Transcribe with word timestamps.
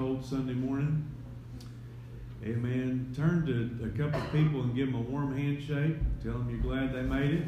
cold 0.00 0.24
Sunday 0.24 0.54
morning. 0.54 1.04
Amen. 2.42 3.12
Turn 3.14 3.44
to 3.44 3.84
a 3.84 3.90
couple 3.90 4.18
of 4.18 4.32
people 4.32 4.62
and 4.62 4.74
give 4.74 4.86
them 4.86 4.94
a 4.94 5.02
warm 5.02 5.36
handshake. 5.36 5.96
Tell 6.24 6.32
them 6.32 6.48
you're 6.48 6.58
glad 6.60 6.94
they 6.94 7.02
made 7.02 7.32
it. 7.32 7.44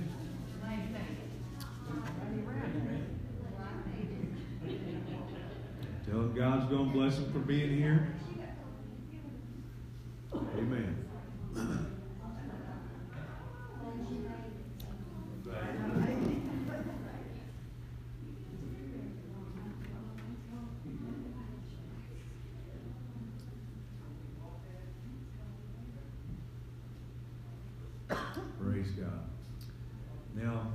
Tell 6.04 6.18
them 6.18 6.34
God's 6.34 6.70
going 6.70 6.88
to 6.88 6.92
bless 6.92 7.14
them 7.14 7.32
for 7.32 7.38
being 7.38 7.74
here. 7.74 8.14
Amen. 10.58 11.02
Praise 28.62 28.90
God. 28.92 29.20
Now, 30.34 30.68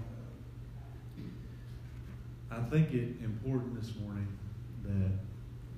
I 2.52 2.62
think 2.70 2.94
it 2.94 3.22
important 3.24 3.77
this 3.88 3.96
morning 4.02 4.28
that 4.84 5.12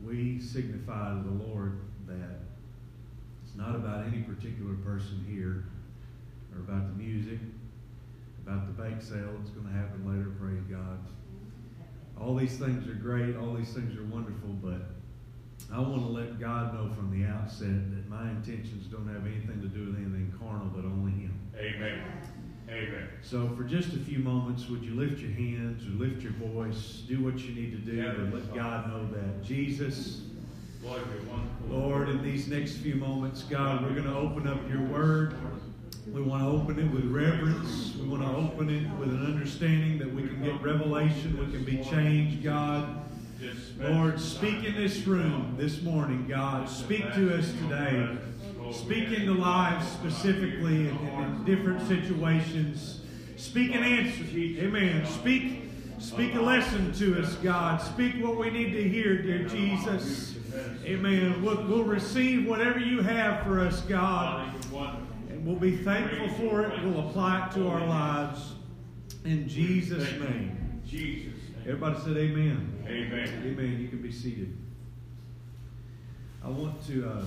we 0.04 0.40
signify 0.40 1.10
to 1.14 1.24
the 1.24 1.44
Lord 1.44 1.80
that 2.08 2.40
it's 3.44 3.56
not 3.56 3.76
about 3.76 4.08
any 4.08 4.22
particular 4.22 4.74
person 4.76 5.26
here 5.30 5.66
or 6.54 6.62
about 6.62 6.88
the 6.88 7.04
music, 7.04 7.40
about 8.46 8.66
the 8.66 8.84
bake 8.84 9.02
sale 9.02 9.30
that's 9.38 9.52
going 9.52 9.68
to 9.68 9.74
happen 9.74 10.08
later, 10.08 10.32
praise 10.40 10.64
God. 10.70 11.00
All 12.20 12.36
these 12.36 12.58
things 12.58 12.88
are 12.88 12.96
great, 12.96 13.36
all 13.36 13.54
these 13.54 13.74
things 13.74 13.96
are 13.98 14.06
wonderful, 14.06 14.50
but 14.62 14.82
I 15.72 15.80
want 15.80 16.02
to 16.02 16.10
let 16.10 16.40
God 16.40 16.74
know 16.74 16.92
from 16.96 17.12
the 17.12 17.28
outset 17.28 17.68
that 17.68 18.10
my 18.10 18.30
intentions 18.32 18.88
don't 18.88 19.08
have 19.08 19.26
anything 19.26 19.62
to 19.62 19.68
do 19.68 19.88
with 19.88 19.98
anything 19.98 20.34
carnal, 20.40 20.68
but 20.74 20.86
only 20.86 21.12
Him. 21.12 21.40
Amen. 21.56 22.02
Amen. 22.72 23.08
So, 23.24 23.50
for 23.58 23.64
just 23.64 23.94
a 23.94 23.98
few 23.98 24.20
moments, 24.20 24.70
would 24.70 24.84
you 24.84 24.94
lift 24.94 25.20
your 25.20 25.32
hands 25.32 25.88
or 25.88 25.92
lift 25.92 26.22
your 26.22 26.34
voice? 26.34 27.02
Do 27.08 27.24
what 27.24 27.40
you 27.40 27.56
need 27.56 27.72
to 27.72 27.92
do 27.92 27.98
Yeah, 27.98 28.14
to 28.14 28.24
let 28.26 28.54
God 28.54 28.90
know 28.90 29.08
that. 29.12 29.44
Jesus, 29.44 30.22
Lord. 30.84 31.02
Lord, 31.68 32.10
in 32.10 32.24
these 32.24 32.48
next 32.48 32.78
few 32.78 32.96
moments, 32.96 33.44
God, 33.44 33.84
we're 33.84 33.94
going 33.94 34.04
to 34.04 34.16
open 34.16 34.48
up 34.48 34.60
your 34.70 34.84
word. 34.84 35.34
We 36.12 36.22
want 36.22 36.44
to 36.44 36.50
open 36.50 36.80
it 36.80 36.92
with 36.92 37.06
reverence. 37.06 37.96
We 37.96 38.08
want 38.08 38.24
to 38.24 38.30
open 38.30 38.70
it 38.70 38.90
with 39.00 39.10
an 39.10 39.26
understanding 39.26 39.98
that 40.00 40.14
we 40.14 40.24
can 40.24 40.42
get 40.44 40.62
revelation, 40.62 41.38
we 41.38 41.52
can 41.52 41.64
be 41.64 41.84
changed, 41.84 42.44
God. 42.44 43.04
Lord, 43.80 44.20
speak 44.20 44.64
in 44.64 44.76
this 44.76 45.06
room 45.08 45.56
this 45.58 45.82
morning, 45.82 46.28
God. 46.28 46.70
Speak 46.70 47.02
to 47.14 47.38
us 47.38 47.52
today. 47.54 48.18
Speak 48.72 49.12
into 49.12 49.34
lives 49.34 49.88
specifically 49.88 50.90
and 50.90 51.00
in 51.26 51.44
different 51.46 51.88
situations. 51.88 53.02
Speak 53.36 53.74
an 53.74 53.84
answer. 53.84 54.24
Amen. 54.36 55.06
Speak, 55.06 55.64
speak 56.00 56.36
a 56.36 56.42
lesson 56.42 56.94
to 56.94 57.22
us, 57.22 57.36
God. 57.36 57.82
Speak 57.82 58.16
what 58.24 58.38
we 58.38 58.50
need 58.50 58.72
to 58.74 58.88
hear, 58.88 59.22
dear 59.22 59.48
Jesus. 59.48 60.36
Amen. 60.84 61.42
We'll, 61.44 61.64
we'll 61.68 61.84
receive 61.84 62.48
whatever 62.48 62.80
you 62.80 63.02
have 63.02 63.44
for 63.44 63.60
us, 63.60 63.82
God. 63.82 64.54
And 65.30 65.46
we'll 65.46 65.56
be 65.56 65.78
thankful 65.78 66.30
for 66.30 66.62
it. 66.66 66.84
We'll 66.84 67.08
apply 67.08 67.48
it 67.48 67.54
to 67.54 67.68
our 67.68 67.86
lives. 67.86 68.54
In 69.26 69.48
Jesus' 69.48 70.12
name. 70.20 70.82
Jesus. 70.86 71.34
Everybody 71.62 72.00
said 72.00 72.18
amen. 72.18 72.84
Amen. 72.88 73.44
Amen. 73.46 73.80
You 73.80 73.88
can 73.90 74.02
be 74.02 74.12
seated. 74.12 74.58
I 76.44 76.50
want 76.50 76.86
to 76.88 77.08
uh, 77.08 77.24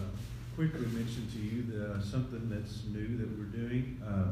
quickly 0.70 0.86
mention 0.94 1.26
to 1.32 1.38
you 1.38 1.62
the, 1.72 1.94
uh, 1.94 2.00
something 2.00 2.48
that's 2.48 2.84
new 2.94 3.16
that 3.16 3.28
we're 3.36 3.50
doing. 3.50 4.00
Uh, 4.06 4.30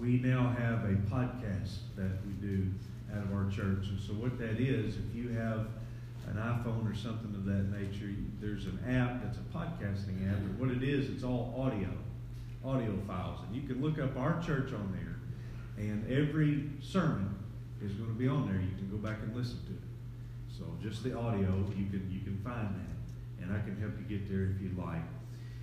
we 0.00 0.16
now 0.16 0.48
have 0.58 0.84
a 0.84 0.94
podcast 1.12 1.76
that 1.94 2.24
we 2.24 2.32
do 2.40 2.72
out 3.12 3.22
of 3.22 3.34
our 3.34 3.44
church. 3.50 3.88
And 3.88 4.00
so, 4.00 4.14
what 4.14 4.38
that 4.38 4.58
is, 4.58 4.96
if 4.96 5.14
you 5.14 5.28
have 5.36 5.66
an 6.28 6.38
iPhone 6.38 6.90
or 6.90 6.96
something 6.96 7.34
of 7.34 7.44
that 7.44 7.68
nature, 7.68 8.14
there's 8.40 8.64
an 8.64 8.80
app 8.88 9.22
that's 9.22 9.36
a 9.36 9.42
podcasting 9.52 10.26
app. 10.26 10.38
And 10.38 10.58
what 10.58 10.70
it 10.70 10.82
is, 10.82 11.10
it's 11.10 11.22
all 11.22 11.54
audio, 11.58 11.90
audio 12.64 12.96
files. 13.06 13.40
And 13.46 13.54
you 13.54 13.68
can 13.68 13.82
look 13.82 13.98
up 13.98 14.16
our 14.16 14.40
church 14.40 14.72
on 14.72 14.90
there, 14.96 15.84
and 15.84 16.10
every 16.10 16.70
sermon 16.80 17.36
is 17.84 17.92
going 17.92 18.08
to 18.08 18.18
be 18.18 18.26
on 18.26 18.46
there. 18.46 18.58
You 18.58 18.74
can 18.74 18.88
go 18.90 18.96
back 18.96 19.18
and 19.22 19.36
listen 19.36 19.58
to 19.66 19.72
it. 19.72 20.56
So 20.56 20.64
just 20.82 21.04
the 21.04 21.14
audio, 21.14 21.62
you 21.76 21.90
can 21.90 22.08
you 22.10 22.20
can 22.20 22.40
find 22.42 22.68
that, 22.68 23.44
and 23.44 23.54
I 23.54 23.60
can 23.60 23.78
help 23.78 23.92
you 23.98 24.18
get 24.18 24.30
there 24.30 24.54
if 24.56 24.62
you'd 24.62 24.78
like. 24.78 25.02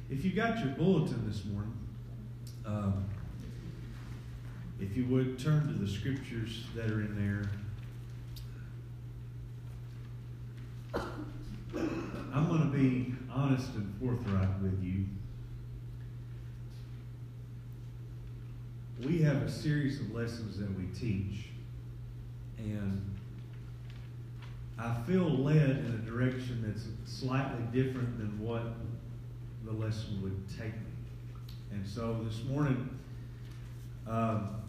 If 0.09 0.25
you 0.25 0.33
got 0.33 0.59
your 0.59 0.69
bulletin 0.69 1.27
this 1.27 1.45
morning, 1.45 1.73
um, 2.65 3.05
if 4.79 4.97
you 4.97 5.05
would 5.05 5.39
turn 5.39 5.67
to 5.67 5.73
the 5.73 5.87
scriptures 5.87 6.65
that 6.75 6.91
are 6.91 7.01
in 7.01 7.15
there. 7.15 7.49
I'm 12.33 12.47
going 12.47 12.71
to 12.71 12.77
be 12.77 13.13
honest 13.31 13.73
and 13.75 13.93
forthright 13.99 14.59
with 14.61 14.83
you. 14.83 15.05
We 19.07 19.21
have 19.21 19.43
a 19.43 19.49
series 19.49 19.99
of 19.99 20.13
lessons 20.13 20.57
that 20.57 20.69
we 20.77 20.85
teach, 20.97 21.45
and 22.57 23.01
I 24.77 24.95
feel 25.07 25.29
led 25.29 25.69
in 25.69 26.01
a 26.03 26.09
direction 26.09 26.63
that's 26.65 26.87
slightly 27.11 27.63
different 27.71 28.17
than 28.17 28.39
what 28.39 28.63
the 29.73 29.85
lesson 29.85 30.21
would 30.21 30.47
take 30.49 30.73
me. 30.73 30.91
And 31.71 31.85
so 31.85 32.19
this 32.23 32.43
morning, 32.43 32.89
um, 34.07 34.61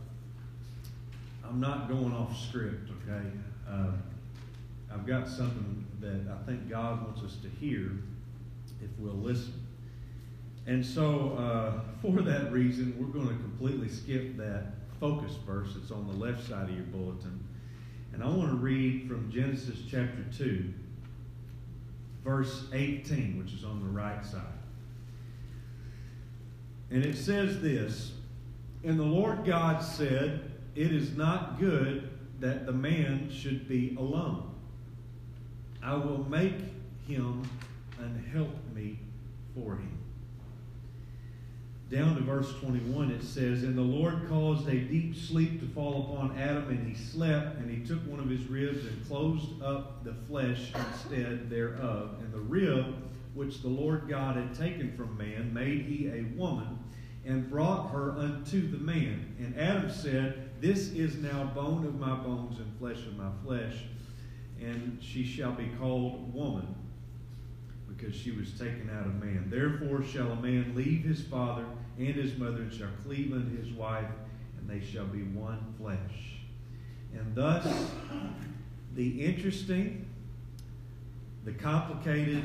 I'm 1.44 1.60
not 1.60 1.88
going 1.88 2.12
off 2.12 2.38
script, 2.38 2.90
okay? 2.90 3.26
Um, 3.68 4.02
I've 4.92 5.06
got 5.06 5.28
something 5.28 5.86
that 6.00 6.32
I 6.32 6.46
think 6.46 6.68
God 6.70 7.04
wants 7.04 7.22
us 7.22 7.38
to 7.42 7.48
hear 7.48 7.92
if 8.80 8.90
we'll 8.98 9.14
listen. 9.14 9.54
And 10.66 10.84
so, 10.84 11.36
uh, 11.38 11.80
for 12.02 12.22
that 12.22 12.52
reason, 12.52 12.96
we're 12.98 13.12
going 13.12 13.28
to 13.28 13.42
completely 13.42 13.88
skip 13.88 14.36
that 14.38 14.74
focus 15.00 15.32
verse 15.46 15.74
that's 15.76 15.90
on 15.90 16.06
the 16.06 16.14
left 16.14 16.48
side 16.48 16.68
of 16.70 16.74
your 16.74 16.86
bulletin. 16.86 17.40
And 18.12 18.22
I 18.22 18.28
want 18.28 18.50
to 18.50 18.56
read 18.56 19.08
from 19.08 19.30
Genesis 19.30 19.78
chapter 19.90 20.24
2, 20.38 20.72
verse 22.22 22.66
18, 22.72 23.38
which 23.38 23.52
is 23.52 23.64
on 23.64 23.80
the 23.80 23.90
right 23.90 24.24
side. 24.24 24.63
And 26.94 27.04
it 27.04 27.16
says 27.16 27.60
this 27.60 28.12
And 28.84 28.98
the 28.98 29.02
Lord 29.02 29.44
God 29.44 29.82
said, 29.82 30.52
It 30.76 30.92
is 30.92 31.16
not 31.16 31.58
good 31.58 32.08
that 32.38 32.66
the 32.66 32.72
man 32.72 33.30
should 33.32 33.68
be 33.68 33.96
alone. 33.98 34.54
I 35.82 35.94
will 35.94 36.24
make 36.30 36.54
him 37.08 37.42
an 37.98 38.24
helpmeet 38.32 38.98
for 39.56 39.74
him. 39.74 39.98
Down 41.90 42.14
to 42.14 42.22
verse 42.22 42.52
21, 42.60 43.10
it 43.10 43.24
says, 43.24 43.64
And 43.64 43.76
the 43.76 43.82
Lord 43.82 44.28
caused 44.28 44.68
a 44.68 44.78
deep 44.78 45.16
sleep 45.16 45.60
to 45.60 45.66
fall 45.66 46.12
upon 46.12 46.38
Adam, 46.38 46.68
and 46.68 46.88
he 46.88 46.94
slept, 46.94 47.58
and 47.58 47.68
he 47.68 47.84
took 47.84 48.06
one 48.06 48.20
of 48.20 48.30
his 48.30 48.46
ribs 48.46 48.86
and 48.86 49.06
closed 49.08 49.60
up 49.62 50.04
the 50.04 50.14
flesh 50.28 50.72
instead 50.74 51.50
thereof. 51.50 52.16
And 52.20 52.32
the 52.32 52.40
rib 52.40 52.94
which 53.34 53.62
the 53.62 53.68
Lord 53.68 54.08
God 54.08 54.36
had 54.36 54.54
taken 54.54 54.96
from 54.96 55.18
man 55.18 55.52
made 55.52 55.82
he 55.82 56.06
a 56.06 56.22
woman, 56.36 56.78
and 57.26 57.48
brought 57.50 57.90
her 57.90 58.12
unto 58.12 58.70
the 58.70 58.78
man. 58.78 59.34
And 59.38 59.58
Adam 59.58 59.90
said, 59.90 60.50
This 60.60 60.92
is 60.92 61.16
now 61.16 61.44
bone 61.54 61.86
of 61.86 61.98
my 61.98 62.14
bones 62.14 62.58
and 62.58 62.78
flesh 62.78 62.98
of 63.06 63.16
my 63.16 63.30
flesh, 63.44 63.84
and 64.60 64.98
she 65.00 65.24
shall 65.24 65.52
be 65.52 65.70
called 65.78 66.34
woman 66.34 66.74
because 67.88 68.14
she 68.14 68.30
was 68.30 68.50
taken 68.52 68.90
out 68.92 69.06
of 69.06 69.14
man. 69.22 69.46
Therefore 69.48 70.02
shall 70.02 70.32
a 70.32 70.36
man 70.36 70.74
leave 70.74 71.04
his 71.04 71.22
father 71.22 71.64
and 71.98 72.14
his 72.14 72.36
mother, 72.36 72.62
and 72.62 72.72
shall 72.72 72.88
cleave 73.04 73.32
unto 73.32 73.56
his 73.56 73.72
wife, 73.72 74.10
and 74.58 74.68
they 74.68 74.84
shall 74.84 75.06
be 75.06 75.22
one 75.22 75.74
flesh. 75.78 76.38
And 77.14 77.34
thus, 77.34 77.64
the 78.94 79.24
interesting, 79.24 80.06
the 81.44 81.52
complicated, 81.52 82.42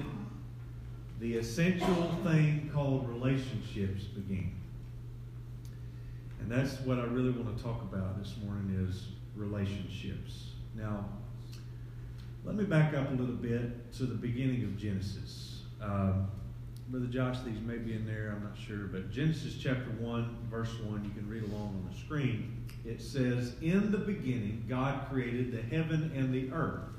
the 1.20 1.38
essential 1.38 2.16
thing 2.24 2.70
called 2.74 3.10
relationships 3.10 4.04
began. 4.04 4.59
And 6.50 6.58
that's 6.58 6.80
what 6.80 6.98
I 6.98 7.04
really 7.04 7.30
want 7.30 7.56
to 7.56 7.64
talk 7.64 7.84
about 7.84 8.18
this 8.18 8.34
morning 8.44 8.84
is 8.90 9.10
relationships. 9.36 10.54
Now, 10.76 11.06
let 12.44 12.56
me 12.56 12.64
back 12.64 12.96
up 12.96 13.12
a 13.12 13.14
little 13.14 13.36
bit 13.36 13.94
to 13.94 14.08
the 14.08 14.16
beginning 14.16 14.64
of 14.64 14.76
Genesis. 14.76 15.62
Um, 15.80 16.28
Brother 16.88 17.06
Josh, 17.06 17.38
these 17.46 17.60
may 17.62 17.78
be 17.78 17.94
in 17.94 18.04
there, 18.04 18.34
I'm 18.36 18.44
not 18.44 18.58
sure, 18.58 18.88
but 18.88 19.12
Genesis 19.12 19.58
chapter 19.62 19.92
1, 20.00 20.48
verse 20.50 20.74
1, 20.86 21.04
you 21.04 21.12
can 21.12 21.30
read 21.30 21.44
along 21.44 21.68
on 21.68 21.88
the 21.92 22.00
screen. 22.00 22.66
It 22.84 23.00
says, 23.00 23.54
In 23.62 23.92
the 23.92 24.00
beginning, 24.00 24.66
God 24.68 25.08
created 25.08 25.52
the 25.52 25.62
heaven 25.62 26.12
and 26.16 26.34
the 26.34 26.52
earth. 26.52 26.90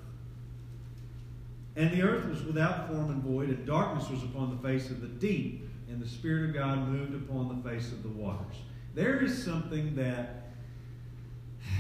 And 1.75 1.91
the 1.91 2.03
earth 2.03 2.25
was 2.27 2.45
without 2.45 2.87
form 2.87 3.11
and 3.11 3.21
void, 3.25 3.49
and 3.49 3.67
darkness 3.67 4.09
was 4.11 4.23
upon 4.23 4.57
the 4.57 4.69
face 4.69 4.91
of 4.91 5.01
the 5.01 5.09
deep, 5.09 5.69
and 5.89 6.01
the 6.01 6.09
Spirit 6.09 6.51
of 6.51 6.55
God 6.55 6.87
moved 6.87 7.17
upon 7.17 7.49
the 7.49 7.69
face 7.69 7.91
of 7.91 8.05
the 8.05 8.11
waters. 8.11 8.55
There 8.95 9.23
is 9.23 9.43
something 9.43 9.95
that 9.97 10.49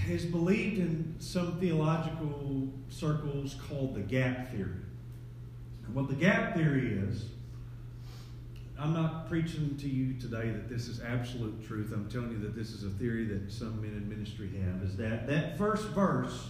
is 0.08 0.24
believed 0.24 0.78
in 0.78 1.14
some 1.18 1.58
theological 1.58 2.68
circles 2.88 3.56
called 3.68 3.94
the 3.94 4.00
gap 4.00 4.50
theory. 4.52 4.82
And 5.86 5.94
what 5.94 6.08
the 6.08 6.14
gap 6.14 6.54
theory 6.54 6.92
is, 6.92 7.24
I'm 8.78 8.94
not 8.94 9.28
preaching 9.28 9.76
to 9.78 9.88
you 9.88 10.14
today 10.18 10.50
that 10.50 10.68
this 10.68 10.88
is 10.88 11.02
absolute 11.02 11.66
truth. 11.66 11.92
I'm 11.92 12.08
telling 12.08 12.30
you 12.30 12.38
that 12.38 12.56
this 12.56 12.70
is 12.70 12.84
a 12.84 12.90
theory 12.90 13.24
that 13.26 13.52
some 13.52 13.82
men 13.82 13.90
in 13.90 14.08
ministry 14.08 14.50
have. 14.64 14.82
Is 14.82 14.96
that 14.96 15.26
that 15.26 15.58
first 15.58 15.88
verse, 15.88 16.48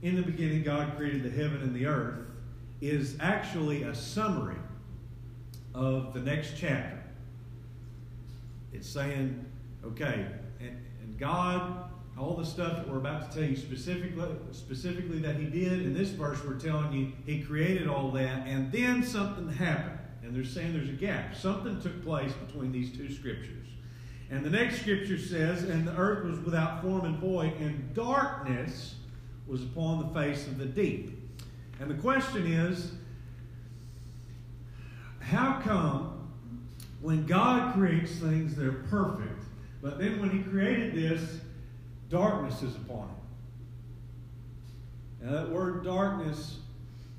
in 0.00 0.16
the 0.16 0.22
beginning, 0.22 0.62
God 0.62 0.96
created 0.96 1.24
the 1.24 1.30
heaven 1.30 1.60
and 1.60 1.74
the 1.74 1.86
earth, 1.86 2.24
is 2.80 3.16
actually 3.20 3.82
a 3.82 3.94
summary 3.94 4.56
of 5.74 6.14
the 6.14 6.20
next 6.20 6.54
chapter. 6.56 7.02
It's 8.72 8.88
saying, 8.88 9.44
okay, 9.84 10.26
and, 10.60 10.76
and 11.02 11.18
God, 11.18 11.90
all 12.18 12.34
the 12.34 12.44
stuff 12.44 12.76
that 12.76 12.88
we're 12.88 12.98
about 12.98 13.30
to 13.30 13.38
tell 13.38 13.48
you 13.48 13.56
specifically, 13.56 14.28
specifically 14.52 15.18
that 15.20 15.36
He 15.36 15.46
did 15.46 15.82
in 15.82 15.94
this 15.94 16.10
verse, 16.10 16.42
we're 16.44 16.58
telling 16.58 16.92
you 16.92 17.12
He 17.26 17.42
created 17.42 17.88
all 17.88 18.10
that, 18.12 18.46
and 18.46 18.72
then 18.72 19.02
something 19.02 19.48
happened. 19.48 19.98
And 20.22 20.34
they're 20.34 20.44
saying 20.44 20.74
there's 20.74 20.88
a 20.88 20.92
gap. 20.92 21.34
Something 21.34 21.80
took 21.80 22.02
place 22.04 22.32
between 22.32 22.70
these 22.70 22.94
two 22.94 23.10
scriptures. 23.10 23.66
And 24.30 24.44
the 24.44 24.50
next 24.50 24.80
scripture 24.80 25.18
says, 25.18 25.62
And 25.62 25.86
the 25.86 25.96
earth 25.96 26.24
was 26.24 26.38
without 26.40 26.82
form 26.82 27.06
and 27.06 27.18
void, 27.18 27.54
and 27.60 27.94
darkness 27.94 28.96
was 29.46 29.62
upon 29.62 30.06
the 30.06 30.20
face 30.20 30.46
of 30.46 30.58
the 30.58 30.66
deep. 30.66 31.18
And 31.80 31.90
the 31.90 31.94
question 31.94 32.46
is, 32.46 32.92
how 35.20 35.60
come 35.60 36.18
when 37.00 37.26
God 37.26 37.74
creates 37.74 38.12
things, 38.16 38.54
they're 38.54 38.72
perfect, 38.72 39.37
but 39.82 39.98
then 39.98 40.20
when 40.20 40.30
He 40.30 40.42
created 40.42 40.94
this, 40.94 41.40
darkness 42.08 42.62
is 42.62 42.74
upon 42.76 43.10
it? 45.20 45.24
Now, 45.24 45.32
that 45.32 45.50
word 45.50 45.84
darkness, 45.84 46.58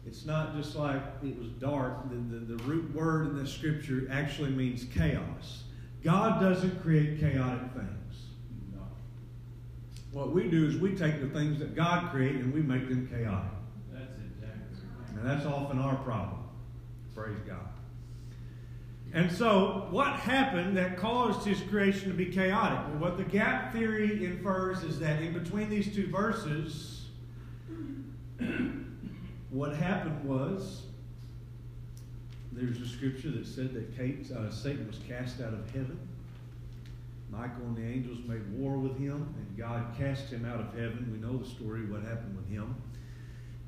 it's 0.06 0.26
not 0.26 0.56
just 0.56 0.76
like 0.76 1.02
it 1.24 1.38
was 1.38 1.50
dark. 1.50 2.10
The, 2.10 2.16
the, 2.16 2.56
the 2.56 2.64
root 2.64 2.94
word 2.96 3.28
in 3.28 3.38
this 3.38 3.52
scripture 3.52 4.08
actually 4.12 4.52
means 4.52 4.86
chaos. 4.94 5.64
God 6.04 6.40
doesn't 6.42 6.82
create 6.82 7.20
chaotic 7.20 7.74
things. 7.74 8.28
No. 8.74 8.82
What 10.12 10.32
we 10.32 10.50
do 10.50 10.66
is 10.66 10.78
we 10.78 10.96
take 10.96 11.20
the 11.20 11.28
things 11.28 11.60
that 11.60 11.76
God 11.76 12.12
created 12.12 12.42
and 12.42 12.54
we 12.54 12.62
make 12.62 12.88
them 12.88 13.08
chaotic. 13.08 13.52
That's 13.92 14.12
exactly 14.18 14.88
right. 14.98 15.18
And 15.18 15.30
that's 15.30 15.46
often 15.46 15.80
our 15.80 15.96
problem. 15.98 16.44
Praise 17.14 17.38
God. 17.46 17.68
And 19.12 19.32
so, 19.32 19.88
what 19.90 20.14
happened 20.14 20.78
that 20.78 20.98
caused 20.98 21.46
his 21.46 21.62
creation 21.62 22.10
to 22.10 22.16
be 22.16 22.28
chaotic? 22.28 22.80
Well, 22.90 23.00
what 23.00 23.18
the 23.18 23.24
gap 23.24 23.74
theory 23.74 24.24
infers 24.24 24.84
is 24.84 25.00
that 25.00 25.22
in 25.22 25.34
between 25.34 25.70
these 25.70 25.94
two 25.94 26.08
verses, 26.12 27.08
what 29.50 29.76
happened 29.76 30.24
was 30.24 30.84
there's 32.52 32.80
a 32.82 32.88
scripture 32.88 33.32
that 33.32 33.48
said 33.48 33.74
that 33.74 33.98
Kate, 33.98 34.30
uh, 34.32 34.52
Satan 34.52 34.86
was 34.86 35.00
cast 35.08 35.42
out 35.42 35.54
of 35.54 35.66
heaven. 35.72 36.00
Michael 37.32 37.66
and 37.66 37.78
the 37.78 37.84
angels 37.84 38.20
made 38.28 38.48
war 38.52 38.78
with 38.78 38.98
him, 39.00 39.34
and 39.38 39.58
God 39.58 39.86
cast 39.98 40.30
him 40.30 40.46
out 40.46 40.60
of 40.60 40.68
heaven. 40.74 41.10
We 41.12 41.20
know 41.20 41.38
the 41.38 41.50
story, 41.50 41.82
of 41.82 41.92
what 41.92 42.04
happened 42.04 42.36
with 42.36 42.50
him. 42.50 42.76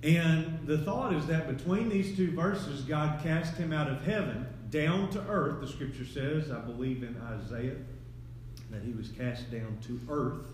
And 0.04 0.68
the 0.68 0.80
thought 0.80 1.14
is 1.14 1.26
that 1.28 1.48
between 1.48 1.90
these 1.90 2.16
two 2.16 2.32
verses, 2.32 2.82
God 2.82 3.22
cast 3.24 3.56
him 3.56 3.72
out 3.72 3.88
of 3.88 4.04
heaven 4.04 4.48
down 4.72 5.10
to 5.12 5.22
earth. 5.28 5.62
The 5.62 5.68
scripture 5.68 6.06
says, 6.06 6.52
I 6.52 6.60
believe 6.60 7.04
in 7.04 7.16
Isaiah, 7.22 7.76
that 8.72 8.82
he 8.82 8.94
was 8.94 9.10
cast 9.10 9.52
down 9.52 9.78
to 9.88 10.00
earth. 10.10 10.48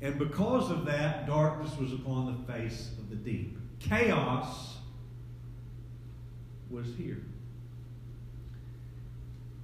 And 0.00 0.18
because 0.18 0.70
of 0.70 0.84
that, 0.86 1.26
darkness 1.26 1.76
was 1.78 1.92
upon 1.92 2.26
the 2.26 2.52
face 2.52 2.90
of 2.98 3.08
the 3.08 3.16
deep. 3.16 3.56
Chaos 3.78 4.78
was 6.70 6.86
here. 6.96 7.22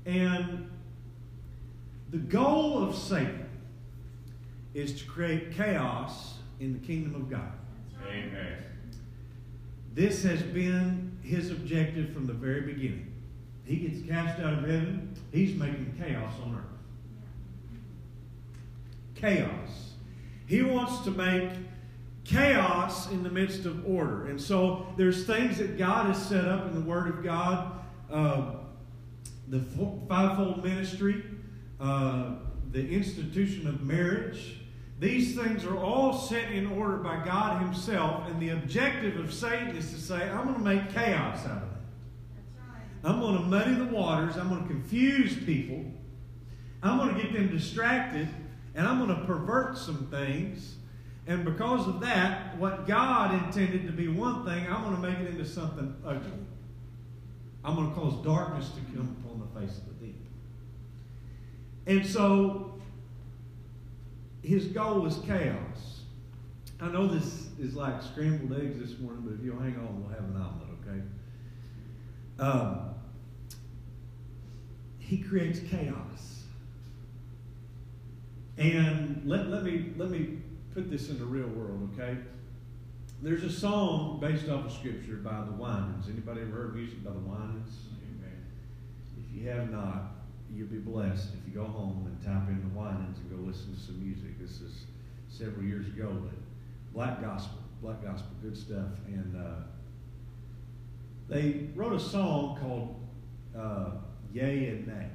And 0.06 0.70
the 2.10 2.18
goal 2.18 2.82
of 2.82 2.94
Satan 2.94 3.48
is 4.74 5.00
to 5.00 5.06
create 5.06 5.52
chaos 5.52 6.38
in 6.60 6.72
the 6.72 6.78
kingdom 6.86 7.14
of 7.14 7.28
God. 7.28 7.52
Amen. 8.06 8.64
This 9.94 10.22
has 10.22 10.42
been 10.42 11.18
his 11.22 11.50
objective 11.50 12.12
from 12.12 12.26
the 12.26 12.32
very 12.32 12.60
beginning. 12.60 13.07
He 13.68 13.76
gets 13.76 14.08
cast 14.08 14.40
out 14.40 14.54
of 14.54 14.60
heaven, 14.60 15.14
he's 15.30 15.54
making 15.54 15.94
chaos 16.02 16.32
on 16.42 16.54
earth. 16.54 16.64
Chaos. 19.14 19.92
He 20.46 20.62
wants 20.62 21.00
to 21.00 21.10
make 21.10 21.50
chaos 22.24 23.10
in 23.10 23.22
the 23.22 23.28
midst 23.28 23.66
of 23.66 23.86
order. 23.86 24.28
And 24.28 24.40
so 24.40 24.86
there's 24.96 25.26
things 25.26 25.58
that 25.58 25.76
God 25.76 26.06
has 26.06 26.20
set 26.26 26.46
up 26.46 26.66
in 26.66 26.74
the 26.74 26.80
Word 26.80 27.08
of 27.08 27.22
God. 27.22 27.72
Uh, 28.10 28.52
the 29.48 29.60
fivefold 30.08 30.64
ministry, 30.64 31.24
uh, 31.80 32.36
the 32.70 32.88
institution 32.88 33.66
of 33.66 33.82
marriage. 33.82 34.60
These 34.98 35.36
things 35.36 35.64
are 35.64 35.76
all 35.76 36.18
set 36.18 36.50
in 36.50 36.66
order 36.72 36.96
by 36.96 37.24
God 37.24 37.62
Himself, 37.62 38.28
and 38.28 38.40
the 38.40 38.50
objective 38.50 39.16
of 39.18 39.32
Satan 39.32 39.76
is 39.76 39.92
to 39.92 40.00
say, 40.00 40.28
I'm 40.28 40.44
going 40.44 40.54
to 40.54 40.60
make 40.60 40.90
chaos 40.92 41.44
out 41.46 41.58
of 41.58 41.62
it. 41.62 41.67
I'm 43.04 43.20
going 43.20 43.36
to 43.36 43.44
muddy 43.44 43.74
the 43.74 43.84
waters. 43.84 44.36
I'm 44.36 44.48
going 44.48 44.62
to 44.62 44.68
confuse 44.68 45.36
people. 45.36 45.84
I'm 46.82 46.98
going 46.98 47.14
to 47.14 47.22
get 47.22 47.32
them 47.32 47.50
distracted, 47.50 48.28
and 48.74 48.86
I'm 48.86 49.04
going 49.04 49.18
to 49.18 49.24
pervert 49.26 49.78
some 49.78 50.06
things. 50.10 50.76
And 51.26 51.44
because 51.44 51.86
of 51.86 52.00
that, 52.00 52.56
what 52.58 52.86
God 52.86 53.34
intended 53.44 53.86
to 53.86 53.92
be 53.92 54.08
one 54.08 54.44
thing, 54.44 54.66
I'm 54.66 54.82
going 54.82 54.96
to 54.96 55.02
make 55.02 55.18
it 55.18 55.28
into 55.28 55.44
something 55.44 55.94
ugly. 56.04 56.30
I'm 57.64 57.74
going 57.74 57.90
to 57.90 57.94
cause 57.94 58.24
darkness 58.24 58.70
to 58.70 58.96
come 58.96 59.16
upon 59.22 59.40
the 59.40 59.60
face 59.60 59.76
of 59.78 59.86
the 59.88 60.06
deep. 60.06 60.26
And 61.86 62.06
so, 62.06 62.80
his 64.42 64.66
goal 64.66 65.00
was 65.00 65.18
chaos. 65.26 66.00
I 66.80 66.88
know 66.88 67.08
this 67.08 67.48
is 67.58 67.74
like 67.74 68.00
scrambled 68.02 68.58
eggs 68.58 68.78
this 68.78 68.98
morning, 69.00 69.22
but 69.24 69.34
if 69.34 69.44
you'll 69.44 69.58
hang 69.58 69.76
on, 69.76 70.00
we'll 70.00 70.10
have 70.10 70.24
an 70.24 70.36
omelet, 70.36 70.68
okay? 70.86 71.02
Um, 72.38 72.87
he 75.08 75.16
creates 75.16 75.60
chaos. 75.70 76.42
And 78.58 79.22
let, 79.24 79.48
let, 79.48 79.62
me, 79.62 79.92
let 79.96 80.10
me 80.10 80.38
put 80.74 80.90
this 80.90 81.08
in 81.08 81.18
the 81.18 81.24
real 81.24 81.48
world, 81.48 81.88
okay? 81.94 82.18
There's 83.22 83.42
a 83.42 83.50
song 83.50 84.18
based 84.20 84.48
off 84.48 84.66
of 84.66 84.72
scripture 84.72 85.14
by 85.14 85.44
the 85.46 85.52
Winans. 85.52 86.08
Anybody 86.08 86.42
ever 86.42 86.50
heard 86.50 86.76
music 86.76 87.02
by 87.02 87.12
the 87.12 87.18
Winans? 87.20 87.74
Amen. 88.02 88.44
If 89.18 89.34
you 89.34 89.48
have 89.48 89.70
not, 89.70 90.12
you'll 90.54 90.68
be 90.68 90.78
blessed 90.78 91.30
if 91.40 91.48
you 91.48 91.58
go 91.58 91.66
home 91.66 92.04
and 92.06 92.22
type 92.22 92.48
in 92.48 92.60
the 92.60 92.78
Winans 92.78 93.18
and 93.18 93.30
go 93.30 93.36
listen 93.48 93.74
to 93.74 93.80
some 93.80 94.04
music. 94.04 94.38
This 94.38 94.60
is 94.60 94.84
several 95.30 95.64
years 95.64 95.86
ago, 95.86 96.14
but 96.22 96.34
black 96.92 97.22
gospel, 97.22 97.58
black 97.80 98.02
gospel, 98.02 98.30
good 98.42 98.56
stuff. 98.56 98.90
And 99.06 99.36
uh, 99.36 99.62
they 101.28 101.68
wrote 101.74 101.94
a 101.94 102.00
song 102.00 102.58
called 102.60 102.94
uh, 103.58 103.90
Yea 104.32 104.68
and 104.68 104.86
Nay. 104.86 105.06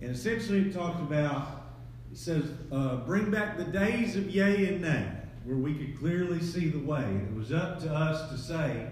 And 0.00 0.10
essentially 0.10 0.62
it 0.62 0.74
talks 0.74 1.00
about, 1.00 1.62
it 2.10 2.18
says, 2.18 2.44
uh, 2.72 2.96
bring 2.96 3.30
back 3.30 3.56
the 3.56 3.64
days 3.64 4.16
of 4.16 4.28
yea 4.28 4.66
and 4.66 4.82
nay, 4.82 5.06
where 5.44 5.56
we 5.56 5.74
could 5.74 5.96
clearly 5.98 6.40
see 6.40 6.68
the 6.68 6.80
way. 6.80 7.04
It 7.04 7.34
was 7.34 7.52
up 7.52 7.80
to 7.82 7.92
us 7.92 8.28
to 8.30 8.36
say, 8.36 8.88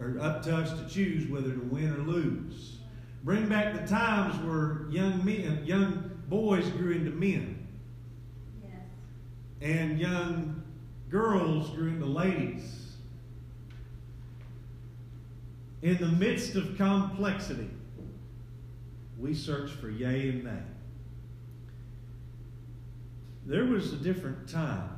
or 0.00 0.18
up 0.20 0.42
to 0.44 0.56
us 0.56 0.72
to 0.80 0.88
choose 0.92 1.30
whether 1.30 1.52
to 1.52 1.60
win 1.60 1.92
or 1.92 1.98
lose. 1.98 2.78
Bring 3.22 3.48
back 3.48 3.80
the 3.80 3.86
times 3.86 4.34
where 4.44 4.90
young 4.90 5.24
men, 5.24 5.62
young 5.64 6.10
boys 6.28 6.68
grew 6.70 6.92
into 6.92 7.10
men, 7.10 7.68
Yes. 8.62 8.72
and 9.60 9.98
young 9.98 10.62
girls 11.08 11.70
grew 11.70 11.88
into 11.90 12.06
ladies. 12.06 12.89
In 15.82 15.96
the 15.98 16.06
midst 16.06 16.56
of 16.56 16.76
complexity, 16.76 17.70
we 19.18 19.34
search 19.34 19.70
for 19.70 19.88
yea 19.88 20.28
and 20.28 20.44
nay. 20.44 20.62
There 23.46 23.64
was 23.64 23.92
a 23.92 23.96
different 23.96 24.48
time 24.48 24.90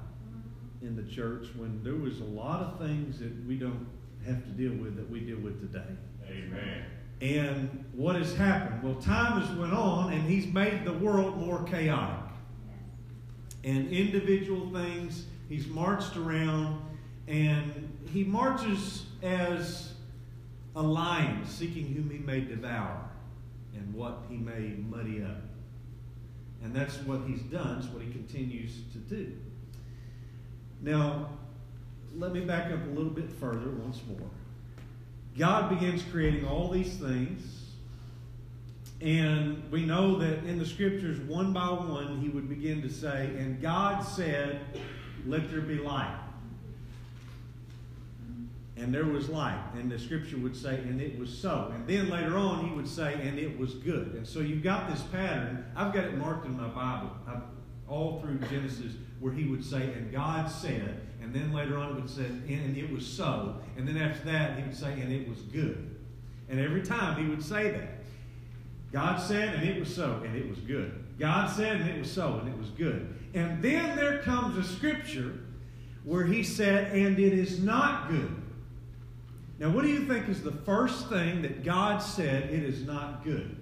in 0.82 0.96
the 0.96 1.04
church 1.04 1.46
when 1.56 1.82
there 1.84 1.94
was 1.94 2.20
a 2.20 2.24
lot 2.24 2.60
of 2.60 2.78
things 2.80 3.20
that 3.20 3.46
we 3.46 3.56
don't 3.56 3.86
have 4.26 4.42
to 4.44 4.50
deal 4.50 4.72
with 4.72 4.96
that 4.96 5.08
we 5.08 5.20
deal 5.20 5.38
with 5.38 5.60
today. 5.60 5.94
Amen. 6.28 6.84
And 7.20 7.84
what 7.92 8.16
has 8.16 8.34
happened? 8.34 8.82
Well, 8.82 9.00
time 9.00 9.40
has 9.40 9.56
went 9.56 9.72
on, 9.72 10.12
and 10.12 10.28
he's 10.28 10.46
made 10.46 10.84
the 10.84 10.92
world 10.92 11.38
more 11.38 11.62
chaotic. 11.62 12.30
And 13.62 13.88
individual 13.92 14.68
things, 14.72 15.26
he's 15.48 15.68
marched 15.68 16.16
around 16.16 16.82
And 17.28 17.96
he 18.12 18.24
marches 18.24 19.04
as 19.22 19.91
a 20.74 20.82
lion 20.82 21.44
seeking 21.46 21.86
whom 21.86 22.10
he 22.10 22.18
may 22.18 22.40
devour 22.40 23.08
and 23.74 23.94
what 23.94 24.24
he 24.28 24.36
may 24.36 24.74
muddy 24.88 25.22
up. 25.22 25.42
And 26.62 26.74
that's 26.74 26.96
what 27.02 27.22
he's 27.26 27.42
done, 27.42 27.78
it's 27.78 27.88
what 27.88 28.02
he 28.02 28.10
continues 28.10 28.72
to 28.92 28.98
do. 28.98 29.32
Now, 30.80 31.28
let 32.16 32.32
me 32.32 32.40
back 32.40 32.72
up 32.72 32.84
a 32.86 32.90
little 32.90 33.10
bit 33.10 33.30
further 33.30 33.70
once 33.70 34.00
more. 34.06 34.28
God 35.36 35.70
begins 35.70 36.02
creating 36.10 36.46
all 36.46 36.68
these 36.68 36.94
things, 36.94 37.70
and 39.00 39.62
we 39.70 39.84
know 39.84 40.18
that 40.18 40.44
in 40.44 40.58
the 40.58 40.66
scriptures, 40.66 41.18
one 41.20 41.52
by 41.52 41.68
one, 41.68 42.20
he 42.20 42.28
would 42.28 42.48
begin 42.48 42.82
to 42.82 42.90
say, 42.90 43.32
And 43.38 43.60
God 43.60 44.02
said, 44.02 44.60
Let 45.26 45.50
there 45.50 45.62
be 45.62 45.76
light. 45.76 46.21
And 48.76 48.92
there 48.92 49.04
was 49.04 49.28
light. 49.28 49.62
And 49.74 49.90
the 49.90 49.98
scripture 49.98 50.38
would 50.38 50.56
say, 50.56 50.76
And 50.76 51.00
it 51.00 51.18
was 51.18 51.36
so. 51.36 51.72
And 51.74 51.86
then 51.86 52.08
later 52.08 52.36
on, 52.36 52.66
he 52.66 52.74
would 52.74 52.88
say, 52.88 53.14
And 53.14 53.38
it 53.38 53.58
was 53.58 53.74
good. 53.74 54.14
And 54.14 54.26
so 54.26 54.40
you've 54.40 54.62
got 54.62 54.90
this 54.90 55.02
pattern. 55.02 55.64
I've 55.76 55.92
got 55.92 56.04
it 56.04 56.16
marked 56.16 56.46
in 56.46 56.56
my 56.56 56.68
Bible, 56.68 57.10
I've, 57.26 57.42
all 57.88 58.20
through 58.20 58.38
Genesis, 58.48 58.94
where 59.20 59.32
he 59.32 59.44
would 59.44 59.64
say, 59.64 59.82
And 59.82 60.10
God 60.10 60.50
said, 60.50 61.00
and 61.22 61.32
then 61.32 61.52
later 61.52 61.78
on 61.78 61.90
it 61.90 61.94
would 61.94 62.10
say, 62.10 62.24
and 62.24 62.76
it 62.76 62.92
was 62.92 63.06
so. 63.06 63.56
And 63.76 63.86
then 63.86 63.96
after 63.96 64.24
that, 64.30 64.58
he 64.58 64.64
would 64.64 64.76
say, 64.76 64.92
and 65.00 65.12
it 65.12 65.28
was 65.28 65.38
good. 65.38 65.96
And 66.48 66.58
every 66.58 66.82
time 66.82 67.22
he 67.22 67.30
would 67.30 67.42
say 67.42 67.70
that. 67.70 68.02
God 68.92 69.18
said, 69.18 69.54
and 69.54 69.66
it 69.66 69.78
was 69.80 69.94
so, 69.94 70.20
and 70.24 70.36
it 70.36 70.48
was 70.48 70.58
good. 70.58 70.92
God 71.18 71.48
said, 71.48 71.80
and 71.80 71.88
it 71.88 71.98
was 71.98 72.10
so, 72.10 72.40
and 72.40 72.48
it 72.48 72.58
was 72.58 72.68
good. 72.70 73.14
And 73.32 73.62
then 73.62 73.96
there 73.96 74.18
comes 74.18 74.58
a 74.58 74.68
scripture 74.68 75.38
where 76.04 76.24
he 76.24 76.42
said, 76.42 76.94
and 76.94 77.18
it 77.18 77.32
is 77.32 77.62
not 77.62 78.10
good. 78.10 78.34
Now, 79.58 79.70
what 79.70 79.82
do 79.82 79.90
you 79.90 80.06
think 80.06 80.28
is 80.28 80.42
the 80.42 80.52
first 80.52 81.08
thing 81.08 81.42
that 81.42 81.64
God 81.64 81.98
said 81.98 82.44
it 82.44 82.62
is 82.64 82.84
not 82.84 83.24
good? 83.24 83.56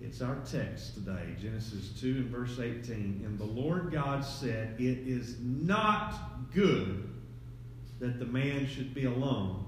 It's 0.00 0.22
our 0.22 0.36
text 0.50 0.94
today, 0.94 1.34
Genesis 1.40 1.90
2 2.00 2.08
and 2.08 2.30
verse 2.30 2.58
18. 2.58 3.22
And 3.24 3.38
the 3.38 3.44
Lord 3.44 3.90
God 3.92 4.24
said, 4.24 4.76
It 4.78 5.06
is 5.06 5.36
not 5.40 6.14
good 6.54 7.08
that 7.98 8.18
the 8.18 8.24
man 8.24 8.66
should 8.66 8.94
be 8.94 9.04
alone. 9.04 9.66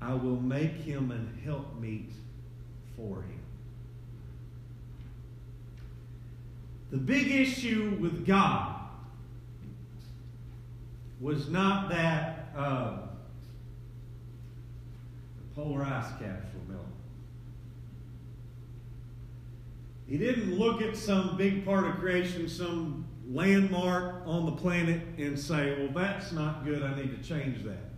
I 0.00 0.14
will 0.14 0.40
make 0.40 0.72
him 0.72 1.10
an 1.10 1.38
helpmeet 1.44 2.10
for 2.96 3.22
him. 3.22 3.40
The 6.90 6.96
big 6.96 7.30
issue 7.30 7.96
with 8.00 8.26
God 8.26 8.80
was 11.20 11.48
not 11.50 11.90
that 11.90 12.48
uh, 12.56 12.98
polar 15.58 15.84
ice 15.84 16.10
caps 16.20 16.46
were 16.54 16.72
melting. 16.72 16.92
He 20.06 20.16
didn't 20.16 20.56
look 20.56 20.80
at 20.80 20.96
some 20.96 21.36
big 21.36 21.64
part 21.64 21.84
of 21.84 21.96
creation, 21.96 22.48
some 22.48 23.06
landmark 23.28 24.22
on 24.24 24.46
the 24.46 24.52
planet, 24.52 25.02
and 25.18 25.36
say, 25.38 25.76
well, 25.76 25.88
that's 25.92 26.30
not 26.30 26.64
good. 26.64 26.84
I 26.84 26.94
need 26.94 27.10
to 27.20 27.28
change 27.28 27.64
that. 27.64 27.90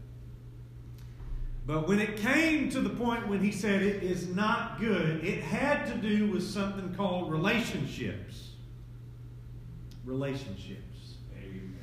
But 1.67 1.87
when 1.87 2.01
it 2.01 2.17
came 2.17 2.71
to 2.71 2.81
the 2.81 2.89
point 2.89 3.29
when 3.29 3.45
he 3.45 3.53
said 3.53 3.83
it 3.83 4.03
is 4.03 4.29
not 4.29 4.81
good, 4.81 5.23
it 5.23 5.43
had 5.43 5.87
to 5.89 5.95
do 5.97 6.29
with 6.29 6.43
something 6.43 6.95
called 6.95 7.31
relationships. 7.31 8.53
Relationships. 10.07 11.17
Amen. 11.37 11.77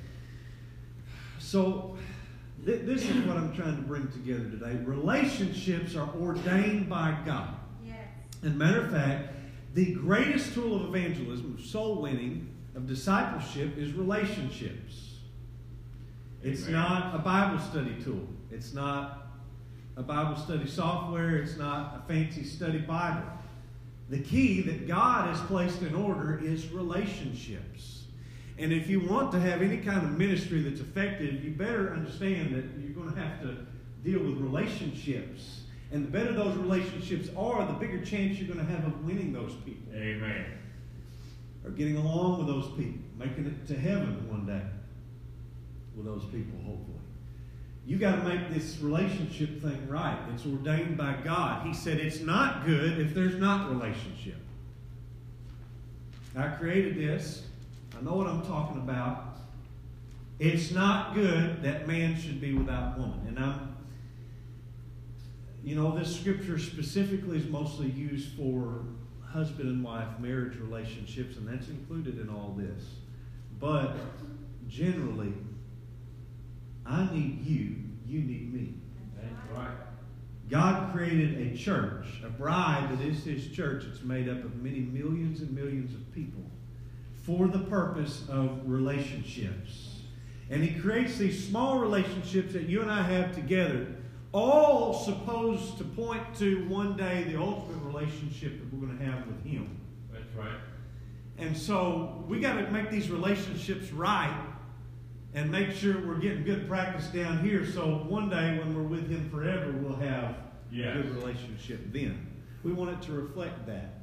So, 1.38 1.98
th- 2.68 2.82
this 2.82 3.10
is 3.10 3.26
what 3.26 3.38
I'm 3.38 3.56
trying 3.56 3.78
to 3.78 3.82
bring 3.82 4.08
together 4.10 4.44
today. 4.44 4.78
Relationships 4.84 5.96
are 5.96 6.10
ordained 6.20 6.90
by 6.90 7.18
God. 7.26 7.56
Yes. 7.84 7.96
And 8.44 8.58
matter 8.58 8.82
of 8.82 8.92
fact, 8.92 9.34
the 9.74 9.94
greatest 9.94 10.54
tool 10.54 10.76
of 10.76 10.94
evangelism, 10.94 11.56
of 11.58 11.66
soul 11.66 12.02
winning, 12.02 12.54
of 12.76 12.86
discipleship 12.86 13.78
is 13.78 13.94
relationships. 13.94 15.16
It's 16.44 16.64
Amen. 16.64 16.74
not 16.74 17.16
a 17.16 17.20
Bible 17.20 17.60
study 17.60 17.96
tool. 18.04 18.28
It's 18.52 18.74
not 18.74 19.30
a 19.96 20.04
Bible 20.04 20.36
study 20.36 20.68
software. 20.68 21.38
It's 21.38 21.58
not 21.58 22.04
a 22.04 22.08
fancy 22.08 22.44
study 22.44 22.80
Bible. 22.80 23.24
The 24.10 24.20
key 24.20 24.62
that 24.62 24.88
God 24.88 25.30
has 25.30 25.40
placed 25.48 25.82
in 25.82 25.96
order 25.96 26.40
is 26.44 26.70
relationships. 26.70 27.97
And 28.60 28.74
if 28.74 28.90
you 28.90 29.00
want 29.00 29.32
to 29.34 29.40
have 29.40 29.62
any 29.62 29.78
kind 29.78 30.04
of 30.04 30.18
ministry 30.18 30.62
that's 30.62 30.80
effective, 30.80 31.44
you 31.44 31.52
better 31.52 31.94
understand 31.94 32.56
that 32.56 32.66
you're 32.82 32.96
going 32.96 33.14
to 33.14 33.20
have 33.20 33.42
to 33.42 33.58
deal 34.04 34.20
with 34.20 34.38
relationships. 34.38 35.62
And 35.92 36.06
the 36.06 36.12
better 36.12 36.34
those 36.34 36.56
relationships 36.58 37.30
are, 37.38 37.66
the 37.66 37.74
bigger 37.74 38.04
chance 38.04 38.38
you're 38.38 38.54
going 38.54 38.66
to 38.66 38.72
have 38.72 38.86
of 38.86 39.06
winning 39.06 39.32
those 39.32 39.54
people 39.64 39.94
Amen. 39.94 40.46
or 41.64 41.72
getting 41.72 41.98
along 41.98 42.40
with 42.40 42.48
those 42.48 42.68
people, 42.76 43.00
making 43.18 43.46
it 43.46 43.68
to 43.68 43.76
heaven 43.78 44.28
one 44.28 44.46
day 44.46 44.66
with 45.96 46.06
those 46.06 46.24
people, 46.26 46.60
hopefully. 46.66 46.98
You 47.86 47.98
got 47.98 48.18
to 48.18 48.24
make 48.24 48.50
this 48.54 48.80
relationship 48.80 49.62
thing 49.62 49.88
right. 49.88 50.20
It's 50.34 50.46
ordained 50.46 50.98
by 50.98 51.16
God. 51.24 51.66
He 51.66 51.74
said 51.74 52.00
it's 52.00 52.20
not 52.20 52.66
good 52.66 53.00
if 53.00 53.14
there's 53.14 53.36
not 53.36 53.70
relationship. 53.70 54.36
I 56.36 56.50
created 56.50 56.98
this. 56.98 57.47
I 57.98 58.04
know 58.04 58.14
what 58.14 58.28
I'm 58.28 58.44
talking 58.44 58.78
about. 58.78 59.38
It's 60.40 60.72
not 60.72 61.16
good 61.16 61.64
that 61.64 61.88
man 61.88 62.20
should 62.20 62.40
be 62.40 62.54
without 62.54 63.00
woman. 63.00 63.22
And 63.28 63.40
I'm, 63.40 63.76
you 65.64 65.76
know, 65.76 65.98
this 65.98 66.16
scripture 66.16 66.60
specifically 66.60 67.38
is 67.38 67.48
mostly 67.48 67.90
used 67.90 68.38
for 68.38 68.84
husband 69.26 69.70
and 69.70 69.84
wife 69.84 70.20
marriage 70.20 70.58
relationships, 70.58 71.38
and 71.38 71.48
that's 71.48 71.70
included 71.70 72.20
in 72.20 72.30
all 72.30 72.56
this. 72.58 72.84
But 73.60 73.96
generally, 74.68 75.34
I 76.86 77.10
need 77.12 77.44
you, 77.46 77.78
you 78.06 78.20
need 78.20 78.54
me. 78.54 78.74
Right. 79.56 79.70
God 80.50 80.94
created 80.94 81.52
a 81.52 81.58
church, 81.58 82.06
a 82.24 82.30
bride 82.30 82.90
that 82.92 83.04
is 83.04 83.24
His 83.24 83.48
church. 83.48 83.86
It's 83.86 84.04
made 84.04 84.30
up 84.30 84.44
of 84.44 84.56
many 84.58 84.82
millions 84.82 85.42
and 85.42 85.52
millions 85.52 85.94
of 85.96 86.14
people 86.14 86.44
for 87.28 87.48
the 87.50 87.60
purpose 87.60 88.24
of 88.30 88.62
relationships. 88.66 90.00
And 90.50 90.64
He 90.64 90.80
creates 90.80 91.18
these 91.18 91.46
small 91.46 91.78
relationships 91.78 92.54
that 92.54 92.64
you 92.64 92.82
and 92.82 92.90
I 92.90 93.04
have 93.04 93.36
together, 93.36 93.86
all 94.32 94.94
supposed 94.94 95.78
to 95.80 95.84
point 95.84 96.24
to 96.36 96.64
one 96.70 96.96
day 96.96 97.26
the 97.26 97.38
ultimate 97.38 97.84
relationship 97.84 98.58
that 98.60 98.74
we're 98.74 98.88
going 98.88 98.98
to 98.98 99.04
have 99.04 99.28
with 99.28 99.44
Him. 99.44 99.78
That's 100.12 100.34
right. 100.38 100.58
And 101.38 101.56
so 101.56 102.24
we 102.30 102.40
got 102.40 102.54
to 102.62 102.72
make 102.72 102.90
these 102.90 103.10
relationships 103.12 103.92
right 103.92 104.46
and 105.34 105.52
make 105.52 105.72
sure 105.72 106.00
we're 106.08 106.16
getting 106.20 106.46
good 106.46 106.68
practice 106.70 107.08
down 107.08 107.44
here 107.44 107.70
so 107.70 108.06
one 108.08 108.30
day 108.30 108.58
when 108.58 108.74
we're 108.74 108.88
with 108.88 109.10
Him 109.10 109.30
forever, 109.30 109.72
we'll 109.82 109.98
have 109.98 110.36
Yes. 110.72 110.98
a 110.98 111.02
good 111.02 111.16
relationship 111.16 111.92
then. 111.92 112.26
We 112.64 112.72
want 112.74 112.92
it 112.92 113.02
to 113.08 113.12
reflect 113.14 113.66
that. 113.68 113.97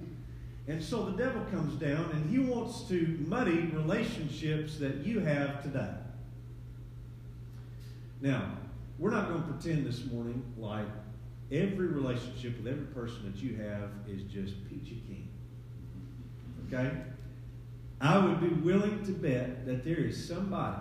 And 0.67 0.83
so 0.83 1.05
the 1.05 1.23
devil 1.23 1.43
comes 1.51 1.75
down 1.75 2.11
and 2.13 2.31
he 2.31 2.39
wants 2.39 2.89
to 2.89 3.19
muddy 3.27 3.71
relationships 3.73 4.79
that 4.79 5.05
you 5.05 5.21
have 5.21 5.63
today. 5.63 5.91
Now, 8.23 8.53
we're 8.99 9.11
not 9.11 9.29
going 9.29 9.43
to 9.43 9.49
pretend 9.49 9.87
this 9.87 10.07
morning 10.07 10.43
like 10.57 10.87
every 11.53 11.89
relationship 11.89 12.57
with 12.57 12.73
every 12.73 12.87
person 12.87 13.31
that 13.31 13.43
you 13.43 13.57
have 13.57 13.91
is 14.09 14.23
just 14.23 14.55
peachy 14.69 15.03
keen. 15.07 15.29
Okay? 16.67 16.91
I 18.01 18.19
would 18.19 18.41
be 18.41 18.49
willing 18.49 19.05
to 19.05 19.13
bet 19.13 19.67
that 19.67 19.85
there 19.85 19.99
is 19.99 20.29
somebody 20.29 20.81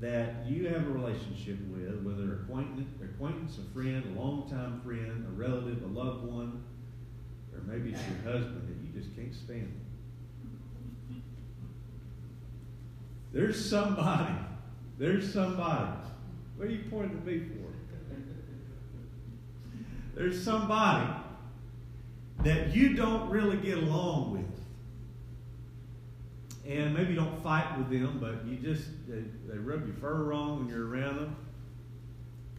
that 0.00 0.46
you 0.46 0.68
have 0.68 0.86
a 0.86 0.90
relationship 0.90 1.58
with, 1.68 2.02
whether 2.02 2.34
acquaintance, 2.42 2.88
acquaintance, 3.02 3.58
a 3.58 3.72
friend, 3.72 4.16
a 4.16 4.20
longtime 4.20 4.80
friend, 4.80 5.26
a 5.28 5.30
relative, 5.32 5.82
a 5.82 5.86
loved 5.86 6.24
one, 6.24 6.64
or 7.54 7.62
maybe 7.66 7.90
it's 7.90 8.00
your 8.08 8.32
husband 8.32 8.68
that 8.68 8.86
you 8.86 9.00
just 9.00 9.14
can't 9.16 9.34
stand. 9.34 9.72
There's 13.32 13.68
somebody. 13.68 14.34
There's 14.98 15.32
somebody. 15.32 15.90
What 16.56 16.68
are 16.68 16.70
you 16.70 16.84
pointing 16.90 17.16
at 17.18 17.24
me 17.24 17.40
for? 17.40 17.72
There's 20.14 20.42
somebody 20.44 21.10
that 22.44 22.74
you 22.74 22.94
don't 22.94 23.30
really 23.30 23.56
get 23.56 23.78
along 23.78 24.32
with. 24.32 24.42
And 26.70 26.94
maybe 26.94 27.14
you 27.14 27.16
don't 27.18 27.42
fight 27.42 27.76
with 27.78 27.90
them, 27.90 28.18
but 28.20 28.46
you 28.46 28.56
just, 28.56 28.88
they, 29.08 29.24
they 29.48 29.58
rub 29.58 29.86
your 29.86 29.96
fur 29.96 30.24
wrong 30.24 30.58
when 30.58 30.68
you're 30.68 30.86
around 30.86 31.16
them. 31.16 31.36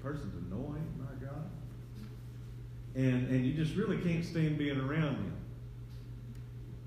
person's 0.02 0.34
annoying, 0.46 0.92
my 0.98 1.26
God. 1.26 1.50
And, 2.96 3.28
and 3.30 3.46
you 3.46 3.54
just 3.54 3.76
really 3.76 3.98
can't 3.98 4.24
stand 4.24 4.58
being 4.58 4.80
around 4.80 5.16
them. 5.16 5.34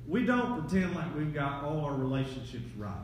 We 0.06 0.24
don't 0.24 0.60
pretend 0.60 0.94
like 0.94 1.14
we've 1.16 1.34
got 1.34 1.64
all 1.64 1.84
our 1.84 1.94
relationships 1.94 2.68
right. 2.76 2.94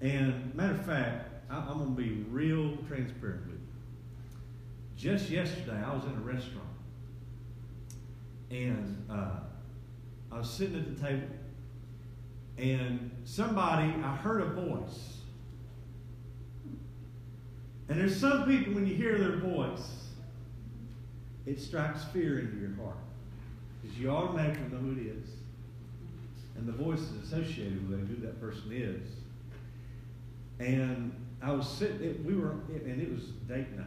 And 0.00 0.54
matter 0.54 0.74
of 0.74 0.84
fact, 0.84 1.28
I, 1.50 1.58
I'm 1.58 1.78
going 1.78 1.94
to 1.94 2.02
be 2.02 2.24
real 2.30 2.76
transparent 2.88 3.46
with 3.46 3.54
you. 3.54 3.60
Just 4.96 5.30
yesterday, 5.30 5.80
I 5.84 5.94
was 5.94 6.04
in 6.04 6.12
a 6.12 6.20
restaurant, 6.20 6.66
and 8.50 9.06
uh, 9.10 9.30
I 10.32 10.38
was 10.38 10.50
sitting 10.50 10.76
at 10.76 10.96
the 10.96 11.02
table, 11.02 11.28
and 12.58 13.10
somebody, 13.24 13.94
I 14.02 14.14
heard 14.16 14.42
a 14.42 14.46
voice. 14.46 15.18
And 17.88 17.98
there's 17.98 18.18
some 18.20 18.44
people, 18.44 18.74
when 18.74 18.86
you 18.86 18.94
hear 18.94 19.18
their 19.18 19.36
voice, 19.36 20.09
it 21.46 21.60
strikes 21.60 22.04
fear 22.04 22.40
into 22.40 22.56
your 22.58 22.74
heart. 22.76 22.96
Because 23.82 23.98
you 23.98 24.10
automatically 24.10 24.68
know 24.70 24.78
who 24.78 24.92
it 24.92 25.06
is. 25.06 25.28
And 26.56 26.66
the 26.66 26.72
voice 26.72 27.00
is 27.00 27.24
associated 27.24 27.88
with 27.88 28.06
who 28.08 28.26
that 28.26 28.40
person 28.40 28.70
is. 28.72 29.06
And 30.58 31.12
I 31.40 31.52
was 31.52 31.66
sitting, 31.66 32.02
it, 32.02 32.24
we 32.24 32.34
were, 32.34 32.50
and 32.68 33.00
it 33.00 33.10
was 33.10 33.24
date 33.48 33.74
night. 33.76 33.86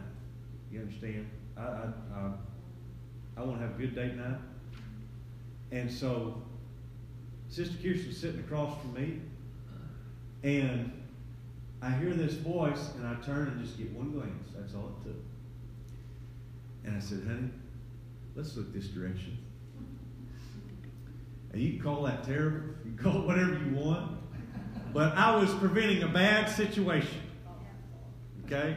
You 0.72 0.80
understand? 0.80 1.28
I, 1.56 1.62
I, 1.62 1.92
I, 2.16 2.30
I 3.36 3.44
want 3.44 3.60
to 3.60 3.66
have 3.66 3.76
a 3.76 3.78
good 3.78 3.94
date 3.94 4.16
night. 4.16 4.38
And 5.70 5.90
so, 5.90 6.42
Sister 7.48 7.76
Kirsten's 7.80 8.16
sitting 8.16 8.40
across 8.40 8.80
from 8.80 8.94
me, 8.94 9.20
and 10.42 10.90
I 11.80 11.90
hear 11.90 12.12
this 12.12 12.34
voice, 12.34 12.90
and 12.96 13.06
I 13.06 13.14
turn 13.24 13.48
and 13.48 13.64
just 13.64 13.78
get 13.78 13.92
one 13.92 14.10
glance. 14.10 14.50
That's 14.56 14.74
all 14.74 14.92
it 15.00 15.08
took. 15.08 15.16
And 16.84 16.96
I 16.96 17.00
said, 17.00 17.22
honey, 17.26 17.50
let's 18.34 18.56
look 18.56 18.72
this 18.72 18.88
direction. 18.88 19.38
And 21.52 21.62
you 21.62 21.72
can 21.74 21.80
call 21.80 22.02
that 22.02 22.24
terrible, 22.24 22.60
you 22.84 22.92
can 22.96 22.98
call 22.98 23.22
it 23.22 23.26
whatever 23.26 23.52
you 23.52 23.76
want, 23.76 24.18
but 24.92 25.16
I 25.16 25.36
was 25.36 25.52
preventing 25.54 26.02
a 26.02 26.08
bad 26.08 26.48
situation. 26.48 27.20
Okay? 28.44 28.76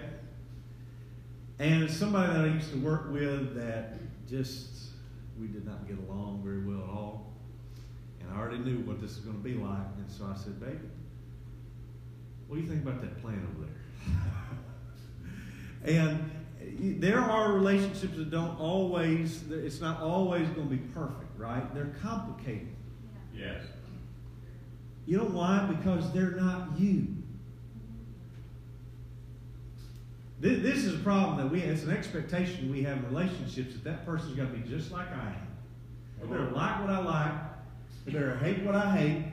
And 1.59 1.89
somebody 1.89 2.33
that 2.33 2.45
I 2.45 2.47
used 2.47 2.71
to 2.71 2.77
work 2.77 3.11
with 3.11 3.55
that 3.55 3.97
just, 4.29 4.91
we 5.39 5.47
did 5.47 5.65
not 5.65 5.87
get 5.87 5.97
along 6.07 6.41
very 6.43 6.63
well 6.63 6.83
at 6.83 6.89
all. 6.89 7.33
And 8.21 8.31
I 8.31 8.39
already 8.39 8.59
knew 8.59 8.79
what 8.79 9.01
this 9.01 9.15
was 9.15 9.25
going 9.25 9.37
to 9.37 9.43
be 9.43 9.55
like. 9.55 9.87
And 9.97 10.09
so 10.09 10.31
I 10.31 10.37
said, 10.37 10.59
baby, 10.59 10.77
what 12.47 12.57
do 12.57 12.61
you 12.61 12.67
think 12.67 12.83
about 12.83 13.01
that 13.01 13.19
plan 13.21 13.45
over 13.55 13.67
there? 15.83 15.95
and 15.99 16.31
there 16.59 17.19
are 17.19 17.53
relationships 17.53 18.17
that 18.17 18.31
don't 18.31 18.59
always, 18.59 19.43
it's 19.49 19.81
not 19.81 20.01
always 20.01 20.47
going 20.49 20.69
to 20.69 20.75
be 20.75 20.83
perfect, 20.93 21.37
right? 21.37 21.73
They're 21.73 21.93
complicated. 22.01 22.69
Yes. 23.35 23.63
You 25.05 25.17
know 25.17 25.25
why? 25.25 25.65
Because 25.65 26.11
they're 26.13 26.31
not 26.31 26.77
you. 26.77 27.07
This 30.39 30.83
is 30.83 30.93
a 30.93 31.03
problem 31.03 31.37
that 31.37 31.51
we, 31.51 31.61
it's 31.61 31.83
an 31.83 31.91
expectation 31.91 32.71
we 32.71 32.83
have 32.83 32.97
in 32.97 33.09
relationships 33.09 33.73
that 33.73 33.83
that 33.85 34.05
person's 34.05 34.35
got 34.35 34.51
to 34.51 34.57
be 34.57 34.69
just 34.69 34.91
like 34.91 35.07
I 35.11 35.29
am. 35.29 35.47
They 36.21 36.27
better 36.27 36.43
uh-huh. 36.43 36.55
like 36.55 36.81
what 36.81 36.89
I 36.91 36.99
like. 36.99 37.33
They 38.05 38.11
better 38.11 38.37
hate 38.37 38.63
what 38.63 38.75
I 38.75 38.95
hate. 38.95 39.25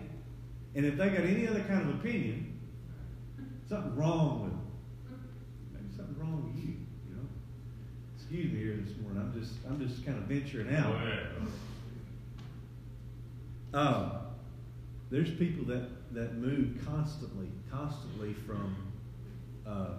And 0.75 0.87
if 0.87 0.97
they 0.97 1.09
got 1.11 1.21
any 1.21 1.47
other 1.47 1.61
kind 1.61 1.83
of 1.83 1.97
opinion, 1.97 2.59
something 3.69 3.95
wrong 3.97 4.45
with 4.45 4.54
Excuse 8.35 8.53
me 8.53 8.59
here 8.65 8.81
this 8.85 8.97
morning. 9.01 9.23
I'm 9.23 9.41
just 9.41 9.55
I'm 9.65 9.79
just 9.79 10.05
kind 10.05 10.19
of 10.19 10.25
venturing 10.25 10.75
out. 10.75 10.97
Uh, 13.73 14.23
there's 15.09 15.31
people 15.31 15.65
that, 15.67 15.87
that 16.13 16.35
move 16.35 16.81
constantly, 16.85 17.47
constantly 17.71 18.33
from 18.33 18.75
uh, 19.65 19.91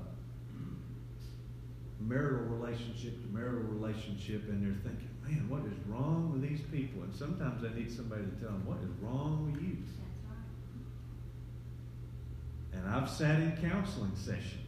marital 2.01 2.43
relationship 2.47 3.13
to 3.21 3.27
marital 3.33 3.63
relationship, 3.69 4.43
and 4.49 4.62
they're 4.62 4.81
thinking, 4.83 5.07
man, 5.25 5.47
what 5.47 5.62
is 5.71 5.88
wrong 5.88 6.33
with 6.33 6.41
these 6.41 6.60
people? 6.73 7.03
And 7.03 7.15
sometimes 7.15 7.63
I 7.63 7.73
need 7.73 7.89
somebody 7.89 8.23
to 8.23 8.31
tell 8.41 8.51
them, 8.51 8.65
what 8.65 8.79
is 8.79 8.91
wrong 9.01 9.49
with 9.49 9.62
you? 9.63 9.77
And 12.73 12.86
I've 12.89 13.10
sat 13.10 13.39
in 13.39 13.57
counseling 13.62 14.12
sessions. 14.13 14.64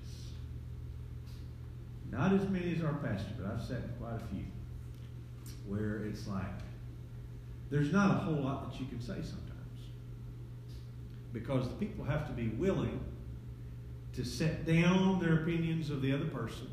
Not 2.11 2.33
as 2.33 2.47
many 2.49 2.75
as 2.75 2.83
our 2.83 2.93
pastor, 2.93 3.31
but 3.39 3.51
I've 3.51 3.61
sat 3.61 3.77
in 3.77 3.89
quite 3.99 4.15
a 4.15 4.33
few. 4.33 4.45
Where 5.67 6.05
it's 6.05 6.27
like, 6.27 6.45
there's 7.69 7.91
not 7.91 8.11
a 8.11 8.19
whole 8.19 8.43
lot 8.43 8.71
that 8.71 8.79
you 8.79 8.85
can 8.87 9.01
say 9.01 9.15
sometimes. 9.15 9.43
Because 11.33 11.67
the 11.67 11.75
people 11.75 12.05
have 12.05 12.25
to 12.27 12.33
be 12.33 12.49
willing 12.49 12.99
to 14.13 14.23
set 14.23 14.65
down 14.65 15.19
their 15.19 15.43
opinions 15.43 15.89
of 15.89 16.01
the 16.01 16.13
other 16.13 16.25
person 16.25 16.69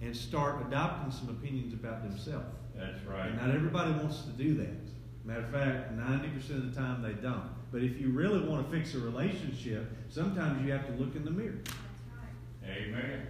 and 0.00 0.16
start 0.16 0.64
adopting 0.66 1.12
some 1.12 1.28
opinions 1.28 1.74
about 1.74 2.02
themselves. 2.02 2.56
That's 2.74 3.02
right. 3.04 3.28
And 3.28 3.36
not 3.36 3.50
everybody 3.50 3.92
wants 3.92 4.22
to 4.22 4.30
do 4.30 4.54
that. 4.54 4.88
Matter 5.24 5.40
of 5.40 5.50
fact, 5.50 5.96
90% 5.96 6.50
of 6.50 6.74
the 6.74 6.80
time 6.80 7.02
they 7.02 7.12
don't. 7.12 7.50
But 7.70 7.82
if 7.82 8.00
you 8.00 8.10
really 8.10 8.40
want 8.40 8.68
to 8.68 8.76
fix 8.76 8.94
a 8.94 8.98
relationship, 8.98 9.90
sometimes 10.08 10.64
you 10.64 10.72
have 10.72 10.86
to 10.86 10.92
look 10.94 11.14
in 11.14 11.24
the 11.24 11.30
mirror. 11.30 11.60
Amen. 12.64 13.26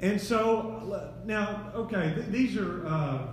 And 0.00 0.20
so, 0.20 1.12
now, 1.24 1.72
okay, 1.74 2.12
th- 2.14 2.26
these 2.26 2.56
are 2.56 2.86
uh, 2.86 3.26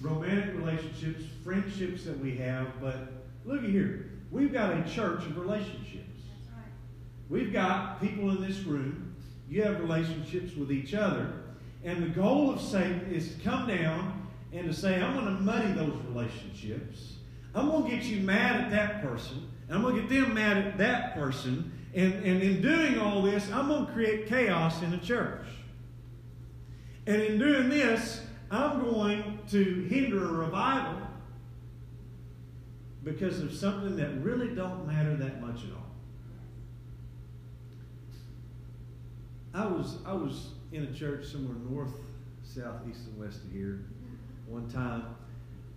romantic 0.00 0.56
relationships, 0.56 1.22
friendships 1.44 2.04
that 2.04 2.18
we 2.18 2.36
have, 2.36 2.68
but 2.80 2.96
look 3.44 3.62
at 3.62 3.70
here. 3.70 4.10
We've 4.30 4.52
got 4.52 4.72
a 4.72 4.82
church 4.88 5.24
of 5.24 5.36
relationships. 5.36 6.06
We've 7.28 7.52
got 7.52 8.00
people 8.00 8.30
in 8.30 8.42
this 8.42 8.58
room. 8.60 9.14
You 9.48 9.62
have 9.62 9.80
relationships 9.80 10.56
with 10.56 10.72
each 10.72 10.94
other. 10.94 11.32
And 11.84 12.02
the 12.02 12.08
goal 12.08 12.50
of 12.50 12.60
Satan 12.60 13.08
is 13.12 13.34
to 13.34 13.40
come 13.42 13.68
down 13.68 14.28
and 14.52 14.66
to 14.66 14.74
say, 14.74 15.00
I'm 15.00 15.14
going 15.14 15.36
to 15.36 15.42
muddy 15.42 15.72
those 15.72 15.96
relationships. 16.08 17.14
I'm 17.54 17.68
going 17.68 17.84
to 17.84 17.90
get 17.90 18.04
you 18.04 18.20
mad 18.20 18.60
at 18.60 18.70
that 18.72 19.02
person. 19.02 19.48
And 19.68 19.76
I'm 19.76 19.82
going 19.82 19.96
to 19.96 20.02
get 20.02 20.10
them 20.10 20.34
mad 20.34 20.56
at 20.58 20.78
that 20.78 21.14
person. 21.14 21.72
And, 21.94 22.14
and 22.14 22.42
in 22.42 22.60
doing 22.60 22.98
all 22.98 23.22
this, 23.22 23.50
I'm 23.50 23.68
going 23.68 23.86
to 23.86 23.92
create 23.92 24.26
chaos 24.28 24.82
in 24.82 24.90
the 24.90 24.98
church. 24.98 25.46
And 27.06 27.22
in 27.22 27.38
doing 27.38 27.68
this, 27.68 28.22
I'm 28.50 28.80
going 28.80 29.38
to 29.50 29.86
hinder 29.88 30.24
a 30.24 30.32
revival 30.32 31.00
because 33.02 33.40
of 33.40 33.54
something 33.54 33.96
that 33.96 34.22
really 34.22 34.54
don't 34.54 34.86
matter 34.86 35.16
that 35.16 35.40
much 35.40 35.64
at 35.64 35.70
all. 35.72 35.90
I 39.52 39.66
was 39.66 39.98
I 40.06 40.12
was 40.12 40.50
in 40.72 40.84
a 40.84 40.92
church 40.92 41.26
somewhere 41.26 41.56
north, 41.68 41.94
south, 42.44 42.82
east, 42.88 43.06
and 43.06 43.18
west 43.18 43.42
of 43.44 43.52
here 43.52 43.84
one 44.46 44.68
time 44.68 45.04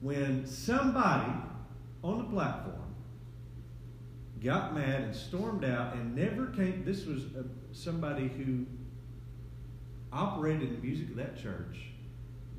when 0.01 0.45
somebody 0.45 1.31
on 2.03 2.17
the 2.17 2.23
platform 2.25 2.75
got 4.43 4.75
mad 4.75 5.01
and 5.01 5.15
stormed 5.15 5.63
out 5.63 5.95
and 5.95 6.15
never 6.15 6.47
came. 6.47 6.83
This 6.83 7.05
was 7.05 7.23
uh, 7.38 7.43
somebody 7.71 8.27
who 8.27 8.65
operated 10.13 10.78
the 10.78 10.86
music 10.86 11.10
of 11.10 11.15
that 11.15 11.41
church. 11.41 11.80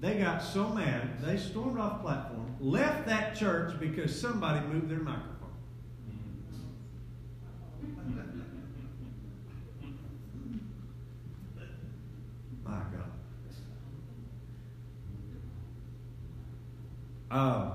They 0.01 0.19
got 0.19 0.43
so 0.43 0.69
mad, 0.69 1.23
they 1.23 1.39
stormed 1.39 1.79
off 1.79 1.99
the 1.99 2.03
platform, 2.03 2.57
left 2.61 3.07
that 3.07 3.37
church 3.37 3.79
because 3.79 4.21
somebody 4.21 4.67
moved 4.67 4.91
their 4.91 4.99
microphone. 4.99 5.31
My 12.65 12.73
God. 12.73 13.11
Uh, 17.31 17.71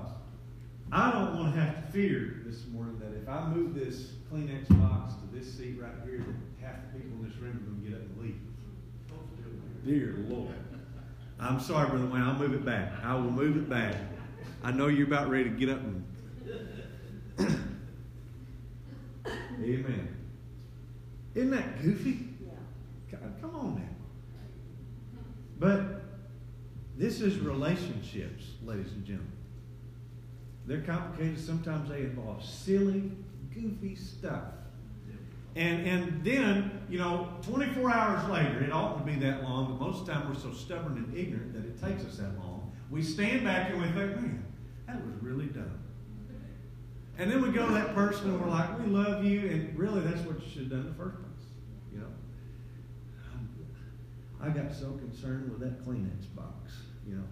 I 0.92 1.10
don't 1.12 1.34
want 1.36 1.54
to 1.54 1.60
have 1.60 1.86
to 1.86 1.92
fear 1.92 2.42
this 2.46 2.66
morning 2.68 2.98
that 3.00 3.12
if 3.20 3.28
I 3.28 3.48
move 3.48 3.74
this 3.74 4.12
Kleenex 4.30 4.68
box 4.80 5.14
to 5.14 5.26
this 5.36 5.52
seat 5.52 5.78
right 5.80 5.90
here, 6.04 6.18
that 6.18 6.64
half 6.64 6.76
the 6.92 6.98
people 6.98 7.18
in 7.18 7.24
this 7.28 7.36
room 7.38 7.56
are 7.56 7.70
going 7.70 7.82
to 7.82 7.88
get 7.90 7.96
up. 7.96 8.02
Dear 9.84 10.14
Lord. 10.28 10.54
I'm 11.38 11.58
sorry, 11.58 11.88
Brother 11.88 12.06
Wayne. 12.06 12.22
I'll 12.22 12.34
move 12.34 12.52
it 12.52 12.64
back. 12.64 12.92
I 13.02 13.14
will 13.14 13.30
move 13.30 13.56
it 13.56 13.68
back. 13.68 13.94
I 14.62 14.72
know 14.72 14.88
you're 14.88 15.06
about 15.06 15.30
ready 15.30 15.44
to 15.44 15.50
get 15.50 15.70
up 15.70 15.80
and. 15.80 16.04
Amen. 19.62 20.16
Isn't 21.34 21.50
that 21.50 21.82
goofy? 21.82 22.28
Yeah. 22.44 23.18
Come 23.40 23.54
on 23.54 23.74
now. 23.76 23.82
But 25.58 26.02
this 26.96 27.20
is 27.20 27.38
relationships, 27.38 28.44
ladies 28.62 28.92
and 28.92 29.04
gentlemen. 29.04 29.32
They're 30.66 30.82
complicated. 30.82 31.40
Sometimes 31.40 31.88
they 31.88 32.00
involve 32.00 32.44
silly, 32.44 33.10
goofy 33.54 33.94
stuff. 33.96 34.44
And, 35.56 35.86
and 35.86 36.24
then, 36.24 36.70
you 36.88 36.98
know, 36.98 37.28
24 37.42 37.90
hours 37.90 38.28
later, 38.30 38.62
it 38.62 38.72
oughtn't 38.72 39.04
to 39.04 39.12
be 39.12 39.18
that 39.18 39.42
long, 39.42 39.66
but 39.66 39.84
most 39.84 40.00
of 40.00 40.06
the 40.06 40.12
time 40.12 40.28
we're 40.28 40.40
so 40.40 40.52
stubborn 40.52 40.96
and 40.96 41.16
ignorant 41.16 41.52
that 41.54 41.64
it 41.64 41.80
takes 41.80 42.04
us 42.08 42.18
that 42.18 42.38
long. 42.38 42.70
We 42.88 43.02
stand 43.02 43.44
back 43.44 43.70
and 43.70 43.80
we 43.80 43.86
think, 43.88 44.16
man, 44.16 44.44
that 44.86 45.04
was 45.04 45.14
really 45.20 45.46
dumb. 45.46 45.80
And 47.18 47.30
then 47.30 47.42
we 47.42 47.50
go 47.50 47.66
to 47.66 47.74
that 47.74 47.94
person 47.94 48.30
and 48.30 48.40
we're 48.40 48.48
like, 48.48 48.78
we 48.78 48.86
love 48.86 49.24
you, 49.24 49.40
and 49.40 49.78
really 49.78 50.00
that's 50.00 50.22
what 50.22 50.40
you 50.40 50.50
should 50.50 50.62
have 50.62 50.70
done 50.70 50.80
in 50.80 50.86
the 50.86 50.94
first 50.94 51.16
place. 51.18 51.48
You 51.92 51.98
know, 51.98 52.06
I 54.40 54.48
got 54.48 54.72
so 54.72 54.92
concerned 54.92 55.50
with 55.50 55.60
that 55.60 55.84
Kleenex 55.84 56.34
box, 56.34 56.72
you 57.06 57.16
know. 57.16 57.24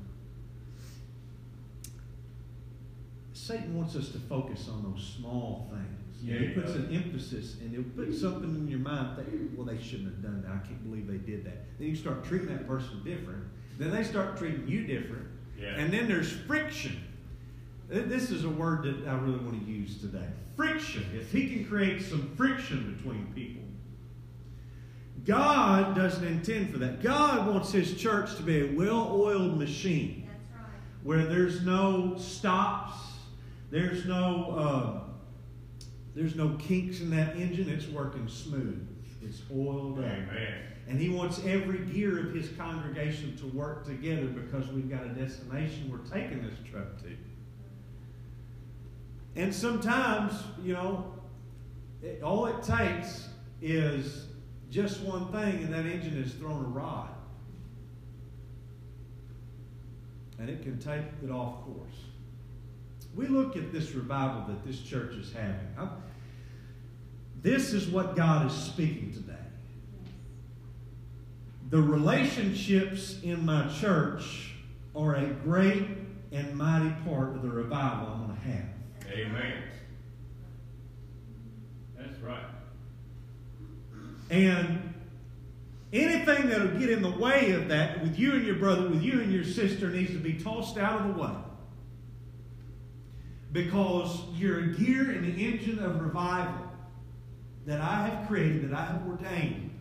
Satan 3.33 3.75
wants 3.79 3.97
us 3.97 4.11
to 4.11 4.19
focus 4.19 4.69
on 4.69 4.83
those 4.83 5.15
small 5.17 5.71
things. 5.73 5.98
Yeah, 6.23 6.39
he 6.39 6.47
he 6.47 6.53
puts 6.53 6.73
an 6.73 6.95
emphasis 6.95 7.57
and 7.61 7.71
he'll 7.71 8.13
something 8.13 8.55
in 8.55 8.69
your 8.69 8.81
mind 8.81 9.19
that, 9.19 9.27
well, 9.57 9.67
they 9.67 9.81
shouldn't 9.81 10.09
have 10.09 10.23
done 10.23 10.43
that. 10.43 10.51
I 10.51 10.67
can't 10.67 10.83
believe 10.89 11.07
they 11.07 11.19
did 11.19 11.45
that. 11.45 11.79
Then 11.79 11.89
you 11.89 11.97
start 11.97 12.25
treating 12.25 12.49
that 12.49 12.67
person 12.67 13.03
different. 13.05 13.45
Then 13.79 13.91
they 13.91 14.03
start 14.03 14.37
treating 14.37 14.67
you 14.67 14.87
different. 14.87 15.27
Yeah. 15.61 15.77
And 15.77 15.93
then 15.93 16.09
there's 16.09 16.31
friction. 16.31 17.05
This 17.89 18.31
is 18.31 18.45
a 18.45 18.51
word 18.51 18.83
that 18.83 19.09
I 19.09 19.15
really 19.19 19.39
want 19.39 19.65
to 19.65 19.71
use 19.71 19.99
today. 19.99 20.27
Friction. 20.57 21.07
If 21.15 21.33
he 21.33 21.49
can 21.49 21.65
create 21.65 22.03
some 22.03 22.35
friction 22.37 22.95
between 22.97 23.33
people, 23.35 23.63
God 25.25 25.95
doesn't 25.95 26.27
intend 26.27 26.71
for 26.71 26.79
that. 26.79 27.03
God 27.03 27.47
wants 27.47 27.73
his 27.73 27.97
church 27.97 28.37
to 28.37 28.43
be 28.43 28.61
a 28.61 28.73
well 28.73 29.11
oiled 29.13 29.59
machine 29.59 30.27
That's 30.27 30.63
right. 30.63 30.73
where 31.05 31.27
there's 31.27 31.63
no 31.63 32.17
stops, 32.19 32.95
there's 33.71 34.05
no 34.05 34.55
uh, 34.57 35.08
there's 36.19 36.35
no 36.35 36.57
kinks 36.59 37.01
in 37.01 37.11
that 37.11 37.37
engine. 37.37 37.69
It's 37.69 37.87
working 37.87 38.27
smooth. 38.27 38.89
It's 39.23 39.43
oiled 39.55 40.01
up. 40.01 40.05
Amen. 40.05 40.63
And 40.89 41.01
he 41.01 41.11
wants 41.11 41.41
every 41.45 41.79
gear 41.79 42.19
of 42.19 42.35
his 42.35 42.49
congregation 42.59 43.37
to 43.37 43.47
work 43.47 43.87
together 43.87 44.27
because 44.27 44.67
we've 44.69 44.91
got 44.91 45.05
a 45.05 45.11
destination 45.11 45.89
we're 45.89 45.99
taking 45.99 46.43
this 46.43 46.59
truck 46.69 47.01
to. 47.03 47.17
And 49.37 49.55
sometimes, 49.55 50.33
you 50.65 50.73
know, 50.73 51.15
it, 52.03 52.21
all 52.25 52.47
it 52.47 52.65
takes 52.65 53.29
is 53.63 54.27
just 54.71 55.01
one 55.03 55.31
thing, 55.31 55.63
and 55.63 55.73
that 55.73 55.87
engine 55.87 56.17
is 56.21 56.33
thrown 56.35 56.65
a 56.65 56.69
rod. 56.69 57.11
And 60.41 60.51
it 60.51 60.63
can 60.63 60.79
take 60.79 61.05
it 61.23 61.31
off 61.31 61.65
course. 61.65 61.95
We 63.15 63.29
look 63.29 63.57
at 63.57 63.73
this 63.73 63.93
revival 63.93 64.47
that 64.49 64.67
this 64.67 64.81
church 64.81 65.15
is 65.15 65.33
having. 65.33 65.69
I- 65.79 66.08
this 67.43 67.73
is 67.73 67.89
what 67.89 68.17
God 68.17 68.47
is 68.47 68.53
speaking 68.53 69.13
today. 69.13 69.35
The 71.71 71.81
relationships 71.81 73.21
in 73.23 73.45
my 73.45 73.69
church 73.81 74.55
are 74.97 75.15
a 75.15 75.27
great 75.27 75.87
and 76.33 76.57
mighty 76.57 76.95
part 77.05 77.37
of 77.37 77.43
the 77.43 77.51
revival 77.51 78.09
I'm 78.09 78.27
going 78.27 78.41
to 78.41 78.47
have. 78.49 78.65
Amen. 79.13 79.63
That's 81.97 82.19
right. 82.21 82.43
And 84.31 84.95
anything 85.93 86.49
that 86.49 86.61
will 86.61 86.79
get 86.79 86.91
in 86.91 87.03
the 87.03 87.11
way 87.11 87.53
of 87.53 87.69
that 87.69 88.03
with 88.03 88.19
you 88.19 88.33
and 88.33 88.45
your 88.45 88.57
brother, 88.57 88.89
with 88.89 89.03
you 89.03 89.21
and 89.21 89.33
your 89.33 89.45
sister, 89.45 89.91
needs 89.91 90.13
to 90.13 90.19
be 90.19 90.35
tossed 90.35 90.77
out 90.77 91.03
of 91.03 91.15
the 91.15 91.23
way. 91.23 91.31
Because 93.53 94.21
you're 94.35 94.59
a 94.61 94.67
gear 94.69 95.13
in 95.13 95.23
the 95.23 95.47
engine 95.47 95.79
of 95.79 96.01
revival 96.01 96.68
that 97.69 97.83
I 97.83 98.09
have 98.09 98.27
created, 98.27 98.71
that 98.71 98.77
I 98.77 98.87
have 98.87 99.07
ordained. 99.07 99.79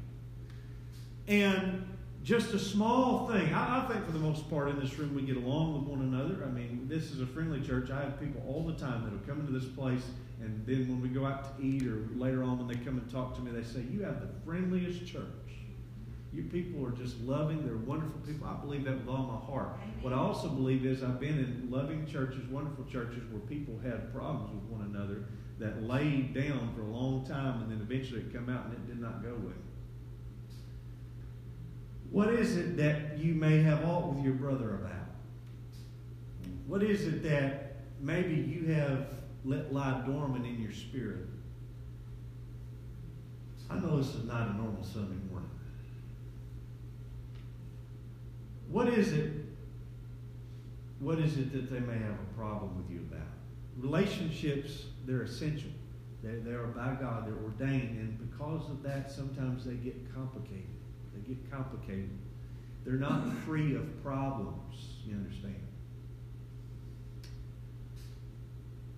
And 1.25 1.87
just 2.21 2.53
a 2.53 2.59
small 2.59 3.29
thing. 3.29 3.53
I, 3.53 3.85
I 3.85 3.87
think 3.87 4.05
for 4.05 4.11
the 4.11 4.19
most 4.19 4.49
part 4.49 4.67
in 4.67 4.77
this 4.77 4.99
room 4.99 5.15
we 5.15 5.21
get 5.21 5.37
along 5.37 5.73
with 5.73 5.83
one 5.83 6.01
another. 6.01 6.43
I 6.43 6.49
mean, 6.49 6.87
this 6.89 7.11
is 7.11 7.21
a 7.21 7.25
friendly 7.25 7.65
church. 7.65 7.89
I 7.89 8.01
have 8.01 8.19
people 8.19 8.43
all 8.45 8.63
the 8.63 8.73
time 8.73 9.05
that 9.05 9.13
will 9.13 9.25
come 9.25 9.39
into 9.39 9.57
this 9.57 9.69
place, 9.69 10.03
and 10.41 10.65
then 10.65 10.89
when 10.89 11.01
we 11.01 11.07
go 11.07 11.25
out 11.25 11.57
to 11.57 11.63
eat 11.63 11.87
or 11.87 12.05
later 12.17 12.43
on 12.43 12.57
when 12.57 12.67
they 12.67 12.83
come 12.83 12.97
and 12.97 13.09
talk 13.09 13.35
to 13.35 13.41
me, 13.41 13.51
they 13.51 13.65
say, 13.65 13.79
You 13.89 14.03
have 14.03 14.19
the 14.19 14.27
friendliest 14.45 15.07
church. 15.07 15.23
You 16.33 16.43
people 16.43 16.85
are 16.85 16.91
just 16.91 17.17
loving. 17.21 17.65
They're 17.65 17.77
wonderful 17.77 18.19
people. 18.27 18.47
I 18.47 18.55
believe 18.55 18.83
that 18.83 18.97
with 18.99 19.07
all 19.07 19.23
my 19.23 19.49
heart. 19.49 19.79
What 20.01 20.11
I 20.11 20.17
also 20.17 20.49
believe 20.49 20.85
is 20.85 21.03
I've 21.03 21.21
been 21.21 21.39
in 21.39 21.69
loving 21.71 22.05
churches, 22.05 22.45
wonderful 22.49 22.83
churches 22.83 23.23
where 23.31 23.39
people 23.47 23.79
had 23.81 24.13
problems 24.13 24.53
with 24.53 24.63
one 24.63 24.93
another 24.93 25.23
that 25.59 25.83
laid 25.83 26.33
down 26.33 26.73
for 26.75 26.81
a 26.81 26.91
long 26.91 27.25
time 27.25 27.61
and 27.61 27.71
then 27.71 27.81
eventually 27.81 28.21
it 28.21 28.33
come 28.33 28.49
out 28.49 28.65
and 28.65 28.73
it 28.73 28.87
did 28.87 28.99
not 28.99 29.23
go 29.23 29.35
well. 29.43 29.53
What 32.11 32.29
is 32.29 32.55
it 32.55 32.77
that 32.77 33.17
you 33.17 33.33
may 33.33 33.61
have 33.61 33.83
aught 33.83 34.13
with 34.13 34.23
your 34.23 34.35
brother 34.35 34.75
about? 34.75 34.93
What 36.67 36.83
is 36.83 37.05
it 37.05 37.23
that 37.23 37.77
maybe 37.99 38.35
you 38.35 38.73
have 38.73 39.07
let 39.43 39.73
lie 39.73 40.03
dormant 40.05 40.45
in 40.45 40.61
your 40.61 40.71
spirit? 40.71 41.27
I 43.69 43.79
know 43.79 43.97
this 43.97 44.15
is 44.15 44.25
not 44.25 44.49
a 44.49 44.53
normal 44.53 44.83
Sunday 44.83 45.17
morning. 45.29 45.49
What 48.69 48.87
is 48.89 49.13
it? 49.13 49.31
What 50.99 51.19
is 51.19 51.37
it 51.37 51.51
that 51.53 51.71
they 51.71 51.79
may 51.79 51.97
have 51.97 52.15
a 52.15 52.37
problem 52.37 52.77
with 52.77 52.89
you 52.89 52.99
about? 53.11 53.27
Relationships, 53.77 54.85
they're 55.07 55.23
essential. 55.23 55.71
They, 56.21 56.35
they 56.39 56.51
are 56.51 56.67
by 56.67 56.95
God, 56.99 57.25
they're 57.25 57.43
ordained, 57.43 57.97
and 57.97 58.29
because 58.29 58.69
of 58.69 58.83
that, 58.83 59.09
sometimes 59.09 59.65
they 59.65 59.75
get 59.75 60.13
complicated. 60.13 60.67
They 61.15 61.33
get 61.33 61.51
complicated. 61.51 62.09
They're 62.83 62.95
not 62.95 63.33
free 63.45 63.75
of 63.75 64.03
problems, 64.03 64.75
you 65.05 65.15
understand? 65.15 65.55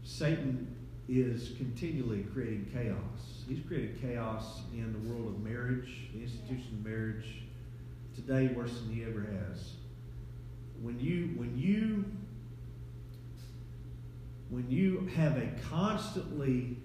Satan 0.04 0.76
is 1.08 1.54
continually 1.58 2.24
creating 2.34 2.70
chaos. 2.74 3.44
He's 3.48 3.66
created 3.68 4.02
chaos 4.02 4.62
in 4.74 4.94
the 4.94 5.10
world 5.10 5.36
of 5.36 5.42
marriage, 5.42 6.10
the 6.14 6.22
institution 6.22 6.80
of 6.80 6.86
marriage, 6.86 7.44
today 8.16 8.48
worse 8.54 8.80
than 8.82 8.94
he 8.94 9.04
ever 9.04 9.22
has. 9.22 9.74
When 10.82 11.00
you 11.00 11.34
when 11.36 11.58
you 11.58 12.06
when 14.50 14.70
you 14.70 15.08
have 15.16 15.38
a 15.38 15.48
constantly 15.70 16.78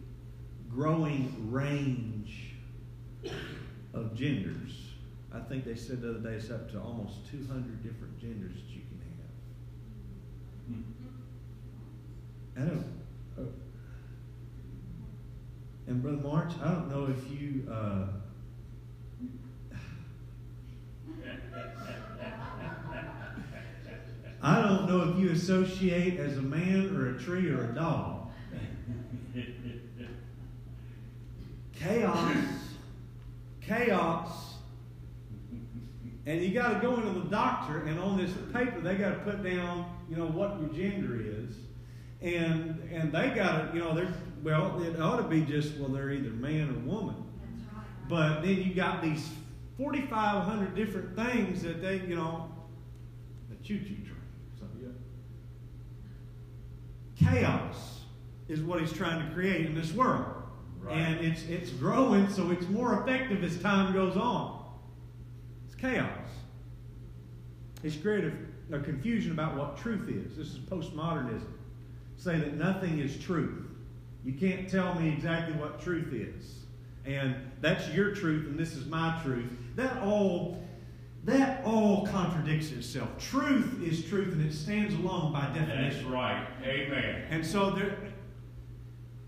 growing 0.70 1.50
range 1.50 2.50
of 3.94 4.14
genders, 4.14 4.88
I 5.32 5.40
think 5.40 5.64
they 5.64 5.74
said 5.74 6.02
the 6.02 6.10
other 6.10 6.18
day 6.18 6.34
it's 6.34 6.50
up 6.50 6.70
to 6.72 6.80
almost 6.80 7.30
200 7.30 7.82
different 7.82 8.20
genders 8.20 8.52
that 8.52 8.70
you 8.70 8.82
can 8.82 8.98
have. 12.54 12.66
I 12.66 12.70
don't. 12.70 12.84
Uh, 13.38 13.50
and 15.86 16.02
Brother 16.02 16.18
March, 16.18 16.52
I 16.62 16.68
don't 16.68 16.90
know 16.90 17.06
if 17.06 17.30
you. 17.40 17.66
Uh, 17.70 18.08
I 24.44 24.60
don't 24.60 24.86
know 24.86 25.10
if 25.10 25.18
you 25.18 25.30
associate 25.30 26.20
as 26.20 26.36
a 26.36 26.42
man 26.42 26.94
or 26.94 27.16
a 27.16 27.18
tree 27.18 27.48
or 27.48 27.70
a 27.70 27.74
dog. 27.74 28.28
Chaos. 31.72 32.26
Chaos. 33.62 34.54
And 36.26 36.42
you 36.42 36.52
got 36.52 36.74
to 36.74 36.86
go 36.86 36.96
into 36.96 37.20
the 37.20 37.28
doctor, 37.30 37.84
and 37.84 37.98
on 37.98 38.18
this 38.18 38.32
paper, 38.52 38.80
they 38.80 38.96
got 38.96 39.10
to 39.10 39.18
put 39.30 39.42
down, 39.42 39.94
you 40.08 40.16
know, 40.16 40.26
what 40.26 40.60
your 40.60 40.68
gender 40.70 41.20
is. 41.20 41.56
And 42.22 42.80
and 42.90 43.12
they 43.12 43.30
got 43.30 43.70
to, 43.70 43.70
you 43.74 43.82
know, 43.82 43.94
they're, 43.94 44.12
well, 44.42 44.82
it 44.82 44.98
ought 45.00 45.16
to 45.18 45.22
be 45.24 45.42
just, 45.42 45.76
well, 45.76 45.88
they're 45.88 46.10
either 46.10 46.30
man 46.30 46.70
or 46.70 46.90
woman. 46.90 47.16
Right. 47.72 47.84
But 48.08 48.40
then 48.42 48.62
you 48.62 48.74
got 48.74 49.02
these 49.02 49.28
4,500 49.78 50.74
different 50.74 51.16
things 51.16 51.62
that 51.62 51.82
they, 51.82 52.00
you 52.00 52.16
know, 52.16 52.50
the 53.50 53.56
choo-choo 53.56 53.84
train. 53.84 54.16
So, 54.58 54.64
yeah. 54.80 54.88
Chaos 57.24 58.00
is 58.48 58.60
what 58.60 58.80
he's 58.80 58.92
trying 58.92 59.26
to 59.26 59.34
create 59.34 59.66
in 59.66 59.74
this 59.74 59.92
world. 59.92 60.26
Right. 60.80 60.96
And 60.96 61.24
it's, 61.24 61.44
it's 61.44 61.70
growing, 61.70 62.28
so 62.28 62.50
it's 62.50 62.68
more 62.68 63.02
effective 63.02 63.42
as 63.42 63.58
time 63.60 63.94
goes 63.94 64.16
on. 64.16 64.64
It's 65.66 65.74
chaos. 65.74 66.28
It's 67.82 67.96
created 67.96 68.34
a, 68.70 68.76
a 68.76 68.80
confusion 68.80 69.32
about 69.32 69.56
what 69.56 69.78
truth 69.78 70.08
is. 70.08 70.36
This 70.36 70.48
is 70.48 70.58
postmodernism. 70.58 71.52
Say 72.16 72.38
that 72.38 72.54
nothing 72.54 72.98
is 72.98 73.18
truth. 73.18 73.64
You 74.24 74.32
can't 74.32 74.68
tell 74.68 74.94
me 74.94 75.08
exactly 75.08 75.54
what 75.56 75.80
truth 75.80 76.12
is. 76.12 76.64
And 77.04 77.36
that's 77.60 77.88
your 77.90 78.14
truth 78.14 78.46
and 78.46 78.58
this 78.58 78.74
is 78.74 78.86
my 78.86 79.20
truth. 79.22 79.50
That 79.76 80.02
all 80.02 80.63
that 81.24 81.64
all 81.64 82.06
contradicts 82.06 82.70
itself. 82.70 83.08
Truth 83.18 83.82
is 83.82 84.04
truth 84.04 84.32
and 84.32 84.46
it 84.46 84.54
stands 84.54 84.94
alone 84.94 85.32
by 85.32 85.46
definition. 85.46 86.02
That's 86.02 86.04
right. 86.04 86.46
Amen. 86.62 87.22
And 87.30 87.44
so 87.44 87.70
there 87.70 87.96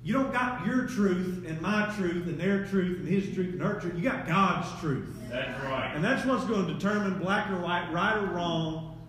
you 0.07 0.13
don't 0.13 0.33
got 0.33 0.65
your 0.65 0.87
truth 0.87 1.45
and 1.49 1.61
my 1.61 1.93
truth 1.97 2.29
and 2.29 2.39
their 2.39 2.65
truth 2.65 3.01
and 3.01 3.09
his 3.09 3.35
truth 3.35 3.55
and 3.55 3.61
her 3.61 3.81
truth. 3.81 3.97
You 3.97 4.03
got 4.03 4.29
God's 4.29 4.69
truth. 4.81 5.13
That's 5.29 5.61
right. 5.65 5.91
And 5.97 6.05
that's 6.05 6.25
what's 6.25 6.45
going 6.45 6.65
to 6.69 6.75
determine 6.75 7.19
black 7.19 7.51
or 7.51 7.59
white, 7.59 7.91
right 7.93 8.17
or 8.17 8.27
wrong, 8.27 9.05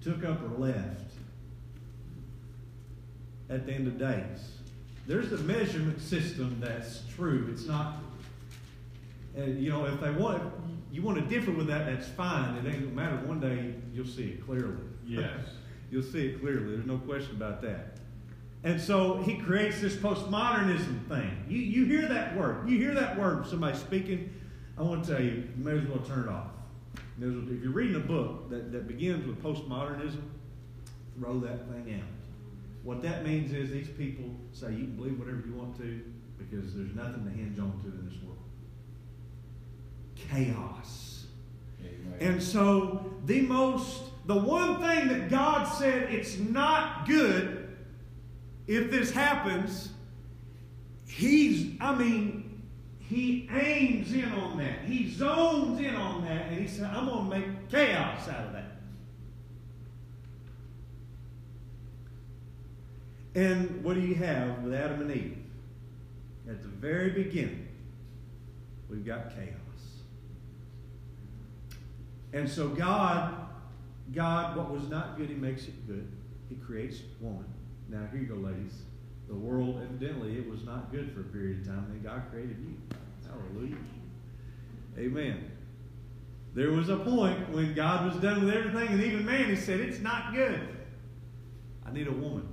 took 0.00 0.24
up 0.24 0.42
or 0.42 0.56
left 0.56 1.12
at 3.50 3.66
the 3.66 3.72
end 3.74 3.86
of 3.86 3.98
days. 3.98 4.52
There's 5.06 5.30
a 5.32 5.38
measurement 5.38 6.00
system 6.00 6.56
that's 6.58 7.02
true. 7.14 7.48
It's 7.52 7.66
not, 7.66 7.96
And 9.36 9.62
you 9.62 9.70
know, 9.70 9.84
if 9.86 10.00
they 10.00 10.10
want, 10.10 10.42
you 10.90 11.02
want 11.02 11.18
to 11.18 11.24
differ 11.24 11.52
with 11.52 11.66
that, 11.66 11.86
that's 11.86 12.08
fine. 12.08 12.54
It 12.56 12.66
ain't 12.68 12.82
gonna 12.84 13.10
matter. 13.10 13.16
One 13.26 13.40
day 13.40 13.74
you'll 13.92 14.06
see 14.06 14.30
it 14.30 14.46
clearly. 14.46 14.76
Yes. 15.06 15.30
you'll 15.90 16.02
see 16.02 16.26
it 16.28 16.40
clearly. 16.40 16.72
There's 16.74 16.86
no 16.86 16.98
question 16.98 17.36
about 17.36 17.60
that. 17.62 17.98
And 18.64 18.80
so 18.80 19.18
he 19.18 19.36
creates 19.36 19.80
this 19.80 19.94
postmodernism 19.94 21.06
thing. 21.08 21.44
You, 21.48 21.58
you 21.58 21.84
hear 21.84 22.08
that 22.08 22.36
word. 22.36 22.68
You 22.68 22.78
hear 22.78 22.94
that 22.94 23.18
word 23.18 23.46
somebody 23.46 23.76
speaking. 23.76 24.32
I 24.78 24.82
want 24.82 25.04
to 25.04 25.12
tell 25.12 25.22
you, 25.22 25.30
you 25.56 25.64
may 25.64 25.78
as 25.78 25.86
well 25.86 25.98
turn 26.00 26.24
it 26.24 26.28
off. 26.28 26.48
Well- 27.20 27.42
If 27.48 27.62
you're 27.62 27.72
reading 27.72 27.96
a 27.96 28.00
book 28.00 28.50
that, 28.50 28.72
that 28.72 28.88
begins 28.88 29.26
with 29.26 29.42
postmodernism, 29.42 30.20
throw 31.18 31.38
that 31.40 31.68
thing 31.70 31.94
out. 31.94 32.08
What 32.82 33.02
that 33.02 33.24
means 33.24 33.52
is 33.52 33.70
these 33.70 33.88
people 33.88 34.24
say 34.52 34.70
you 34.72 34.84
can 34.84 34.96
believe 34.96 35.18
whatever 35.18 35.42
you 35.46 35.54
want 35.54 35.76
to 35.78 36.02
because 36.38 36.74
there's 36.74 36.94
nothing 36.94 37.24
to 37.24 37.30
hinge 37.30 37.58
on 37.58 37.72
to 37.82 37.86
in 37.88 38.08
this 38.08 38.22
world. 38.22 38.38
Chaos. 40.16 41.26
Amen. 41.80 42.16
And 42.20 42.42
so, 42.42 43.12
the 43.26 43.42
most, 43.42 44.02
the 44.26 44.36
one 44.36 44.80
thing 44.80 45.08
that 45.08 45.28
God 45.28 45.64
said 45.64 46.12
it's 46.12 46.38
not 46.38 47.06
good 47.06 47.76
if 48.66 48.90
this 48.90 49.10
happens, 49.10 49.90
He's, 51.06 51.76
I 51.80 51.94
mean, 51.94 52.62
He 52.98 53.48
aims 53.52 54.12
in 54.12 54.30
on 54.32 54.58
that. 54.58 54.84
He 54.84 55.10
zones 55.10 55.78
in 55.80 55.94
on 55.94 56.24
that, 56.24 56.46
and 56.48 56.60
He 56.60 56.66
said, 56.66 56.90
I'm 56.92 57.06
going 57.06 57.30
to 57.30 57.38
make 57.38 57.68
chaos 57.68 58.28
out 58.28 58.46
of 58.46 58.52
that. 58.52 58.76
And 63.36 63.84
what 63.84 63.94
do 63.94 64.00
you 64.00 64.14
have 64.14 64.62
with 64.62 64.72
Adam 64.72 65.02
and 65.02 65.10
Eve? 65.10 65.36
At 66.48 66.62
the 66.62 66.68
very 66.68 67.10
beginning, 67.10 67.68
we've 68.88 69.04
got 69.04 69.34
chaos. 69.34 69.65
And 72.32 72.48
so 72.48 72.68
God, 72.68 73.34
God, 74.14 74.56
what 74.56 74.70
was 74.70 74.88
not 74.88 75.16
good, 75.16 75.28
He 75.28 75.34
makes 75.34 75.64
it 75.64 75.86
good. 75.86 76.08
He 76.48 76.56
creates 76.56 76.98
woman. 77.20 77.46
Now 77.88 78.06
here 78.12 78.22
you 78.22 78.26
go, 78.26 78.34
ladies. 78.34 78.82
The 79.28 79.34
world, 79.34 79.80
evidently, 79.82 80.38
it 80.38 80.48
was 80.48 80.62
not 80.64 80.92
good 80.92 81.12
for 81.12 81.20
a 81.20 81.24
period 81.24 81.60
of 81.62 81.66
time. 81.66 81.86
Then 81.90 82.02
God 82.02 82.22
created 82.30 82.56
you. 82.60 82.76
Hallelujah. 83.28 83.76
Amen. 84.98 85.50
There 86.54 86.70
was 86.70 86.88
a 86.88 86.96
point 86.96 87.50
when 87.50 87.74
God 87.74 88.06
was 88.06 88.16
done 88.22 88.44
with 88.44 88.54
everything, 88.54 88.88
and 88.88 89.02
even 89.02 89.26
man, 89.26 89.50
He 89.50 89.56
said, 89.56 89.80
It's 89.80 90.00
not 90.00 90.32
good. 90.32 90.60
I 91.84 91.92
need 91.92 92.06
a 92.06 92.12
woman. 92.12 92.48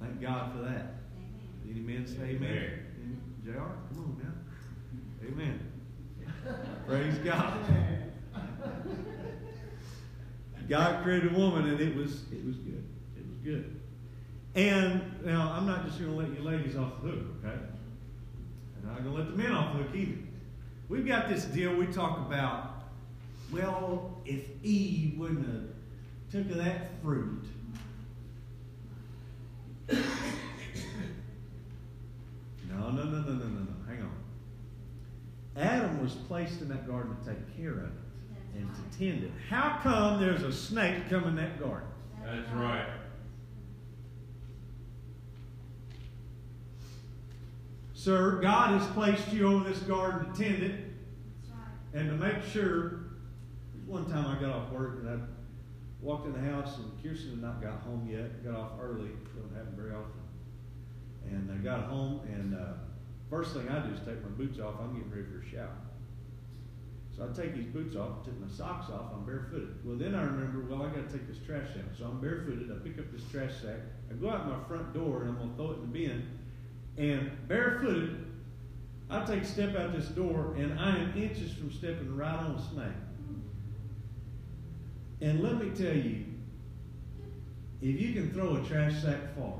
Thank 0.00 0.20
God 0.20 0.52
for 0.52 0.58
that. 0.62 0.94
Amen. 1.16 1.70
Any 1.70 1.80
men 1.80 2.06
say 2.06 2.22
amen? 2.22 2.40
Amen. 2.40 3.20
JR, 3.44 3.52
come 3.52 3.98
on 3.98 4.20
now. 4.22 5.28
Amen. 5.28 5.60
Praise 6.86 7.18
God. 7.18 8.11
God 10.68 11.02
created 11.02 11.34
a 11.34 11.38
woman 11.38 11.68
and 11.68 11.80
it 11.80 11.94
was 11.94 12.22
it 12.32 12.44
was 12.44 12.56
good. 12.56 12.84
It 13.16 13.24
was 13.28 13.38
good. 13.44 13.80
And 14.54 15.24
now 15.24 15.52
I'm 15.56 15.66
not 15.66 15.86
just 15.86 16.00
gonna 16.00 16.14
let 16.14 16.28
you 16.28 16.42
ladies 16.42 16.76
off 16.76 17.02
the 17.02 17.08
hook, 17.08 17.26
okay? 17.44 17.56
I'm 18.82 18.88
not 18.88 19.02
gonna 19.02 19.16
let 19.16 19.30
the 19.30 19.36
men 19.36 19.52
off 19.52 19.76
the 19.76 19.82
hook 19.82 19.94
either. 19.94 20.18
We've 20.88 21.06
got 21.06 21.28
this 21.28 21.44
deal 21.44 21.74
we 21.74 21.86
talk 21.86 22.18
about, 22.18 22.84
well, 23.50 24.18
if 24.24 24.44
Eve 24.62 25.18
wouldn't 25.18 25.46
have 25.46 25.64
took 26.30 26.50
of 26.50 26.64
that 26.64 26.90
fruit. 27.02 27.44
No, 32.70 32.88
no, 32.88 33.04
no, 33.04 33.18
no, 33.18 33.20
no, 33.20 33.34
no, 33.34 33.44
no. 33.44 33.74
Hang 33.86 34.00
on. 34.00 34.14
Adam 35.56 36.02
was 36.02 36.14
placed 36.14 36.62
in 36.62 36.70
that 36.70 36.86
garden 36.86 37.14
to 37.18 37.28
take 37.28 37.54
care 37.54 37.72
of 37.72 37.84
it 37.84 38.01
and 38.56 38.68
to 38.74 38.98
tend 38.98 39.24
it. 39.24 39.32
How 39.48 39.78
come 39.82 40.20
there's 40.20 40.42
a 40.42 40.52
snake 40.52 41.08
come 41.08 41.24
in 41.24 41.36
that 41.36 41.60
garden? 41.60 41.88
That's 42.24 42.48
right. 42.52 42.86
Sir, 47.94 48.40
God 48.42 48.80
has 48.80 48.90
placed 48.90 49.32
you 49.32 49.46
over 49.46 49.68
this 49.68 49.78
garden 49.80 50.32
to 50.32 50.42
tend 50.42 50.62
it 50.62 50.74
and 51.94 52.08
to 52.08 52.16
make 52.16 52.42
sure. 52.52 52.98
One 53.86 54.06
time 54.10 54.26
I 54.26 54.40
got 54.40 54.50
off 54.50 54.70
work 54.70 55.00
and 55.00 55.08
I 55.08 55.18
walked 56.00 56.26
in 56.26 56.32
the 56.32 56.50
house 56.50 56.78
and 56.78 56.90
Kirsten 57.02 57.30
had 57.30 57.42
not 57.42 57.62
got 57.62 57.82
home 57.82 58.08
yet. 58.10 58.42
Got 58.44 58.54
off 58.54 58.70
early, 58.80 59.10
don't 59.36 59.54
happen 59.54 59.74
very 59.76 59.90
often. 59.90 60.20
And 61.30 61.50
I 61.50 61.56
got 61.62 61.84
home 61.84 62.20
and 62.32 62.54
uh, 62.54 62.72
first 63.28 63.54
thing 63.54 63.68
I 63.68 63.86
do 63.86 63.94
is 63.94 64.00
take 64.00 64.22
my 64.22 64.30
boots 64.30 64.58
off. 64.58 64.74
I'm 64.80 64.94
getting 64.94 65.10
ready 65.10 65.24
for 65.24 65.46
a 65.46 65.50
shower. 65.50 65.76
I 67.22 67.32
take 67.34 67.54
these 67.54 67.66
boots 67.66 67.94
off, 67.94 68.24
took 68.24 68.38
my 68.40 68.48
socks 68.48 68.90
off, 68.90 69.12
I'm 69.14 69.24
barefooted. 69.24 69.84
Well, 69.84 69.96
then 69.96 70.14
I 70.14 70.22
remember, 70.22 70.64
well, 70.68 70.82
I 70.82 70.94
got 70.94 71.08
to 71.08 71.12
take 71.18 71.28
this 71.28 71.38
trash 71.44 71.68
out. 71.76 71.96
So 71.96 72.04
I'm 72.06 72.20
barefooted. 72.20 72.70
I 72.70 72.82
pick 72.82 72.98
up 72.98 73.12
this 73.12 73.22
trash 73.30 73.52
sack. 73.62 73.80
I 74.10 74.14
go 74.14 74.30
out 74.30 74.48
my 74.48 74.58
front 74.66 74.92
door 74.92 75.22
and 75.22 75.30
I'm 75.30 75.36
going 75.36 75.50
to 75.50 75.56
throw 75.56 75.70
it 75.72 75.74
in 75.74 75.80
the 75.80 75.86
bin. 75.86 76.28
And 76.96 77.48
barefooted, 77.48 78.24
I 79.10 79.24
take 79.24 79.42
a 79.42 79.46
step 79.46 79.76
out 79.76 79.92
this 79.92 80.06
door 80.06 80.54
and 80.58 80.78
I 80.80 80.98
am 80.98 81.16
inches 81.16 81.52
from 81.52 81.70
stepping 81.70 82.16
right 82.16 82.34
on 82.34 82.56
a 82.56 82.62
snake. 82.72 82.86
And 85.20 85.40
let 85.40 85.58
me 85.58 85.70
tell 85.70 85.94
you, 85.94 86.24
if 87.80 88.00
you 88.00 88.12
can 88.12 88.32
throw 88.32 88.56
a 88.56 88.62
trash 88.64 89.00
sack 89.02 89.36
far, 89.36 89.54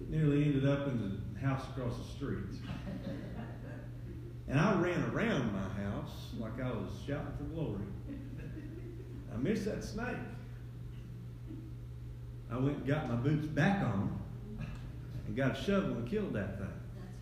it 0.00 0.10
nearly 0.10 0.44
ended 0.44 0.66
up 0.66 0.88
in 0.88 0.98
the 0.98 1.25
house 1.42 1.62
across 1.70 1.96
the 1.98 2.04
street. 2.14 2.44
And 4.48 4.60
I 4.60 4.80
ran 4.80 5.02
around 5.12 5.52
my 5.52 5.82
house 5.82 6.32
like 6.38 6.60
I 6.60 6.70
was 6.70 6.90
shouting 7.06 7.32
for 7.36 7.44
glory. 7.44 7.82
I 9.32 9.36
missed 9.36 9.64
that 9.64 9.82
snake. 9.84 10.16
I 12.50 12.56
went 12.56 12.76
and 12.78 12.86
got 12.86 13.08
my 13.08 13.16
boots 13.16 13.46
back 13.46 13.82
on 13.82 14.18
and 15.26 15.36
got 15.36 15.58
a 15.58 15.62
shovel 15.62 15.96
and 15.96 16.08
killed 16.08 16.32
that 16.34 16.58
thing. 16.58 16.68
That's 16.68 17.12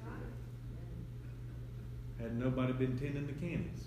right. 2.21 2.23
Had 2.23 2.39
nobody 2.39 2.75
been 2.75 2.99
tending 2.99 3.27
the 3.27 3.33
cannons. 3.33 3.85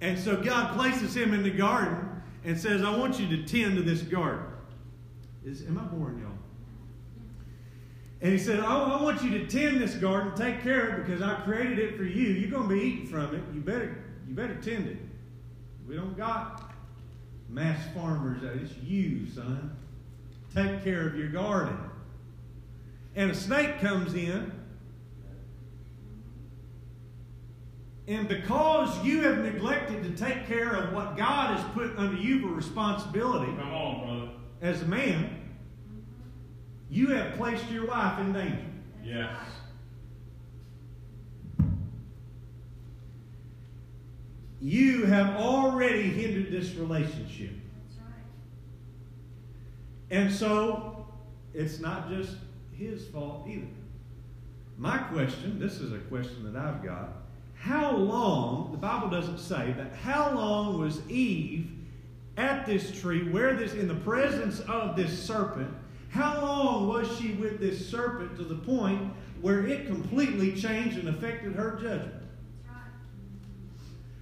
And 0.00 0.18
so 0.18 0.36
God 0.42 0.74
places 0.74 1.14
him 1.14 1.34
in 1.34 1.42
the 1.42 1.50
garden 1.50 2.22
and 2.44 2.58
says, 2.58 2.82
I 2.82 2.96
want 2.96 3.20
you 3.20 3.28
to 3.36 3.42
tend 3.44 3.76
to 3.76 3.82
this 3.82 4.00
garden. 4.00 4.46
Is, 5.44 5.66
am 5.66 5.78
I 5.78 5.82
boring 5.82 6.20
y'all? 6.20 6.30
And 8.22 8.32
he 8.32 8.38
said, 8.38 8.60
I, 8.60 8.64
I 8.64 9.02
want 9.02 9.22
you 9.22 9.30
to 9.38 9.46
tend 9.46 9.80
this 9.80 9.94
garden, 9.94 10.34
take 10.36 10.62
care 10.62 10.88
of 10.88 10.98
it 10.98 11.06
because 11.06 11.22
I 11.22 11.34
created 11.40 11.78
it 11.78 11.96
for 11.96 12.04
you. 12.04 12.28
You're 12.28 12.50
going 12.50 12.68
to 12.68 12.74
be 12.74 12.80
eating 12.80 13.06
from 13.06 13.34
it. 13.34 13.42
You 13.54 13.60
better, 13.60 14.04
you 14.28 14.34
better 14.34 14.56
tend 14.56 14.88
it. 14.88 14.98
We 15.88 15.96
don't 15.96 16.16
got 16.16 16.72
mass 17.48 17.80
farmers. 17.94 18.42
It's 18.42 18.76
you, 18.78 19.26
son. 19.34 19.76
Take 20.54 20.84
care 20.84 21.06
of 21.06 21.16
your 21.16 21.28
garden. 21.28 21.76
And 23.16 23.30
a 23.30 23.34
snake 23.34 23.80
comes 23.80 24.14
in. 24.14 24.52
And 28.06 28.28
because 28.28 29.04
you 29.04 29.22
have 29.22 29.38
neglected 29.38 30.02
to 30.02 30.10
take 30.10 30.46
care 30.46 30.72
of 30.74 30.92
what 30.92 31.16
God 31.16 31.56
has 31.56 31.64
put 31.72 31.96
under 31.96 32.20
you 32.20 32.40
for 32.40 32.48
responsibility 32.48 33.52
Come 33.52 33.72
on, 33.72 34.00
brother. 34.04 34.32
as 34.60 34.82
a 34.82 34.86
man, 34.86 35.39
you 36.90 37.08
have 37.08 37.36
placed 37.36 37.70
your 37.70 37.86
wife 37.86 38.18
in 38.18 38.32
danger. 38.32 38.58
Yes. 39.04 39.36
You 44.60 45.06
have 45.06 45.36
already 45.36 46.02
hindered 46.02 46.52
this 46.52 46.74
relationship. 46.74 47.52
And 50.10 50.32
so, 50.32 51.06
it's 51.54 51.78
not 51.78 52.10
just 52.10 52.34
his 52.72 53.06
fault 53.06 53.46
either. 53.48 53.66
My 54.76 54.98
question, 54.98 55.60
this 55.60 55.80
is 55.80 55.92
a 55.92 55.98
question 55.98 56.52
that 56.52 56.60
I've 56.60 56.82
got. 56.84 57.10
How 57.54 57.94
long, 57.94 58.72
the 58.72 58.78
Bible 58.78 59.08
doesn't 59.08 59.38
say, 59.38 59.74
but 59.76 59.92
how 59.92 60.34
long 60.34 60.78
was 60.78 61.08
Eve 61.08 61.70
at 62.36 62.66
this 62.66 62.90
tree, 62.98 63.30
where 63.30 63.54
this, 63.54 63.74
in 63.74 63.86
the 63.86 63.94
presence 63.94 64.60
of 64.60 64.96
this 64.96 65.16
serpent, 65.16 65.70
how 66.10 66.40
long 66.42 66.88
was 66.88 67.16
she 67.18 67.32
with 67.34 67.60
this 67.60 67.88
serpent 67.88 68.36
to 68.36 68.44
the 68.44 68.56
point 68.56 69.12
where 69.40 69.66
it 69.66 69.86
completely 69.86 70.52
changed 70.52 70.98
and 70.98 71.08
affected 71.08 71.54
her 71.54 71.78
judgment? 71.80 72.14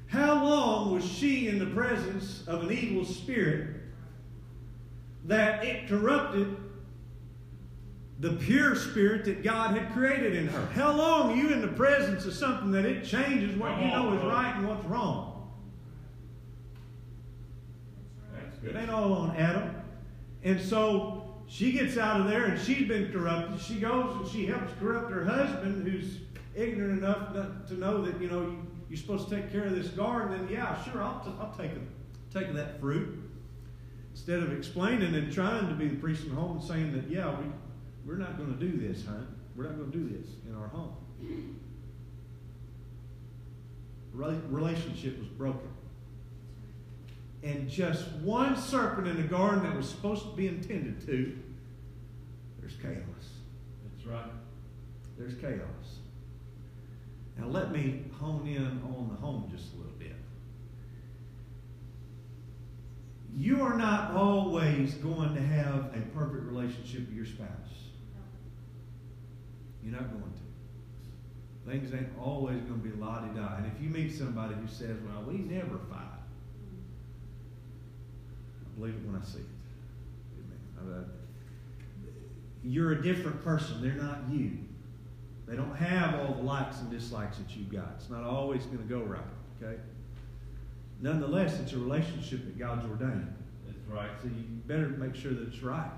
How 0.07 0.43
long 0.45 0.93
was 0.95 1.05
she 1.05 1.49
in 1.49 1.59
the 1.59 1.67
presence 1.67 2.45
of 2.47 2.63
an 2.63 2.73
evil 2.73 3.05
spirit 3.05 3.77
that 5.25 5.65
it 5.65 5.89
corrupted 5.89 6.57
the 8.21 8.33
pure 8.33 8.75
spirit 8.75 9.25
that 9.27 9.43
God 9.43 9.77
had 9.77 9.93
created 9.93 10.35
in 10.35 10.49
her? 10.49 10.67
How 10.75 10.93
long 10.93 11.33
are 11.33 11.37
you 11.37 11.51
in 11.53 11.61
the 11.61 11.69
presence 11.69 12.27
of 12.27 12.35
something 12.35 12.71
that 12.73 12.85
it 12.85 13.05
changes 13.05 13.57
what 13.57 13.79
you 13.81 13.89
know 13.89 14.13
is 14.15 14.23
right 14.25 14.55
and 14.57 14.69
what's 14.69 14.85
wrong? 14.87 15.51
That's 18.35 18.57
It 18.59 18.63
good. 18.73 18.77
ain't 18.77 18.91
all 18.91 19.13
on 19.13 19.37
Adam. 19.37 19.75
And 20.43 20.61
so 20.61 21.18
she 21.49 21.73
gets 21.73 21.97
out 21.97 22.21
of 22.21 22.29
there 22.29 22.45
and 22.45 22.61
she's 22.61 22.87
been 22.87 23.11
corrupted. 23.11 23.61
She 23.61 23.81
goes 23.81 24.17
and 24.17 24.29
she 24.29 24.47
helps 24.47 24.71
corrupt 24.79 25.11
her 25.11 25.25
husband 25.25 25.89
who's 25.89 26.19
ignorant 26.55 27.03
enough 27.03 27.33
to 27.69 27.75
know 27.75 28.03
that, 28.03 28.21
you 28.21 28.29
know, 28.29 28.43
you, 28.43 28.67
you're 28.91 28.99
supposed 28.99 29.29
to 29.31 29.37
take 29.37 29.51
care 29.51 29.65
of 29.65 29.75
this 29.75 29.89
garden. 29.89 30.39
And 30.39 30.51
yeah, 30.51 30.81
sure, 30.85 31.03
I'll, 31.03 31.21
t- 31.21 31.33
I'll 31.41 31.55
take, 31.57 31.73
a, 31.73 32.39
take 32.39 32.53
that 32.55 32.79
fruit. 32.81 33.19
Instead 34.13 34.41
of 34.41 34.53
explaining 34.53 35.15
and 35.15 35.33
trying 35.33 35.69
to 35.69 35.75
be 35.75 35.89
the 35.89 35.97
priest 35.97 36.25
in 36.25 36.31
the 36.31 36.35
home 36.35 36.59
and 36.59 36.65
saying 36.65 36.93
that, 36.93 37.09
yeah, 37.09 37.35
we, 37.39 37.47
we're 38.05 38.19
not 38.19 38.37
going 38.37 38.57
to 38.57 38.61
do 38.61 38.77
this, 38.77 39.05
huh? 39.07 39.15
We're 39.57 39.65
not 39.65 39.77
going 39.77 39.91
to 39.91 39.99
do 39.99 40.09
this 40.19 40.27
in 40.47 40.55
our 40.55 40.69
home. 40.69 40.97
Relationship 44.13 45.19
was 45.19 45.29
broken. 45.29 45.69
And 47.43 47.69
just 47.69 48.11
one 48.17 48.57
serpent 48.57 49.07
in 49.07 49.17
the 49.17 49.29
garden 49.29 49.63
that 49.63 49.77
was 49.77 49.89
supposed 49.89 50.23
to 50.23 50.37
be 50.37 50.49
intended 50.49 51.05
to, 51.07 51.39
there's 52.61 52.75
chaos. 52.83 52.97
That's 53.85 54.07
right. 54.07 54.31
There's 55.17 55.35
chaos. 55.35 55.99
Now 57.39 57.47
let 57.47 57.71
me 57.71 58.05
hone 58.19 58.47
in 58.47 58.65
on 58.65 59.09
the 59.11 59.21
home 59.21 59.49
just 59.51 59.73
a 59.75 59.77
little 59.77 59.93
bit. 59.99 60.17
You 63.37 63.63
are 63.63 63.77
not 63.77 64.13
always 64.13 64.95
going 64.95 65.35
to 65.35 65.41
have 65.41 65.93
a 65.95 66.01
perfect 66.13 66.45
relationship 66.45 67.07
with 67.07 67.15
your 67.15 67.27
spouse. 67.27 67.49
You're 69.83 69.93
not 69.93 70.11
going 70.11 70.23
to. 70.23 71.71
Things 71.71 71.95
ain't 71.95 72.09
always 72.21 72.61
going 72.63 72.81
to 72.81 72.89
be 72.89 73.01
la 73.01 73.21
di 73.21 73.39
da. 73.39 73.57
And 73.57 73.67
if 73.67 73.81
you 73.81 73.91
meet 73.91 74.13
somebody 74.13 74.55
who 74.55 74.67
says, 74.67 74.97
well, 75.07 75.23
we 75.27 75.39
never 75.39 75.79
fight, 75.91 76.18
believe 78.79 78.95
it 78.95 79.07
when 79.07 79.21
I 79.21 79.25
see 79.25 79.39
it. 79.39 79.47
Amen. 80.81 81.05
Uh, 81.05 82.13
you're 82.63 82.93
a 82.93 83.03
different 83.03 83.43
person. 83.43 83.83
They're 83.83 83.93
not 83.93 84.21
you. 84.31 84.59
They 85.47 85.57
don't 85.57 85.75
have 85.75 86.15
all 86.21 86.35
the 86.35 86.43
likes 86.43 86.79
and 86.81 86.91
dislikes 86.91 87.39
that 87.39 87.57
you've 87.57 87.73
got. 87.73 87.95
It's 87.97 88.11
not 88.11 88.23
always 88.23 88.65
going 88.65 88.79
to 88.79 88.85
go 88.85 89.01
right, 89.01 89.21
okay? 89.63 89.81
Nonetheless, 91.01 91.59
it's 91.61 91.73
a 91.73 91.79
relationship 91.79 92.45
that 92.45 92.59
God's 92.59 92.85
ordained. 92.85 93.35
That's 93.67 93.79
right. 93.89 94.11
So 94.21 94.29
you 94.29 94.45
better 94.67 94.89
make 94.89 95.15
sure 95.15 95.33
that 95.33 95.49
it's 95.49 95.63
right. 95.63 95.91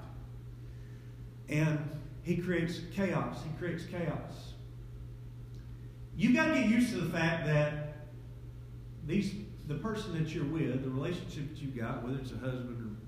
And 1.48 1.78
He 2.22 2.36
creates 2.36 2.80
chaos. 2.94 3.38
He 3.42 3.50
creates 3.58 3.84
chaos. 3.84 4.52
You've 6.16 6.34
got 6.34 6.48
to 6.48 6.54
get 6.54 6.66
used 6.66 6.90
to 6.90 7.00
the 7.00 7.10
fact 7.10 7.46
that 7.46 7.96
these 9.06 9.32
the 9.70 9.76
person 9.76 10.12
that 10.18 10.34
you're 10.34 10.44
with, 10.46 10.82
the 10.82 10.90
relationship 10.90 11.48
that 11.48 11.62
you've 11.62 11.76
got, 11.76 12.02
whether 12.02 12.18
it's 12.18 12.32
a 12.32 12.38
husband 12.38 12.98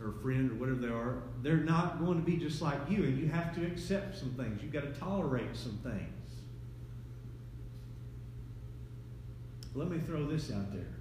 or, 0.00 0.06
or 0.06 0.10
a 0.10 0.22
friend 0.22 0.52
or 0.52 0.54
whatever 0.54 0.78
they 0.78 0.86
are, 0.86 1.24
they're 1.42 1.56
not 1.56 1.98
going 1.98 2.16
to 2.16 2.24
be 2.24 2.36
just 2.36 2.62
like 2.62 2.78
you, 2.88 3.02
and 3.02 3.18
you 3.18 3.26
have 3.26 3.52
to 3.56 3.66
accept 3.66 4.16
some 4.16 4.30
things. 4.34 4.62
You've 4.62 4.72
got 4.72 4.82
to 4.82 5.00
tolerate 5.00 5.56
some 5.56 5.80
things. 5.82 6.12
Let 9.74 9.90
me 9.90 9.98
throw 9.98 10.28
this 10.28 10.52
out 10.52 10.72
there. 10.72 10.94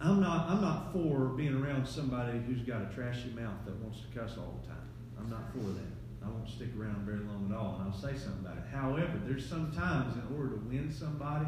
I'm 0.00 0.22
not, 0.22 0.48
I'm 0.48 0.62
not 0.62 0.90
for 0.94 1.26
being 1.36 1.62
around 1.62 1.86
somebody 1.86 2.38
who's 2.38 2.62
got 2.62 2.80
a 2.80 2.94
trashy 2.94 3.28
mouth 3.36 3.66
that 3.66 3.76
wants 3.76 3.98
to 4.00 4.18
cuss 4.18 4.38
all 4.38 4.58
the 4.62 4.68
time. 4.68 4.88
I'm 5.18 5.28
not 5.28 5.52
for 5.52 5.58
that. 5.58 6.24
I 6.24 6.30
won't 6.30 6.48
stick 6.48 6.68
around 6.78 7.04
very 7.04 7.18
long 7.18 7.50
at 7.50 7.56
all, 7.56 7.80
and 7.80 7.92
I'll 7.92 7.98
say 7.98 8.18
something 8.18 8.46
about 8.46 8.56
it. 8.56 8.64
However, 8.72 9.20
there's 9.26 9.46
some 9.46 9.72
times 9.72 10.14
in 10.14 10.36
order 10.36 10.56
to 10.56 10.56
win 10.56 10.90
somebody, 10.90 11.46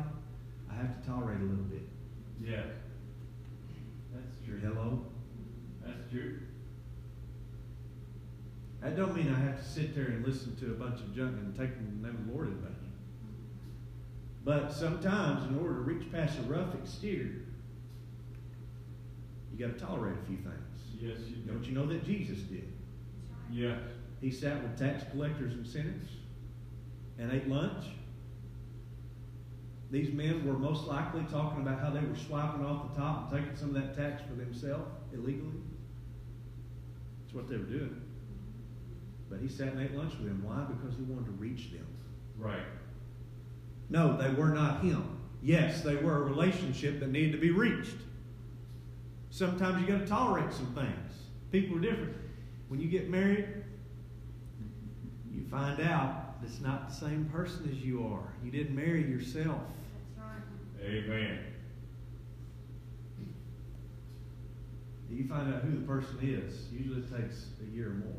I 0.70 0.76
have 0.76 1.00
to 1.00 1.08
tolerate 1.08 1.40
a 1.40 1.44
little 1.44 1.64
bit. 1.64 1.82
Yes. 2.42 2.66
That's 4.12 4.36
true. 4.44 4.60
Hello? 4.62 5.04
That's 5.84 6.10
true. 6.10 6.38
That 8.80 8.96
don't 8.96 9.14
mean 9.14 9.28
I 9.28 9.38
have 9.38 9.58
to 9.58 9.68
sit 9.68 9.94
there 9.94 10.06
and 10.06 10.26
listen 10.26 10.56
to 10.56 10.66
a 10.66 10.74
bunch 10.74 11.00
of 11.00 11.14
junk 11.14 11.36
and 11.36 11.54
take 11.56 11.74
the 11.76 12.06
name 12.06 12.16
of 12.16 12.26
the 12.26 12.32
Lord 12.32 12.48
in 12.48 12.60
vain. 12.60 12.76
But 14.42 14.72
sometimes, 14.72 15.46
in 15.48 15.58
order 15.58 15.74
to 15.74 15.80
reach 15.80 16.10
past 16.10 16.38
a 16.38 16.42
rough 16.42 16.74
exterior, 16.74 17.42
you 19.52 19.66
got 19.66 19.78
to 19.78 19.84
tolerate 19.84 20.16
a 20.22 20.26
few 20.26 20.38
things. 20.38 20.80
Yes, 20.98 21.18
you 21.28 21.36
do. 21.36 21.52
Don't 21.52 21.64
you 21.64 21.72
know 21.72 21.86
that 21.86 22.04
Jesus 22.06 22.38
did? 22.38 22.72
Yes. 23.50 23.78
He 24.22 24.30
sat 24.30 24.62
with 24.62 24.78
tax 24.78 25.04
collectors 25.10 25.52
and 25.52 25.66
sinners 25.66 26.08
and 27.18 27.30
ate 27.32 27.48
lunch. 27.48 27.84
These 29.90 30.12
men 30.12 30.46
were 30.46 30.52
most 30.52 30.86
likely 30.86 31.22
talking 31.30 31.62
about 31.62 31.80
how 31.80 31.90
they 31.90 32.00
were 32.00 32.16
swiping 32.16 32.64
off 32.64 32.94
the 32.94 33.00
top 33.00 33.32
and 33.32 33.42
taking 33.42 33.56
some 33.56 33.74
of 33.74 33.74
that 33.74 33.96
tax 33.96 34.22
for 34.22 34.34
themselves 34.34 34.88
illegally. 35.12 35.60
That's 37.22 37.34
what 37.34 37.48
they 37.48 37.56
were 37.56 37.64
doing. 37.64 38.00
But 39.28 39.40
he 39.40 39.48
sat 39.48 39.68
and 39.68 39.80
ate 39.80 39.96
lunch 39.96 40.12
with 40.18 40.28
them. 40.28 40.42
Why? 40.44 40.64
Because 40.64 40.96
he 40.96 41.02
wanted 41.02 41.26
to 41.26 41.32
reach 41.32 41.72
them. 41.72 41.86
Right. 42.38 42.62
No, 43.88 44.16
they 44.16 44.30
were 44.30 44.50
not 44.50 44.82
him. 44.82 45.18
Yes, 45.42 45.82
they 45.82 45.96
were 45.96 46.18
a 46.18 46.22
relationship 46.22 47.00
that 47.00 47.10
needed 47.10 47.32
to 47.32 47.38
be 47.38 47.50
reached. 47.50 47.96
Sometimes 49.30 49.80
you 49.80 49.86
got 49.86 50.00
to 50.00 50.06
tolerate 50.06 50.52
some 50.52 50.72
things. 50.74 51.12
People 51.50 51.78
are 51.78 51.80
different. 51.80 52.16
When 52.68 52.80
you 52.80 52.88
get 52.88 53.08
married, 53.08 53.46
you 55.32 55.44
find 55.50 55.80
out 55.80 56.36
it's 56.44 56.60
not 56.60 56.88
the 56.88 56.94
same 56.94 57.24
person 57.26 57.68
as 57.72 57.84
you 57.84 58.04
are. 58.06 58.32
You 58.44 58.50
didn't 58.50 58.74
marry 58.74 59.02
yourself. 59.02 59.60
Amen. 60.82 61.38
You 65.10 65.26
find 65.28 65.52
out 65.52 65.62
who 65.62 65.72
the 65.72 65.86
person 65.86 66.18
is. 66.22 66.72
Usually 66.72 67.00
it 67.00 67.10
takes 67.10 67.46
a 67.60 67.76
year 67.76 67.88
or 67.88 67.94
more. 67.94 68.12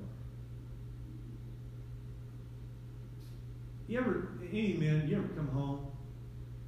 You 3.88 4.00
ever, 4.00 4.30
any 4.50 4.74
men, 4.74 5.08
you 5.08 5.18
ever 5.18 5.28
come 5.30 5.48
home 5.50 5.88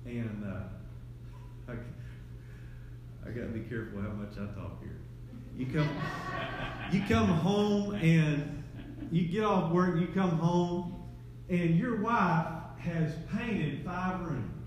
and 0.06 0.44
uh, 0.46 1.72
I, 1.72 1.74
I 3.26 3.32
got 3.32 3.42
to 3.42 3.48
be 3.48 3.62
careful 3.62 4.02
how 4.02 4.10
much 4.10 4.34
I 4.34 4.54
talk 4.60 4.82
here. 4.82 4.98
You 5.58 5.68
come, 5.68 5.90
you 6.92 7.02
come 7.08 7.28
home 7.28 7.94
and 7.96 8.64
you 9.12 9.28
get 9.28 9.44
off 9.44 9.72
work, 9.72 10.00
you 10.00 10.08
come 10.08 10.32
home, 10.32 11.04
and 11.50 11.78
your 11.78 12.02
wife 12.02 12.48
has 12.80 13.14
painted 13.32 13.86
five 13.86 14.22
rooms. 14.22 14.63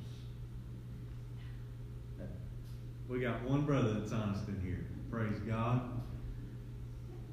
We 3.09 3.21
got 3.21 3.43
one 3.43 3.63
brother 3.63 3.95
that's 3.95 4.13
honest 4.13 4.49
in 4.49 4.61
here. 4.61 4.85
Praise 5.11 5.39
God. 5.47 5.83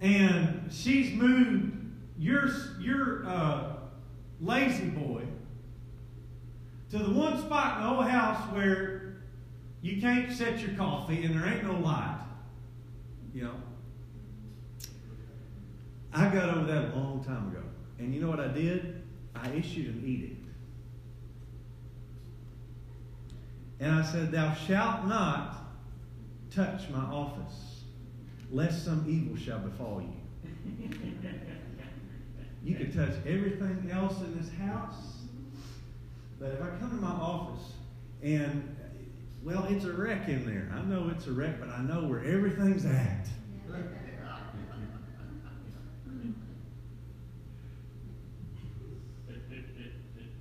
And 0.01 0.69
she's 0.71 1.13
moved 1.13 1.75
your, 2.17 2.49
your 2.79 3.25
uh, 3.25 3.73
lazy 4.39 4.89
boy 4.89 5.23
to 6.91 6.99
the 6.99 7.09
one 7.09 7.39
spot 7.39 7.77
in 7.77 7.83
the 7.83 7.89
whole 7.89 8.03
house 8.03 8.53
where 8.53 9.15
you 9.81 9.99
can't 9.99 10.31
set 10.31 10.59
your 10.59 10.75
coffee 10.75 11.23
and 11.23 11.35
there 11.39 11.51
ain't 11.51 11.63
no 11.63 11.73
light. 11.79 12.19
You 13.33 13.45
know? 13.45 13.55
I 16.13 16.29
got 16.29 16.49
over 16.49 16.65
that 16.71 16.93
a 16.93 16.95
long 16.95 17.23
time 17.23 17.47
ago. 17.49 17.63
And 17.97 18.13
you 18.13 18.21
know 18.21 18.29
what 18.29 18.39
I 18.39 18.47
did? 18.47 19.01
I 19.35 19.49
issued 19.51 19.87
an 19.87 20.03
edict. 20.05 20.45
And 23.79 23.91
I 23.91 24.03
said, 24.03 24.31
Thou 24.31 24.53
shalt 24.53 25.07
not 25.07 25.62
touch 26.55 26.89
my 26.89 26.99
office, 26.99 27.83
lest 28.51 28.85
some 28.85 29.05
evil 29.07 29.35
shall 29.35 29.59
befall 29.59 30.01
you. 30.01 30.89
you 32.63 32.75
can 32.75 32.93
touch 32.93 33.15
everything 33.25 33.89
else 33.91 34.19
in 34.19 34.37
this 34.37 34.49
house, 34.59 35.21
but 36.39 36.51
if 36.51 36.61
I 36.61 36.67
come 36.79 36.91
to 36.91 36.95
my 36.95 37.09
office 37.09 37.73
and, 38.21 38.75
well, 39.43 39.65
it's 39.69 39.85
a 39.85 39.93
wreck 39.93 40.27
in 40.27 40.45
there. 40.45 40.71
I 40.73 40.81
know 40.83 41.09
it's 41.09 41.27
a 41.27 41.31
wreck, 41.31 41.59
but 41.59 41.69
I 41.69 41.81
know 41.81 42.07
where 42.07 42.23
everything's 42.23 42.85
at. 42.85 43.27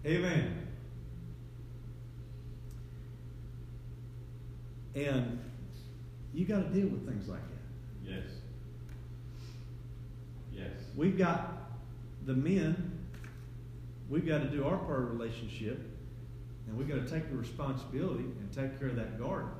Amen. 0.04 0.66
And 4.96 5.51
you 6.32 6.44
got 6.44 6.72
to 6.72 6.80
deal 6.80 6.88
with 6.88 7.06
things 7.06 7.28
like 7.28 7.40
that. 7.40 8.10
Yes. 8.10 8.24
Yes. 10.52 10.70
We've 10.96 11.16
got 11.18 11.70
the 12.24 12.34
men, 12.34 13.06
we've 14.08 14.26
got 14.26 14.38
to 14.38 14.48
do 14.48 14.64
our 14.64 14.78
part 14.78 15.02
of 15.02 15.08
the 15.08 15.12
relationship, 15.12 15.80
and 16.66 16.76
we've 16.76 16.88
got 16.88 17.06
to 17.06 17.10
take 17.10 17.30
the 17.30 17.36
responsibility 17.36 18.24
and 18.24 18.52
take 18.52 18.78
care 18.78 18.88
of 18.88 18.96
that 18.96 19.18
garden. 19.18 19.50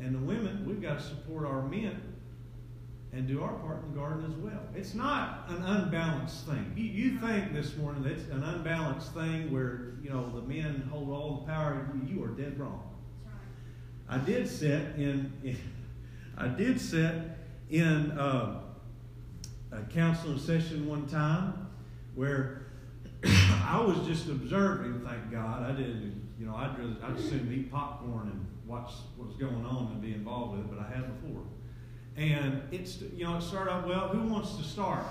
And 0.00 0.14
the 0.14 0.18
women, 0.18 0.64
we've 0.66 0.82
got 0.82 0.98
to 0.98 1.04
support 1.04 1.46
our 1.46 1.62
men 1.62 2.00
and 3.12 3.28
do 3.28 3.42
our 3.42 3.52
part 3.54 3.82
in 3.84 3.92
the 3.92 3.98
garden 3.98 4.24
as 4.24 4.36
well. 4.36 4.60
It's 4.74 4.94
not 4.94 5.44
an 5.48 5.62
unbalanced 5.62 6.46
thing. 6.46 6.72
You, 6.76 6.84
you 6.84 7.18
think 7.18 7.52
this 7.52 7.76
morning 7.76 8.02
that 8.04 8.12
it's 8.12 8.28
an 8.30 8.42
unbalanced 8.42 9.12
thing 9.12 9.52
where, 9.52 9.94
you 10.02 10.10
know, 10.10 10.30
the 10.34 10.42
men 10.42 10.88
hold 10.90 11.10
all 11.10 11.40
the 11.40 11.52
power. 11.52 11.88
You 12.06 12.24
are 12.24 12.28
dead 12.28 12.58
wrong. 12.58 12.91
I 14.08 14.18
did 14.18 14.48
sit 14.48 14.96
in, 14.96 15.32
in 15.42 15.56
I 16.36 16.48
did 16.48 16.80
sit 16.80 17.14
in 17.70 18.10
uh, 18.12 18.60
a 19.70 19.82
counseling 19.90 20.38
session 20.38 20.86
one 20.86 21.06
time 21.06 21.68
where 22.14 22.66
I 23.24 23.80
was 23.80 24.06
just 24.06 24.28
observing. 24.28 25.02
Thank 25.06 25.30
God, 25.30 25.62
I 25.62 25.72
didn't. 25.72 26.20
You 26.38 26.46
know, 26.46 26.56
I'd 26.56 26.76
rather 26.78 26.96
I'd 27.04 27.20
soon 27.20 27.52
eat 27.52 27.70
popcorn 27.70 28.28
and 28.28 28.46
watch 28.66 28.92
what's 29.16 29.36
going 29.36 29.64
on 29.64 29.92
and 29.92 30.02
be 30.02 30.14
involved 30.14 30.56
with 30.56 30.66
it, 30.66 30.70
but 30.70 30.84
I 30.84 30.88
had 30.88 31.20
before. 31.20 31.42
And 32.16 32.62
it's 32.72 33.00
you 33.00 33.24
know 33.24 33.36
it 33.36 33.42
started 33.42 33.70
out 33.70 33.86
well. 33.86 34.08
Who 34.08 34.26
wants 34.28 34.56
to 34.56 34.62
start? 34.62 35.04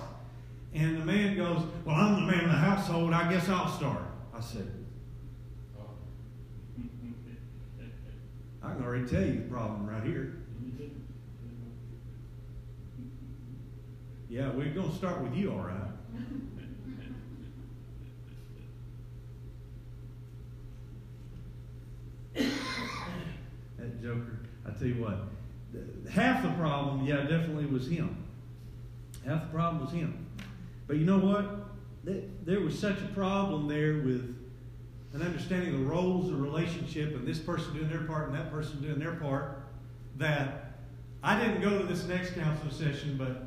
And 0.74 0.98
the 0.98 1.06
man 1.06 1.36
goes, 1.36 1.64
"Well, 1.86 1.96
I'm 1.96 2.26
the 2.26 2.32
man 2.32 2.46
of 2.46 2.52
the 2.52 2.58
household. 2.58 3.14
I 3.14 3.32
guess 3.32 3.50
I'll 3.50 3.70
start." 3.70 4.04
I 4.34 4.40
said, 4.40 4.70
"I 8.64 8.74
can 8.74 8.84
already 8.84 9.08
tell 9.08 9.24
you 9.24 9.36
the 9.36 9.50
problem 9.50 9.88
right 9.88 10.04
here. 10.04 10.38
Yeah, 14.30 14.50
we're 14.52 14.74
going 14.74 14.90
to 14.90 14.96
start 14.96 15.22
with 15.22 15.36
you, 15.36 15.52
all 15.52 15.60
right." 15.60 15.78
that 23.78 24.02
joker, 24.02 24.40
I 24.66 24.72
tell 24.72 24.88
you 24.88 25.02
what, 25.02 25.18
half 26.10 26.44
the 26.44 26.52
problem, 26.52 27.06
yeah, 27.06 27.24
definitely 27.24 27.66
was 27.66 27.88
him. 27.88 28.24
Half 29.26 29.44
the 29.44 29.50
problem 29.50 29.84
was 29.84 29.94
him. 29.94 30.26
But 30.88 30.98
you 30.98 31.06
know 31.06 31.20
what? 31.20 31.68
There 32.04 32.60
was 32.62 32.78
such 32.78 33.00
a 33.02 33.14
problem 33.14 33.68
there 33.68 34.02
with 34.02 34.41
an 35.14 35.22
understanding 35.22 35.72
the 35.72 35.86
roles 35.86 36.30
of 36.30 36.40
relationship 36.40 37.16
and 37.16 37.28
this 37.28 37.40
person 37.40 37.74
doing 37.74 37.90
their 37.90 38.04
part 38.04 38.30
and 38.30 38.38
that 38.38 38.52
person 38.52 38.82
doing 38.82 39.00
their 39.00 39.16
part 39.16 39.64
that 40.18 40.80
I 41.24 41.40
didn't 41.40 41.62
go 41.62 41.78
to 41.78 41.86
this 41.86 42.06
next 42.06 42.34
counseling 42.36 42.72
session, 42.72 43.18
but 43.18 43.44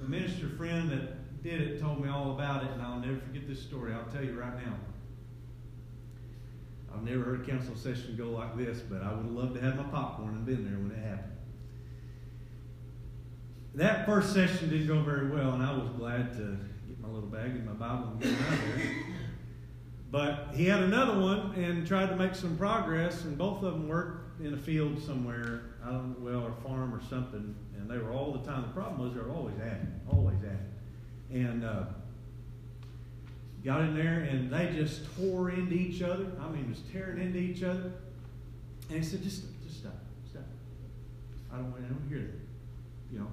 the 0.00 0.08
minister 0.08 0.48
friend 0.48 0.90
that 0.90 1.42
did 1.42 1.60
it 1.60 1.80
told 1.80 2.02
me 2.02 2.08
all 2.08 2.32
about 2.32 2.64
it, 2.64 2.70
and 2.70 2.82
I'll 2.82 3.00
never 3.00 3.18
forget 3.18 3.48
this 3.48 3.62
story. 3.62 3.92
I'll 3.92 4.10
tell 4.12 4.24
you 4.24 4.38
right 4.38 4.54
now. 4.64 4.74
I've 6.92 7.02
never 7.02 7.22
heard 7.22 7.42
a 7.42 7.44
council 7.44 7.76
session 7.76 8.14
go 8.16 8.30
like 8.30 8.56
this, 8.56 8.80
but 8.80 9.02
I 9.02 9.12
would 9.12 9.24
have 9.24 9.32
loved 9.32 9.54
to 9.54 9.60
have 9.60 9.76
my 9.76 9.84
popcorn 9.84 10.34
and 10.34 10.46
been 10.46 10.64
there 10.64 10.78
when 10.78 10.92
it 10.92 11.04
happened. 11.04 11.32
That 13.74 14.06
first 14.06 14.32
session 14.32 14.70
didn't 14.70 14.86
go 14.86 15.00
very 15.00 15.28
well, 15.28 15.52
and 15.52 15.62
I 15.62 15.76
was 15.76 15.88
glad 15.90 16.32
to 16.38 16.56
get 16.88 16.98
my 17.00 17.08
little 17.08 17.28
bag 17.28 17.50
and 17.50 17.66
my 17.66 17.72
Bible 17.72 18.12
and 18.12 18.20
get 18.20 18.32
out 18.32 18.52
of 18.52 18.76
there. 18.76 18.96
But 20.10 20.48
he 20.54 20.66
had 20.66 20.82
another 20.82 21.18
one 21.20 21.54
and 21.56 21.86
tried 21.86 22.10
to 22.10 22.16
make 22.16 22.34
some 22.34 22.56
progress, 22.56 23.24
and 23.24 23.36
both 23.36 23.62
of 23.62 23.72
them 23.72 23.88
worked 23.88 24.40
in 24.40 24.54
a 24.54 24.56
field 24.56 25.02
somewhere, 25.02 25.62
I 25.84 25.90
don't 25.90 26.18
know, 26.18 26.30
well, 26.30 26.44
or 26.44 26.52
farm 26.68 26.94
or 26.94 27.02
something, 27.08 27.54
and 27.76 27.90
they 27.90 27.98
were 27.98 28.12
all 28.12 28.32
the 28.32 28.46
time. 28.46 28.62
The 28.62 28.68
problem 28.68 29.00
was 29.00 29.14
they 29.14 29.20
were 29.20 29.34
always 29.34 29.56
at 29.58 29.72
it, 29.72 29.88
always 30.10 30.38
at 30.44 30.50
it. 30.50 31.38
And 31.38 31.64
uh, 31.64 31.84
got 33.64 33.80
in 33.80 33.96
there, 33.96 34.20
and 34.20 34.52
they 34.52 34.72
just 34.76 35.02
tore 35.16 35.50
into 35.50 35.74
each 35.74 36.02
other. 36.02 36.26
I 36.40 36.48
mean, 36.50 36.72
just 36.72 36.90
tearing 36.92 37.20
into 37.20 37.38
each 37.38 37.62
other. 37.64 37.92
And 38.88 38.98
he 38.98 39.02
said, 39.02 39.22
just, 39.22 39.42
just 39.64 39.78
stop, 39.80 39.94
stop. 40.30 40.44
I 41.52 41.56
don't, 41.56 41.74
I 41.76 41.88
don't 41.88 42.06
hear 42.08 42.20
that. 42.20 43.12
You 43.12 43.20
know, 43.20 43.28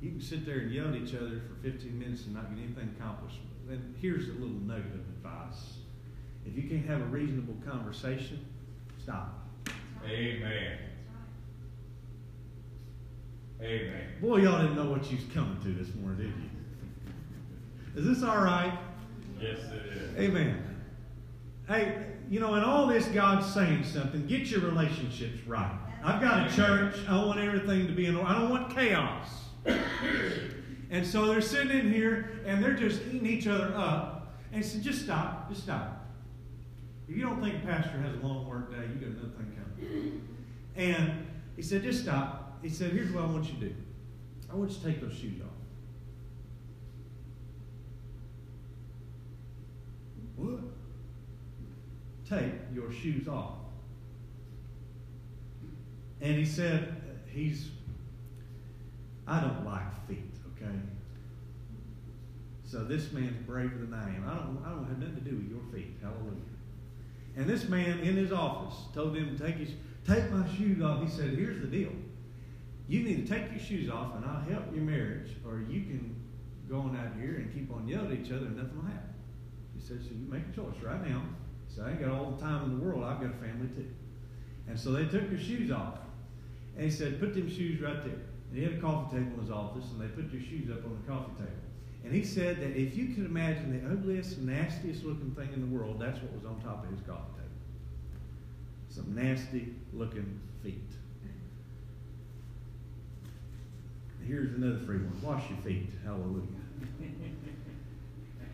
you 0.00 0.10
can 0.10 0.20
sit 0.20 0.46
there 0.46 0.60
and 0.60 0.72
yell 0.72 0.88
at 0.88 0.94
each 0.94 1.14
other 1.14 1.42
for 1.46 1.54
15 1.62 1.98
minutes 1.98 2.24
and 2.24 2.34
not 2.34 2.48
get 2.54 2.64
anything 2.64 2.94
accomplished. 2.98 3.38
And 3.68 3.94
here's 4.00 4.28
a 4.28 4.32
little 4.32 4.48
nugget 4.48 4.94
of 4.94 5.00
advice. 5.00 5.78
If 6.48 6.62
you 6.62 6.68
can't 6.68 6.86
have 6.86 7.00
a 7.00 7.06
reasonable 7.06 7.56
conversation, 7.66 8.44
stop. 9.02 9.46
Amen. 10.04 10.78
Amen. 13.60 14.06
Boy, 14.20 14.38
y'all 14.38 14.62
didn't 14.62 14.76
know 14.76 14.90
what 14.90 15.10
you 15.10 15.16
was 15.16 15.26
coming 15.34 15.60
to 15.62 15.68
this 15.72 15.94
morning, 15.96 16.18
did 16.18 18.02
you? 18.04 18.10
Is 18.10 18.16
this 18.18 18.28
all 18.28 18.38
right? 18.38 18.72
Yes, 19.40 19.58
it 19.72 19.96
is. 19.96 20.16
Amen. 20.16 20.64
Hey, 21.66 22.06
you 22.30 22.40
know, 22.40 22.54
in 22.54 22.62
all 22.62 22.86
this, 22.86 23.06
God's 23.06 23.52
saying 23.52 23.84
something. 23.84 24.26
Get 24.26 24.46
your 24.46 24.60
relationships 24.60 25.46
right. 25.46 25.76
I've 26.02 26.20
got 26.20 26.50
a 26.50 26.54
church. 26.54 26.94
I 27.08 27.16
want 27.24 27.40
everything 27.40 27.86
to 27.88 27.92
be 27.92 28.06
in 28.06 28.16
order. 28.16 28.28
I 28.28 28.38
don't 28.38 28.50
want 28.50 28.74
chaos. 28.74 29.26
and 30.90 31.06
so 31.06 31.26
they're 31.26 31.40
sitting 31.40 31.76
in 31.76 31.92
here 31.92 32.40
and 32.46 32.62
they're 32.62 32.74
just 32.74 33.02
eating 33.12 33.26
each 33.26 33.46
other 33.46 33.74
up. 33.76 34.34
And 34.52 34.62
he 34.62 34.68
said, 34.68 34.82
just 34.82 35.02
stop. 35.02 35.50
Just 35.50 35.64
stop. 35.64 36.07
If 37.08 37.16
you 37.16 37.22
don't 37.22 37.42
think 37.42 37.62
a 37.62 37.66
pastor 37.66 37.98
has 37.98 38.14
a 38.14 38.26
long 38.26 38.46
work 38.46 38.70
day, 38.70 38.82
you 38.92 39.00
got 39.00 39.16
another 39.16 39.30
thing 39.30 39.52
coming. 39.56 40.28
And 40.76 41.26
he 41.56 41.62
said, 41.62 41.82
just 41.82 42.02
stop. 42.02 42.58
He 42.62 42.68
said, 42.68 42.92
here's 42.92 43.10
what 43.12 43.24
I 43.24 43.26
want 43.28 43.46
you 43.46 43.54
to 43.54 43.60
do. 43.60 43.74
I 44.50 44.54
want 44.54 44.70
you 44.70 44.76
to 44.78 44.84
take 44.84 45.00
those 45.00 45.14
shoes 45.14 45.40
off. 45.40 45.48
What? 50.36 50.60
Take 52.28 52.52
your 52.74 52.92
shoes 52.92 53.26
off. 53.26 53.54
And 56.20 56.36
he 56.36 56.44
said, 56.44 57.22
he's, 57.26 57.70
I 59.26 59.40
don't 59.40 59.64
like 59.64 60.06
feet, 60.06 60.34
okay? 60.56 60.74
So 62.64 62.84
this 62.84 63.12
man's 63.12 63.36
braver 63.46 63.78
than 63.78 63.94
I 63.94 64.14
am. 64.14 64.28
I 64.28 64.34
don't, 64.34 64.62
I 64.64 64.70
don't 64.70 64.86
have 64.88 64.98
nothing 64.98 65.24
to 65.24 65.30
do 65.30 65.36
with 65.36 65.48
your 65.48 65.62
feet. 65.72 65.96
Hallelujah. 66.02 66.57
And 67.38 67.46
this 67.46 67.68
man 67.68 68.00
in 68.00 68.16
his 68.16 68.32
office 68.32 68.74
told 68.92 69.16
him 69.16 69.36
to 69.36 69.44
take 69.46 69.54
his, 69.54 69.70
take 70.04 70.28
my 70.32 70.44
shoes 70.56 70.82
off. 70.82 71.04
He 71.04 71.08
said, 71.08 71.30
here's 71.30 71.60
the 71.60 71.68
deal. 71.68 71.92
You 72.88 73.04
need 73.04 73.28
to 73.28 73.32
take 73.32 73.52
your 73.52 73.60
shoes 73.60 73.88
off 73.88 74.16
and 74.16 74.24
I'll 74.24 74.40
help 74.40 74.74
your 74.74 74.82
marriage, 74.82 75.30
or 75.46 75.60
you 75.60 75.82
can 75.82 76.16
go 76.68 76.80
on 76.80 76.96
out 76.96 77.14
here 77.20 77.36
and 77.36 77.54
keep 77.54 77.72
on 77.72 77.86
yelling 77.86 78.10
at 78.10 78.26
each 78.26 78.32
other 78.32 78.46
and 78.46 78.56
nothing 78.56 78.76
will 78.76 78.90
happen. 78.90 79.14
He 79.72 79.80
said, 79.80 80.02
so 80.02 80.08
you 80.10 80.26
make 80.28 80.42
a 80.52 80.56
choice 80.56 80.82
right 80.82 81.08
now. 81.08 81.22
So 81.68 81.84
I 81.84 81.90
ain't 81.90 82.00
got 82.00 82.10
all 82.10 82.32
the 82.32 82.42
time 82.42 82.64
in 82.64 82.78
the 82.78 82.84
world. 82.84 83.04
I've 83.04 83.20
got 83.20 83.30
a 83.30 83.38
family 83.38 83.68
too. 83.68 83.86
And 84.66 84.78
so 84.78 84.90
they 84.90 85.04
took 85.04 85.30
their 85.30 85.38
shoes 85.38 85.70
off. 85.70 85.98
And 86.74 86.84
he 86.84 86.90
said, 86.90 87.20
put 87.20 87.34
them 87.34 87.48
shoes 87.48 87.80
right 87.80 88.02
there. 88.02 88.20
And 88.50 88.58
he 88.58 88.64
had 88.64 88.72
a 88.72 88.80
coffee 88.80 89.16
table 89.16 89.34
in 89.34 89.40
his 89.42 89.50
office, 89.50 89.84
and 89.92 90.00
they 90.00 90.08
put 90.08 90.32
their 90.32 90.40
shoes 90.40 90.70
up 90.70 90.84
on 90.84 90.98
the 91.00 91.08
coffee 91.08 91.32
table. 91.38 91.67
And 92.04 92.14
he 92.14 92.24
said 92.24 92.60
that 92.60 92.76
if 92.76 92.96
you 92.96 93.08
could 93.14 93.26
imagine 93.26 93.82
the 93.82 93.90
ugliest, 93.90 94.38
nastiest 94.38 95.04
looking 95.04 95.32
thing 95.32 95.50
in 95.52 95.60
the 95.60 95.76
world, 95.76 95.98
that's 96.00 96.20
what 96.22 96.32
was 96.32 96.44
on 96.44 96.60
top 96.60 96.84
of 96.84 96.90
his 96.90 97.00
coffee 97.06 97.22
table. 97.36 97.48
Some 98.88 99.14
nasty 99.14 99.74
looking 99.92 100.40
feet. 100.62 100.90
Here's 104.26 104.54
another 104.54 104.78
free 104.84 104.98
one. 104.98 105.20
Wash 105.22 105.48
your 105.48 105.58
feet. 105.60 105.88
Hallelujah. 106.04 106.42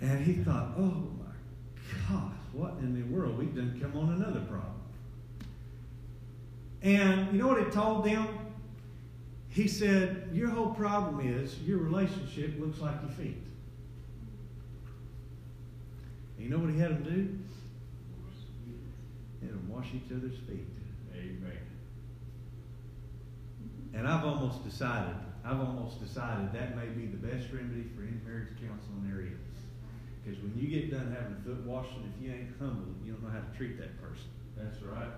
and 0.00 0.24
he 0.24 0.34
thought, 0.34 0.74
oh 0.78 1.08
my 1.18 2.08
God, 2.08 2.32
what 2.52 2.74
in 2.78 2.94
the 2.94 3.14
world? 3.14 3.36
We've 3.36 3.54
done 3.54 3.78
come 3.80 4.00
on 4.00 4.14
another 4.14 4.40
problem. 4.40 4.74
And 6.82 7.32
you 7.32 7.42
know 7.42 7.48
what 7.48 7.64
he 7.64 7.70
told 7.70 8.04
them? 8.04 8.43
He 9.54 9.68
said, 9.68 10.30
Your 10.32 10.48
whole 10.48 10.74
problem 10.74 11.20
is 11.20 11.60
your 11.60 11.78
relationship 11.78 12.58
looks 12.58 12.80
like 12.80 12.96
your 13.02 13.12
feet. 13.12 13.40
And 16.36 16.44
you 16.44 16.50
know 16.50 16.58
what 16.58 16.74
he 16.74 16.78
had 16.80 16.90
them 16.90 17.04
do? 17.04 17.38
He 19.40 19.46
had 19.46 19.54
them 19.54 19.68
wash 19.68 19.86
each 19.94 20.10
other's 20.10 20.38
feet. 20.48 20.66
Amen. 21.14 21.52
And 23.94 24.08
I've 24.08 24.24
almost 24.24 24.64
decided, 24.64 25.14
I've 25.44 25.60
almost 25.60 26.02
decided 26.02 26.52
that 26.52 26.76
may 26.76 26.86
be 26.86 27.06
the 27.06 27.24
best 27.24 27.52
remedy 27.52 27.86
for 27.94 28.02
any 28.02 28.18
marriage 28.26 28.48
counseling 28.60 29.06
there 29.06 29.20
is. 29.20 29.38
Because 30.24 30.42
when 30.42 30.58
you 30.58 30.66
get 30.66 30.90
done 30.90 31.14
having 31.16 31.36
a 31.38 31.42
foot 31.46 31.64
washing, 31.64 32.12
if 32.12 32.20
you 32.20 32.34
ain't 32.34 32.50
humble, 32.58 32.92
you 33.04 33.12
don't 33.12 33.22
know 33.22 33.30
how 33.30 33.38
to 33.38 33.56
treat 33.56 33.78
that 33.78 34.02
person. 34.02 34.26
That's 34.56 34.82
right. 34.82 35.14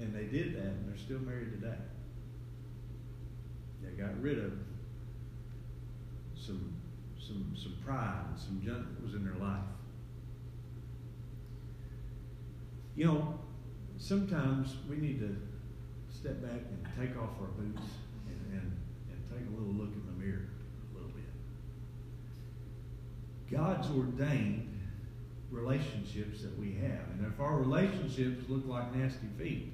And 0.00 0.14
they 0.14 0.24
did 0.24 0.56
that, 0.56 0.64
and 0.64 0.88
they're 0.88 0.96
still 0.96 1.18
married 1.18 1.52
today. 1.60 1.76
They 3.82 3.90
got 3.90 4.20
rid 4.20 4.38
of 4.38 4.52
some 6.34 6.74
some 7.18 7.54
some 7.54 7.76
pride 7.84 8.24
and 8.30 8.38
some 8.38 8.62
junk 8.64 8.86
that 8.94 9.04
was 9.04 9.14
in 9.14 9.24
their 9.24 9.34
life. 9.34 9.62
You 12.96 13.04
know, 13.06 13.38
sometimes 13.98 14.76
we 14.88 14.96
need 14.96 15.20
to 15.20 15.36
step 16.08 16.42
back 16.42 16.50
and 16.52 16.86
take 16.98 17.16
off 17.16 17.30
our 17.40 17.48
boots 17.48 17.86
and, 18.26 18.52
and, 18.52 18.76
and 19.10 19.30
take 19.30 19.46
a 19.46 19.50
little 19.58 19.72
look 19.72 19.92
in 19.94 20.04
the 20.06 20.12
mirror 20.24 20.48
a 20.90 20.94
little 20.94 21.10
bit. 21.10 21.24
God's 23.50 23.88
ordained 23.90 24.80
relationships 25.50 26.42
that 26.42 26.58
we 26.58 26.74
have. 26.74 27.08
And 27.12 27.26
if 27.26 27.40
our 27.40 27.56
relationships 27.56 28.48
look 28.48 28.66
like 28.66 28.94
nasty 28.94 29.28
feet, 29.38 29.72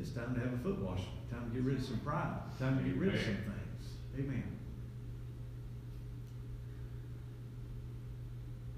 it's 0.00 0.10
time 0.12 0.34
to 0.34 0.40
have 0.40 0.54
a 0.54 0.58
foot 0.58 0.78
wash. 0.80 1.02
Time 1.30 1.50
to 1.50 1.54
get 1.54 1.62
rid 1.62 1.78
of 1.78 1.84
some 1.84 1.98
pride. 1.98 2.40
Time 2.58 2.78
to 2.78 2.84
get 2.84 2.96
rid 2.96 3.14
of 3.14 3.20
some 3.20 3.36
things. 3.36 3.94
Amen. 4.18 4.44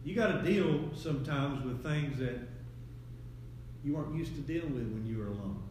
You 0.05 0.17
got 0.17 0.43
to 0.43 0.43
deal 0.43 0.91
sometimes 0.95 1.65
with 1.65 1.83
things 1.83 2.19
that 2.19 2.41
you 3.85 3.95
weren't 3.95 4.17
used 4.17 4.35
to 4.35 4.41
dealing 4.41 4.75
with 4.75 4.93
when 4.93 5.07
you 5.07 5.19
were 5.19 5.29
alone. 5.29 5.63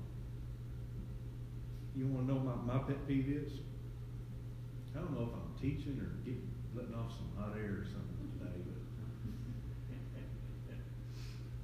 You 1.96 2.08
want 2.08 2.28
to 2.28 2.34
know 2.34 2.40
what 2.40 2.66
my, 2.66 2.74
my 2.76 2.80
pet 2.84 3.06
peeve 3.08 3.28
is? 3.28 3.52
I 4.96 5.00
don't 5.00 5.12
know 5.12 5.24
if 5.24 5.34
I'm 5.34 5.52
teaching 5.60 6.00
or 6.00 6.16
getting, 6.24 6.50
letting 6.74 6.96
off 6.96 7.12
some 7.12 7.28
hot 7.38 7.58
air 7.58 7.84
or 7.84 7.86
something 7.86 8.40
today, 8.40 8.64
but 8.64 8.82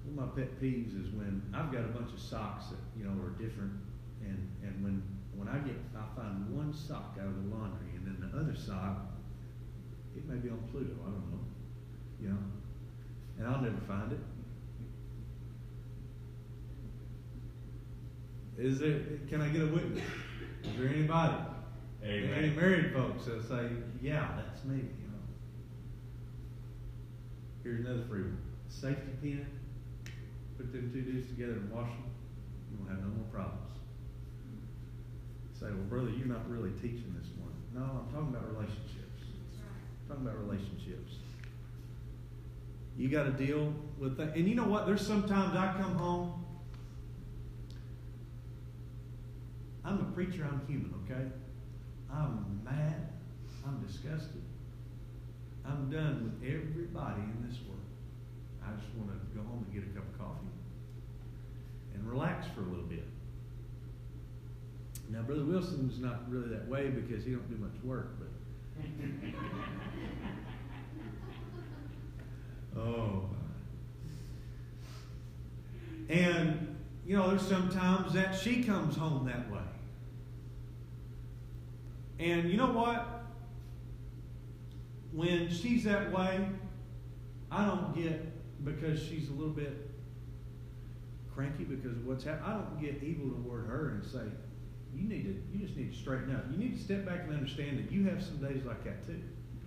one 0.08 0.28
of 0.28 0.36
my 0.36 0.42
pet 0.42 0.62
peeves 0.62 0.96
is 1.00 1.12
when 1.12 1.42
I've 1.54 1.72
got 1.72 1.82
a 1.82 1.90
bunch 1.90 2.14
of 2.14 2.20
socks 2.20 2.68
that 2.68 2.80
you 2.98 3.06
know 3.06 3.12
are 3.24 3.32
different, 3.32 3.74
and 4.22 4.50
and 4.64 4.84
when 4.84 5.04
when 5.36 5.48
I 5.48 5.58
get 5.60 5.76
I 5.96 6.04
find 6.16 6.50
one 6.56 6.74
sock 6.74 7.18
out 7.20 7.28
of 7.28 7.44
the 7.44 7.56
laundry, 7.56 7.96
and 7.96 8.06
then 8.06 8.18
the 8.22 8.38
other 8.38 8.56
sock, 8.56 9.06
it 10.16 10.28
may 10.28 10.36
be 10.36 10.50
on 10.50 10.60
Pluto, 10.72 10.94
I 11.02 11.10
don't 11.10 11.32
know, 11.32 11.40
you 12.22 12.30
know, 12.30 12.38
and 13.38 13.48
I'll 13.48 13.62
never 13.62 13.82
find 13.88 14.12
it. 14.12 14.20
Is 18.58 18.80
there? 18.80 19.02
Can 19.30 19.42
I 19.42 19.50
get 19.50 19.62
a 19.62 19.68
witness? 19.68 20.04
Is 20.64 20.78
there 20.78 20.90
anybody? 20.90 21.38
Amen. 22.04 22.34
Any 22.34 22.50
married 22.56 22.94
folks 22.94 23.26
that 23.26 23.48
say, 23.48 23.70
"Yeah, 24.02 24.36
that's 24.36 24.64
me." 24.66 24.78
You 24.78 24.82
know. 24.82 25.24
Here's 27.64 27.86
another 27.86 28.04
free 28.10 28.22
one: 28.22 28.38
safety 28.68 29.12
pin. 29.22 29.46
Put 30.58 30.74
them 30.74 30.92
two 30.92 31.02
dudes 31.02 31.30
together 31.30 31.54
and 31.54 31.72
wash 31.72 31.90
them. 31.90 32.10
You 32.72 32.78
won't 32.80 32.90
have 32.90 33.02
no 33.02 33.14
more 33.16 33.30
problems. 33.32 33.78
Say, 35.54 35.68
well, 35.68 35.90
brother, 35.90 36.10
you're 36.10 36.28
not 36.28 36.50
really 36.50 36.72
teaching 36.72 37.16
this 37.18 37.30
morning. 37.38 37.62
No, 37.74 37.82
I'm 37.82 38.14
talking 38.14 38.36
about 38.36 38.52
relationships. 38.54 39.22
I'm 40.02 40.08
talking 40.10 40.26
about 40.26 40.40
relationships. 40.40 41.14
You 42.98 43.10
got 43.10 43.24
to 43.24 43.32
deal 43.32 43.74
with 44.00 44.18
that. 44.18 44.36
And 44.36 44.48
you 44.48 44.56
know 44.56 44.66
what? 44.66 44.88
There's 44.88 45.06
sometimes 45.06 45.56
I 45.56 45.74
come 45.80 45.96
home. 45.96 46.46
I'm 49.86 50.00
a 50.00 50.12
preacher. 50.14 50.48
I'm 50.50 50.62
human. 50.68 50.94
Okay. 51.06 51.26
I'm 52.12 52.62
mad. 52.64 53.10
I'm 53.66 53.86
disgusted. 53.86 54.42
I'm 55.66 55.90
done 55.90 56.24
with 56.24 56.50
everybody 56.50 57.22
in 57.22 57.46
this 57.48 57.60
world. 57.68 57.87
I 58.68 58.80
just 58.80 58.94
want 58.96 59.10
to 59.12 59.38
go 59.38 59.44
home 59.48 59.66
and 59.66 59.74
get 59.74 59.84
a 59.84 59.94
cup 59.96 60.04
of 60.12 60.20
coffee 60.20 60.48
and 61.94 62.10
relax 62.10 62.48
for 62.54 62.62
a 62.62 62.66
little 62.66 62.86
bit. 62.86 63.06
Now, 65.10 65.22
Brother 65.22 65.46
Wilson's 65.46 66.00
not 66.00 66.30
really 66.30 66.50
that 66.50 66.68
way 66.68 66.90
because 66.90 67.24
he 67.24 67.32
don't 67.32 67.50
do 67.50 67.56
much 67.58 67.82
work, 67.84 68.18
but 68.20 68.28
oh. 72.82 73.30
And 76.10 76.76
you 77.06 77.16
know, 77.16 77.30
there's 77.30 77.48
sometimes 77.48 78.14
that 78.14 78.36
she 78.36 78.64
comes 78.64 78.98
home 78.98 79.26
that 79.26 79.50
way. 79.50 79.60
And 82.20 82.50
you 82.50 82.58
know 82.58 82.72
what? 82.72 83.24
When 85.14 85.50
she's 85.50 85.86
that 85.86 86.12
way, 86.12 86.50
I 87.50 87.66
don't 87.66 87.96
get 87.96 88.37
because 88.64 89.02
she's 89.02 89.30
a 89.30 89.34
little 89.34 89.54
bit 89.54 89.92
cranky 91.34 91.64
because 91.64 91.92
of 91.92 92.06
what's 92.06 92.24
happening. 92.24 92.50
I 92.50 92.54
don't 92.54 92.82
get 92.82 93.04
evil 93.04 93.30
toward 93.44 93.68
her 93.68 93.90
and 93.90 94.04
say, 94.04 94.26
"You 94.96 95.08
need 95.08 95.24
to, 95.24 95.58
you 95.58 95.66
just 95.66 95.78
need 95.78 95.94
to 95.94 95.98
straighten 95.98 96.36
up. 96.36 96.46
You 96.52 96.58
need 96.58 96.78
to 96.78 96.84
step 96.84 97.06
back 97.06 97.22
and 97.26 97.34
understand 97.34 97.78
that 97.80 97.92
you 97.92 98.06
have 98.06 98.24
some 98.24 98.38
days 98.38 98.64
like 98.66 98.84
that 98.84 99.06
too. 99.06 99.22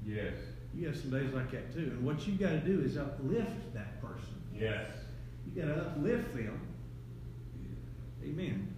Yes. 0.04 0.34
You 0.74 0.86
have 0.86 0.96
some 0.96 1.10
days 1.10 1.32
like 1.32 1.50
that 1.52 1.72
too. 1.72 1.92
And 1.96 2.04
what 2.04 2.26
you've 2.26 2.38
got 2.40 2.50
to 2.50 2.60
do 2.60 2.80
is 2.80 2.96
uplift 2.96 3.74
that 3.74 4.00
person. 4.00 4.34
Yes. 4.54 4.86
You 5.46 5.62
got 5.62 5.74
to 5.74 5.80
uplift 5.80 6.34
them. 6.34 6.60
Amen. 8.24 8.74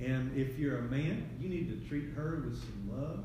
And 0.00 0.36
if 0.36 0.58
you're 0.58 0.78
a 0.78 0.82
man, 0.82 1.28
you 1.40 1.48
need 1.48 1.68
to 1.68 1.88
treat 1.88 2.10
her 2.16 2.42
with 2.44 2.58
some 2.58 2.90
love. 2.90 3.24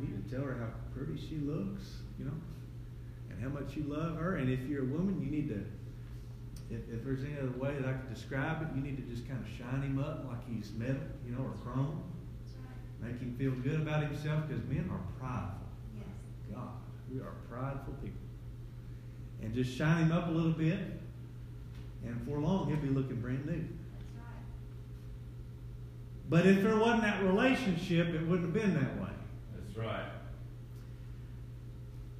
You 0.00 0.08
need 0.08 0.28
to 0.28 0.36
tell 0.36 0.44
her 0.44 0.56
how 0.58 0.68
pretty 0.94 1.18
she 1.18 1.36
looks, 1.36 1.82
you 2.18 2.26
know, 2.26 2.34
and 3.38 3.52
how 3.52 3.60
much 3.60 3.76
you 3.76 3.84
love 3.84 4.16
her. 4.16 4.36
And 4.36 4.50
if 4.50 4.60
you're 4.68 4.82
a 4.82 4.86
woman, 4.86 5.20
you 5.20 5.30
need 5.30 5.48
to, 5.48 5.64
if, 6.74 6.80
if 6.92 7.04
there's 7.04 7.22
any 7.24 7.38
other 7.38 7.56
way 7.58 7.74
that 7.78 7.88
I 7.88 7.92
could 7.92 8.12
describe 8.12 8.62
it, 8.62 8.68
you 8.74 8.82
need 8.82 8.96
to 8.96 9.14
just 9.14 9.28
kind 9.28 9.42
of 9.44 9.50
shine 9.50 9.82
him 9.82 9.98
up 9.98 10.24
like 10.28 10.40
he's 10.48 10.72
metal, 10.72 10.96
you 11.26 11.32
know, 11.32 11.42
or 11.42 11.54
chrome. 11.64 12.02
Make 13.00 13.20
him 13.20 13.36
feel 13.38 13.52
good 13.52 13.80
about 13.80 14.02
himself 14.02 14.48
because 14.48 14.64
men 14.64 14.90
are 14.90 15.00
prideful. 15.20 15.68
Yes. 15.96 16.06
God, 16.52 16.68
we 17.12 17.20
are 17.20 17.34
prideful 17.48 17.94
people. 18.02 18.18
And 19.40 19.54
just 19.54 19.76
shine 19.76 20.04
him 20.04 20.12
up 20.12 20.26
a 20.26 20.32
little 20.32 20.50
bit, 20.50 20.80
and 22.04 22.20
for 22.26 22.40
long 22.40 22.66
he'll 22.66 22.76
be 22.78 22.88
looking 22.88 23.20
brand 23.20 23.46
new. 23.46 23.64
But 26.28 26.44
if 26.44 26.62
there 26.64 26.76
wasn't 26.76 27.02
that 27.02 27.22
relationship, 27.22 28.08
it 28.08 28.26
wouldn't 28.26 28.52
have 28.52 28.52
been 28.52 28.74
that 28.74 29.00
way. 29.00 29.12
That's 29.54 29.78
right. 29.78 30.17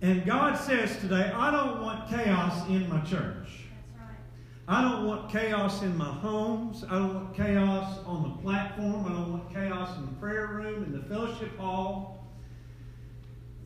And 0.00 0.24
God 0.24 0.56
says 0.56 0.96
today, 0.98 1.32
I 1.34 1.50
don't 1.50 1.82
want 1.82 2.08
chaos 2.08 2.68
in 2.68 2.88
my 2.88 3.00
church. 3.00 3.48
I 4.68 4.82
don't 4.82 5.06
want 5.06 5.30
chaos 5.30 5.82
in 5.82 5.96
my 5.96 6.12
homes. 6.12 6.84
I 6.84 6.98
don't 6.98 7.14
want 7.14 7.34
chaos 7.34 7.98
on 8.04 8.22
the 8.22 8.42
platform. 8.42 9.06
I 9.06 9.08
don't 9.08 9.32
want 9.32 9.52
chaos 9.52 9.96
in 9.96 10.06
the 10.06 10.12
prayer 10.12 10.46
room, 10.48 10.84
in 10.84 10.92
the 10.92 11.02
fellowship 11.08 11.56
hall. 11.58 12.26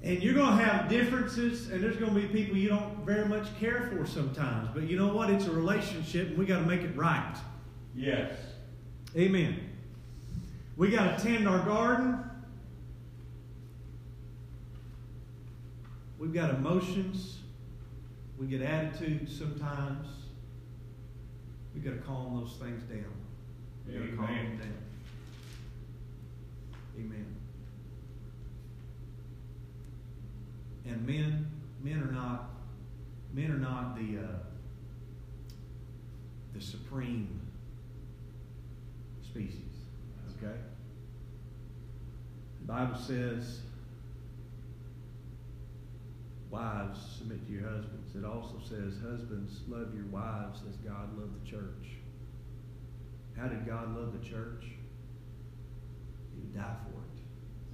And 0.02 0.22
you're 0.22 0.34
going 0.34 0.56
to 0.56 0.64
have 0.64 0.88
differences, 0.88 1.70
and 1.70 1.82
there's 1.82 1.96
going 1.96 2.14
to 2.14 2.20
be 2.20 2.26
people 2.26 2.56
you 2.56 2.68
don't 2.68 3.04
very 3.04 3.26
much 3.26 3.46
care 3.58 3.90
for 3.90 4.06
sometimes. 4.06 4.68
But 4.72 4.84
you 4.84 4.96
know 4.96 5.12
what? 5.12 5.28
It's 5.28 5.46
a 5.46 5.52
relationship, 5.52 6.28
and 6.28 6.38
we 6.38 6.46
got 6.46 6.60
to 6.60 6.66
make 6.66 6.82
it 6.82 6.96
right. 6.96 7.36
Yes. 7.94 8.34
Amen. 9.16 9.58
We 10.76 10.90
got 10.90 11.18
to 11.18 11.24
tend 11.24 11.48
our 11.48 11.64
garden. 11.64 12.24
We've 16.22 16.32
got 16.32 16.50
emotions. 16.50 17.38
We 18.38 18.46
get 18.46 18.62
attitudes 18.62 19.36
sometimes. 19.36 20.06
We've 21.74 21.84
got 21.84 21.94
to 21.94 21.96
calm 21.96 22.38
those 22.38 22.52
things 22.60 22.84
down. 22.84 23.12
We've 23.84 23.98
got 23.98 24.08
to 24.08 24.16
calm 24.16 24.28
them 24.28 24.58
down. 24.58 24.82
Amen. 26.96 27.26
And 30.86 31.04
men, 31.04 31.50
men 31.82 32.00
are 32.04 32.12
not, 32.12 32.50
men 33.34 33.50
are 33.50 33.58
not 33.58 33.96
the 33.96 34.18
uh, 34.20 34.38
the 36.54 36.60
supreme 36.60 37.40
species. 39.22 39.74
Okay? 40.38 40.54
The 42.60 42.66
Bible 42.68 42.96
says, 42.96 43.62
wives, 46.52 47.00
submit 47.18 47.44
to 47.46 47.52
your 47.52 47.62
husbands. 47.62 48.14
It 48.14 48.24
also 48.24 48.60
says, 48.60 49.00
husbands, 49.02 49.62
love 49.66 49.94
your 49.94 50.04
wives 50.12 50.60
as 50.68 50.76
God 50.76 51.18
loved 51.18 51.42
the 51.42 51.50
church. 51.50 51.96
How 53.36 53.48
did 53.48 53.66
God 53.66 53.96
love 53.96 54.12
the 54.12 54.24
church? 54.28 54.64
He 56.34 56.40
would 56.40 56.54
die 56.54 56.76
for 56.84 57.00
it. 57.00 57.22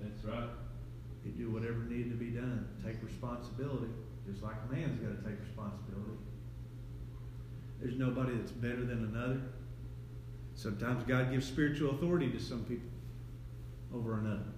That's 0.00 0.24
right. 0.24 0.48
He'd 1.24 1.36
do 1.36 1.50
whatever 1.50 1.84
needed 1.88 2.10
to 2.10 2.16
be 2.16 2.30
done. 2.30 2.68
Take 2.86 3.02
responsibility, 3.02 3.90
just 4.30 4.44
like 4.44 4.54
a 4.68 4.72
man's 4.72 5.00
got 5.00 5.10
to 5.10 5.28
take 5.28 5.40
responsibility. 5.40 6.22
There's 7.80 7.98
nobody 7.98 8.36
that's 8.36 8.52
better 8.52 8.84
than 8.84 9.12
another. 9.12 9.40
Sometimes 10.54 11.02
God 11.02 11.32
gives 11.32 11.46
spiritual 11.46 11.90
authority 11.90 12.30
to 12.30 12.40
some 12.40 12.64
people 12.64 12.88
over 13.92 14.20
another. 14.20 14.52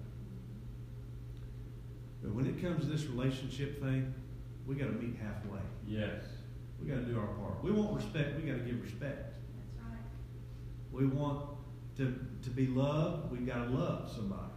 But 2.21 2.33
when 2.33 2.45
it 2.45 2.61
comes 2.61 2.85
to 2.85 2.91
this 2.91 3.05
relationship 3.05 3.81
thing, 3.81 4.13
we 4.65 4.75
got 4.75 4.85
to 4.85 4.91
meet 4.91 5.17
halfway. 5.21 5.59
Yes. 5.87 6.23
We 6.79 6.87
got 6.87 6.97
to 6.97 7.05
do 7.05 7.19
our 7.19 7.27
part. 7.27 7.63
We 7.63 7.71
want 7.71 7.95
respect. 7.95 8.39
We 8.39 8.49
got 8.49 8.59
to 8.59 8.63
give 8.63 8.81
respect. 8.81 9.33
That's 9.55 9.89
right. 9.89 9.99
We 10.91 11.07
want 11.07 11.49
to, 11.97 12.19
to 12.43 12.49
be 12.49 12.67
loved. 12.67 13.31
We 13.31 13.39
got 13.39 13.65
to 13.65 13.69
love 13.71 14.11
somebody. 14.13 14.51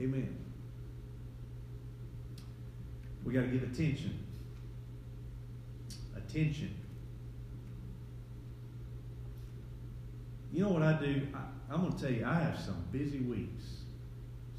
Amen. 0.00 0.36
We 3.24 3.32
got 3.32 3.42
to 3.42 3.48
give 3.48 3.62
attention. 3.62 4.24
Attention. 6.16 6.74
You 10.52 10.62
know 10.62 10.70
what 10.70 10.82
I 10.82 10.98
do? 10.98 11.26
I, 11.34 11.72
I'm 11.72 11.80
going 11.82 11.92
to 11.92 12.00
tell 12.00 12.12
you, 12.12 12.24
I 12.24 12.34
have 12.34 12.58
some 12.58 12.84
busy 12.92 13.18
weeks. 13.18 13.64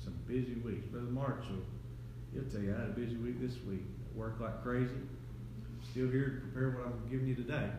Some 0.08 0.16
busy 0.26 0.54
weeks. 0.64 0.86
Brother 0.86 1.08
Marshall, 1.08 1.60
he'll 2.34 2.46
tell 2.46 2.62
you 2.62 2.74
I 2.74 2.80
had 2.80 2.90
a 2.92 2.94
busy 2.94 3.18
week 3.18 3.42
this 3.42 3.62
week. 3.68 3.84
I 3.84 4.18
worked 4.18 4.40
like 4.40 4.64
crazy. 4.64 5.02
Still 5.92 6.10
here 6.10 6.30
to 6.30 6.50
prepare 6.50 6.80
what 6.80 6.88
I'm 6.88 7.10
giving 7.12 7.28
you 7.28 7.36
today. 7.36 7.70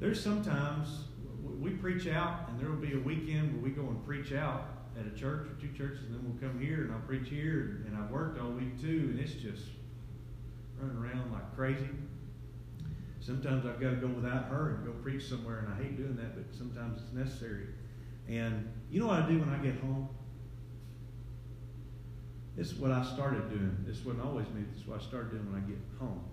There's 0.00 0.18
sometimes 0.18 0.88
we 1.60 1.72
preach 1.72 2.06
out, 2.06 2.48
and 2.48 2.58
there 2.58 2.70
will 2.70 2.78
be 2.78 2.94
a 2.94 2.98
weekend 2.98 3.52
where 3.52 3.62
we 3.62 3.70
go 3.72 3.82
and 3.82 4.02
preach 4.06 4.32
out 4.32 4.68
at 4.98 5.06
a 5.06 5.10
church 5.10 5.48
or 5.48 5.60
two 5.60 5.70
churches, 5.76 6.06
and 6.06 6.14
then 6.14 6.24
we'll 6.24 6.40
come 6.40 6.58
here 6.58 6.84
and 6.84 6.92
I'll 6.92 7.00
preach 7.00 7.28
here, 7.28 7.84
and 7.86 7.94
I've 7.94 8.08
worked 8.08 8.40
all 8.40 8.48
week 8.52 8.80
too, 8.80 9.10
and 9.10 9.20
it's 9.20 9.34
just 9.34 9.64
running 10.78 10.96
around 10.96 11.30
like 11.30 11.54
crazy. 11.54 11.90
Sometimes 13.20 13.66
I've 13.66 13.78
got 13.82 13.90
to 13.90 13.96
go 13.96 14.06
without 14.06 14.46
her 14.46 14.76
and 14.76 14.86
go 14.86 14.92
preach 15.02 15.28
somewhere, 15.28 15.58
and 15.58 15.74
I 15.74 15.76
hate 15.76 15.98
doing 15.98 16.16
that, 16.16 16.34
but 16.34 16.56
sometimes 16.56 17.02
it's 17.02 17.12
necessary. 17.12 17.66
And 18.30 18.72
you 18.90 19.00
know 19.00 19.08
what 19.08 19.24
I 19.24 19.28
do 19.28 19.38
when 19.38 19.50
I 19.50 19.58
get 19.58 19.78
home? 19.80 20.08
This 22.56 22.70
is 22.70 22.74
what 22.74 22.90
I 22.92 23.04
started 23.04 23.48
doing. 23.48 23.76
This 23.86 24.04
wasn't 24.04 24.24
always 24.24 24.46
me. 24.48 24.62
This 24.70 24.82
is 24.82 24.86
what 24.86 25.00
I 25.00 25.02
started 25.02 25.30
doing 25.30 25.52
when 25.52 25.62
I 25.62 25.66
get 25.66 25.78
home. 25.98 26.24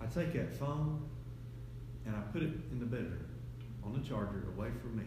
I 0.00 0.06
take 0.06 0.32
that 0.34 0.56
phone 0.56 1.08
and 2.06 2.14
I 2.14 2.20
put 2.32 2.42
it 2.42 2.50
in 2.70 2.78
the 2.78 2.86
bedroom 2.86 3.26
on 3.84 3.92
the 3.92 4.08
charger 4.08 4.44
away 4.56 4.68
from 4.80 4.96
me. 4.96 5.04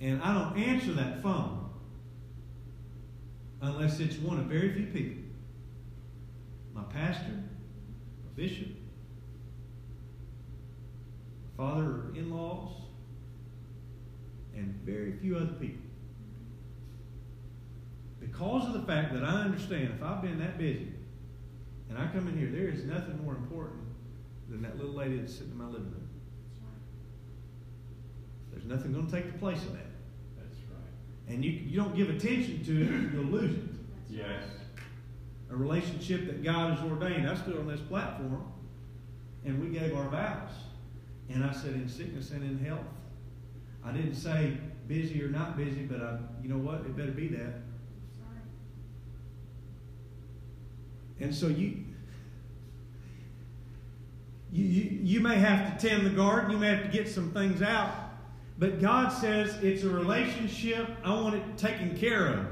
And 0.00 0.22
I 0.22 0.34
don't 0.34 0.58
answer 0.58 0.92
that 0.92 1.22
phone 1.22 1.70
unless 3.60 4.00
it's 4.00 4.16
one 4.16 4.38
of 4.38 4.46
very 4.46 4.72
few 4.72 4.86
people 4.86 5.24
my 6.74 6.82
pastor, 6.82 7.32
my 7.32 8.30
bishop, 8.34 8.66
father 11.56 12.06
in 12.16 12.30
laws, 12.36 12.72
and 14.56 14.74
very 14.84 15.12
few 15.12 15.36
other 15.36 15.54
people. 15.54 15.82
Because 18.20 18.66
of 18.66 18.72
the 18.72 18.86
fact 18.86 19.12
that 19.14 19.22
I 19.22 19.42
understand 19.42 19.92
if 19.96 20.02
I've 20.02 20.22
been 20.22 20.38
that 20.38 20.58
busy 20.58 20.92
and 21.88 21.98
I 21.98 22.06
come 22.08 22.28
in 22.28 22.38
here, 22.38 22.48
there 22.50 22.68
is 22.68 22.84
nothing 22.84 23.22
more 23.22 23.34
important 23.34 23.82
than 24.48 24.62
that 24.62 24.76
little 24.76 24.94
lady 24.94 25.18
that's 25.18 25.34
sitting 25.34 25.52
in 25.52 25.58
my 25.58 25.66
living 25.66 25.90
room. 25.90 26.08
There's 28.52 28.64
nothing 28.64 28.92
going 28.92 29.06
to 29.06 29.12
take 29.12 29.32
the 29.32 29.38
place 29.38 29.58
of 29.58 29.72
that. 29.72 29.86
That's 30.36 30.56
right. 30.70 31.32
And 31.32 31.44
you, 31.44 31.50
you 31.50 31.76
don't 31.76 31.96
give 31.96 32.08
attention 32.08 32.64
to 32.64 32.82
it, 32.82 33.12
you'll 33.12 33.24
lose 33.24 33.56
it. 33.56 33.64
Yes. 34.10 34.42
A 35.50 35.56
relationship 35.56 36.26
that 36.26 36.42
God 36.42 36.76
has 36.76 36.90
ordained. 36.90 37.28
I 37.28 37.34
stood 37.34 37.58
on 37.58 37.68
this 37.68 37.80
platform 37.80 38.52
and 39.44 39.60
we 39.60 39.76
gave 39.76 39.94
our 39.94 40.08
vows. 40.08 40.50
And 41.28 41.44
I 41.44 41.52
said, 41.52 41.74
in 41.74 41.88
sickness 41.88 42.30
and 42.30 42.42
in 42.42 42.64
health. 42.64 42.80
I 43.84 43.92
didn't 43.92 44.14
say 44.14 44.56
busy 44.88 45.22
or 45.22 45.28
not 45.28 45.56
busy, 45.56 45.82
but 45.82 46.00
I, 46.00 46.18
you 46.42 46.48
know 46.48 46.58
what? 46.58 46.80
It 46.80 46.96
better 46.96 47.12
be 47.12 47.28
that. 47.28 47.54
And 51.20 51.34
so 51.34 51.46
you, 51.46 51.84
you, 54.52 54.64
you, 54.64 54.98
you 55.02 55.20
may 55.20 55.36
have 55.36 55.78
to 55.78 55.88
tend 55.88 56.06
the 56.06 56.10
garden, 56.10 56.50
you 56.50 56.58
may 56.58 56.68
have 56.68 56.82
to 56.82 56.90
get 56.90 57.08
some 57.08 57.30
things 57.30 57.62
out, 57.62 57.92
but 58.58 58.80
God 58.80 59.10
says 59.10 59.56
it's 59.62 59.84
a 59.84 59.88
relationship. 59.88 60.88
I 61.04 61.14
want 61.14 61.36
it 61.36 61.58
taken 61.58 61.96
care 61.96 62.26
of. 62.26 62.46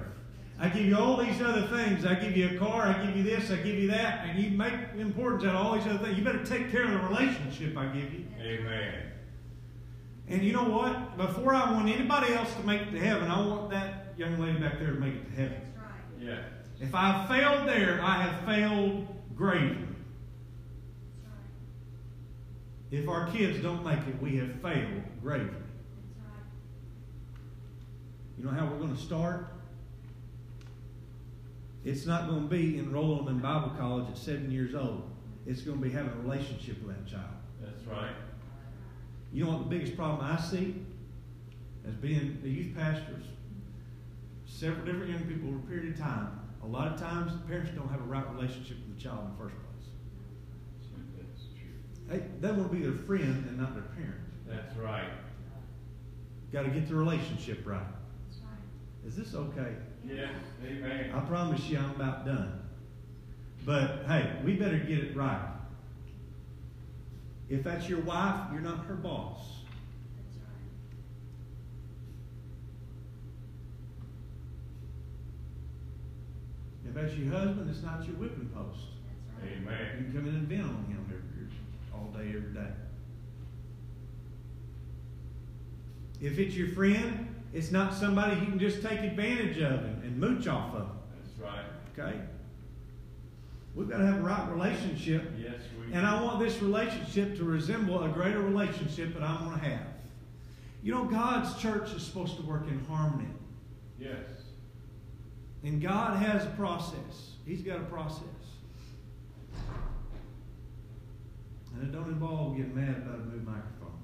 I 0.59 0.69
give 0.69 0.87
you 0.87 0.97
all 0.97 1.17
these 1.17 1.43
other 1.43 1.63
things. 1.63 2.07
I 2.07 2.15
give 2.15 2.37
you 2.37 2.51
a 2.51 2.59
car, 2.59 2.83
I 2.83 3.05
give 3.05 3.17
you 3.17 3.25
this, 3.25 3.51
I 3.51 3.57
give 3.57 3.77
you 3.77 3.89
that, 3.89 4.27
and 4.27 4.39
you 4.39 4.51
make 4.51 4.73
importance 4.97 5.45
out 5.45 5.57
of 5.57 5.67
all 5.67 5.75
these 5.75 5.87
other 5.87 5.99
things. 5.99 6.17
You 6.17 6.25
better 6.25 6.45
take 6.45 6.71
care 6.71 6.85
of 6.85 6.93
the 6.93 7.09
relationship 7.09 7.77
I 7.77 7.87
give 7.87 8.13
you. 8.13 8.27
Amen. 8.41 8.95
And 10.33 10.43
you 10.43 10.55
know 10.55 10.65
what? 10.65 11.19
Before 11.19 11.55
I 11.55 11.71
want 11.73 11.91
anybody 11.91 12.33
else 12.33 12.55
to 12.55 12.67
make 12.67 12.81
it 12.81 12.91
to 12.93 12.99
heaven, 12.99 13.31
I 13.31 13.47
want 13.47 13.69
that 13.71 14.15
young 14.17 14.41
lady 14.41 14.59
back 14.59 14.79
there 14.79 14.95
to 14.95 14.99
make 14.99 15.13
it 15.13 15.25
to 15.27 15.43
heaven. 15.43 15.61
Yes. 16.19 16.41
If 16.81 16.95
I've 16.95 17.29
failed 17.29 17.69
there, 17.69 18.01
I 18.03 18.23
have 18.23 18.47
failed 18.47 19.07
gravely. 19.37 19.89
If 22.91 23.09
our 23.09 23.31
kids 23.31 23.63
don't 23.63 23.85
make 23.85 23.99
it, 23.99 24.23
we 24.23 24.37
have 24.39 24.55
failed 24.63 25.03
gravely. 25.23 25.51
You 28.39 28.45
know 28.47 28.53
how 28.53 28.67
we're 28.67 28.79
going 28.79 28.97
to 28.97 29.03
start? 29.03 29.49
It's 31.85 32.07
not 32.07 32.29
going 32.29 32.45
to 32.45 32.49
be 32.49 32.79
enrolling 32.79 33.27
them 33.27 33.37
in 33.37 33.41
Bible 33.43 33.73
college 33.79 34.09
at 34.09 34.17
seven 34.17 34.51
years 34.51 34.75
old. 34.75 35.11
It's 35.47 35.61
going 35.61 35.77
to 35.77 35.83
be 35.83 35.91
having 35.91 36.13
a 36.13 36.23
relationship 36.23 36.83
with 36.83 36.97
that 36.97 37.07
child. 37.07 37.35
That's 37.61 37.87
right. 37.87 38.15
You 39.33 39.45
know 39.45 39.53
what 39.53 39.59
the 39.61 39.77
biggest 39.77 39.97
problem 39.97 40.21
I 40.21 40.41
see 40.41 40.77
as 41.89 41.95
being 41.95 42.39
a 42.45 42.49
youth 42.49 42.77
pastor, 42.77 43.17
several 44.47 44.85
different 44.85 45.11
young 45.11 45.25
people 45.25 45.49
over 45.49 45.59
a 45.59 45.63
period 45.63 45.95
of 45.95 45.99
time. 45.99 46.39
A 46.63 46.67
lot 46.67 46.93
of 46.93 47.01
times, 47.01 47.33
parents 47.49 47.73
don't 47.75 47.89
have 47.91 48.01
a 48.01 48.05
right 48.05 48.25
relationship 48.35 48.77
with 48.87 48.97
the 48.97 49.03
child 49.03 49.21
in 49.25 49.31
the 49.33 49.37
first 49.37 49.57
place. 49.57 49.73
That's 51.19 51.43
true. 51.59 51.71
They, 52.09 52.47
they 52.47 52.53
want 52.53 52.71
to 52.71 52.77
be 52.77 52.83
their 52.83 52.93
friend 52.93 53.47
and 53.49 53.59
not 53.59 53.75
their 53.75 53.83
parent. 53.83 54.21
That's 54.47 54.77
right. 54.77 55.09
Got 56.53 56.63
to 56.65 56.69
get 56.69 56.89
the 56.89 56.95
relationship 56.95 57.67
right. 57.67 57.79
Right. 57.79 59.07
Is 59.07 59.17
this 59.17 59.35
okay? 59.35 59.75
Yeah. 60.07 60.29
Amen. 60.65 61.11
I 61.15 61.21
promise 61.21 61.63
you, 61.69 61.79
I'm 61.79 61.91
about 61.93 62.27
done. 62.27 62.61
But 63.65 64.05
hey, 64.07 64.33
we 64.45 64.55
better 64.55 64.79
get 64.79 64.99
it 64.99 65.17
right. 65.17 65.52
If 67.53 67.65
that's 67.65 67.87
your 67.87 68.01
wife, 68.01 68.47
you're 68.51 68.63
not 68.63 68.87
her 68.87 68.95
boss. 68.95 69.41
If 76.89 76.95
that's 76.95 77.13
your 77.13 77.31
husband, 77.31 77.69
it's 77.69 77.83
not 77.83 78.07
your 78.07 78.17
whipping 78.17 78.49
post. 78.55 78.81
You 79.43 79.69
Amen. 79.69 79.97
can 79.97 80.13
come 80.15 80.29
in 80.29 80.35
and 80.35 80.49
vent 80.49 80.63
on 80.63 80.87
him 80.87 81.05
every, 81.11 81.49
all 81.93 82.07
day, 82.07 82.35
every 82.35 82.55
day. 82.55 82.73
If 86.23 86.39
it's 86.39 86.55
your 86.55 86.69
friend, 86.69 87.35
it's 87.53 87.71
not 87.71 87.93
somebody 87.93 88.41
you 88.41 88.47
can 88.47 88.59
just 88.59 88.81
take 88.81 89.01
advantage 89.01 89.59
of 89.59 89.85
and, 89.85 90.03
and 90.05 90.19
mooch 90.19 90.47
off 90.47 90.75
of. 90.75 90.89
That's 91.21 91.39
right. 91.39 91.67
Okay? 91.99 92.19
We've 93.75 93.89
got 93.89 93.99
to 93.99 94.07
have 94.07 94.19
a 94.19 94.23
right 94.23 94.51
relationship. 94.51 95.33
Yes, 95.39 95.55
we. 95.79 95.93
And 95.95 96.07
I 96.07 96.23
want 96.23 96.41
this 96.41 96.61
relationship 96.61 97.37
to 97.39 97.45
resemble 97.45 98.03
a 98.05 98.09
greater 98.09 98.41
relationship 98.41 99.15
that 99.15 99.23
I'm 99.23 99.47
going 99.47 99.59
to 99.59 99.65
have. 99.67 99.87
You 100.83 100.93
know, 100.93 101.05
God's 101.05 101.61
church 101.61 101.91
is 101.93 102.03
supposed 102.03 102.37
to 102.37 102.43
work 102.43 102.67
in 102.69 102.85
harmony. 102.85 103.29
Yes. 103.99 104.17
And 105.63 105.81
God 105.81 106.21
has 106.21 106.45
a 106.45 106.51
process. 106.51 107.37
He's 107.47 107.63
got 107.63 107.79
a 107.79 107.85
process. 107.85 108.27
And 111.75 111.85
it 111.85 111.93
don't 111.93 112.09
involve 112.09 112.57
getting 112.57 112.75
mad 112.75 112.97
about 112.97 113.21
a 113.21 113.29
new 113.29 113.41
microphone. 113.43 113.99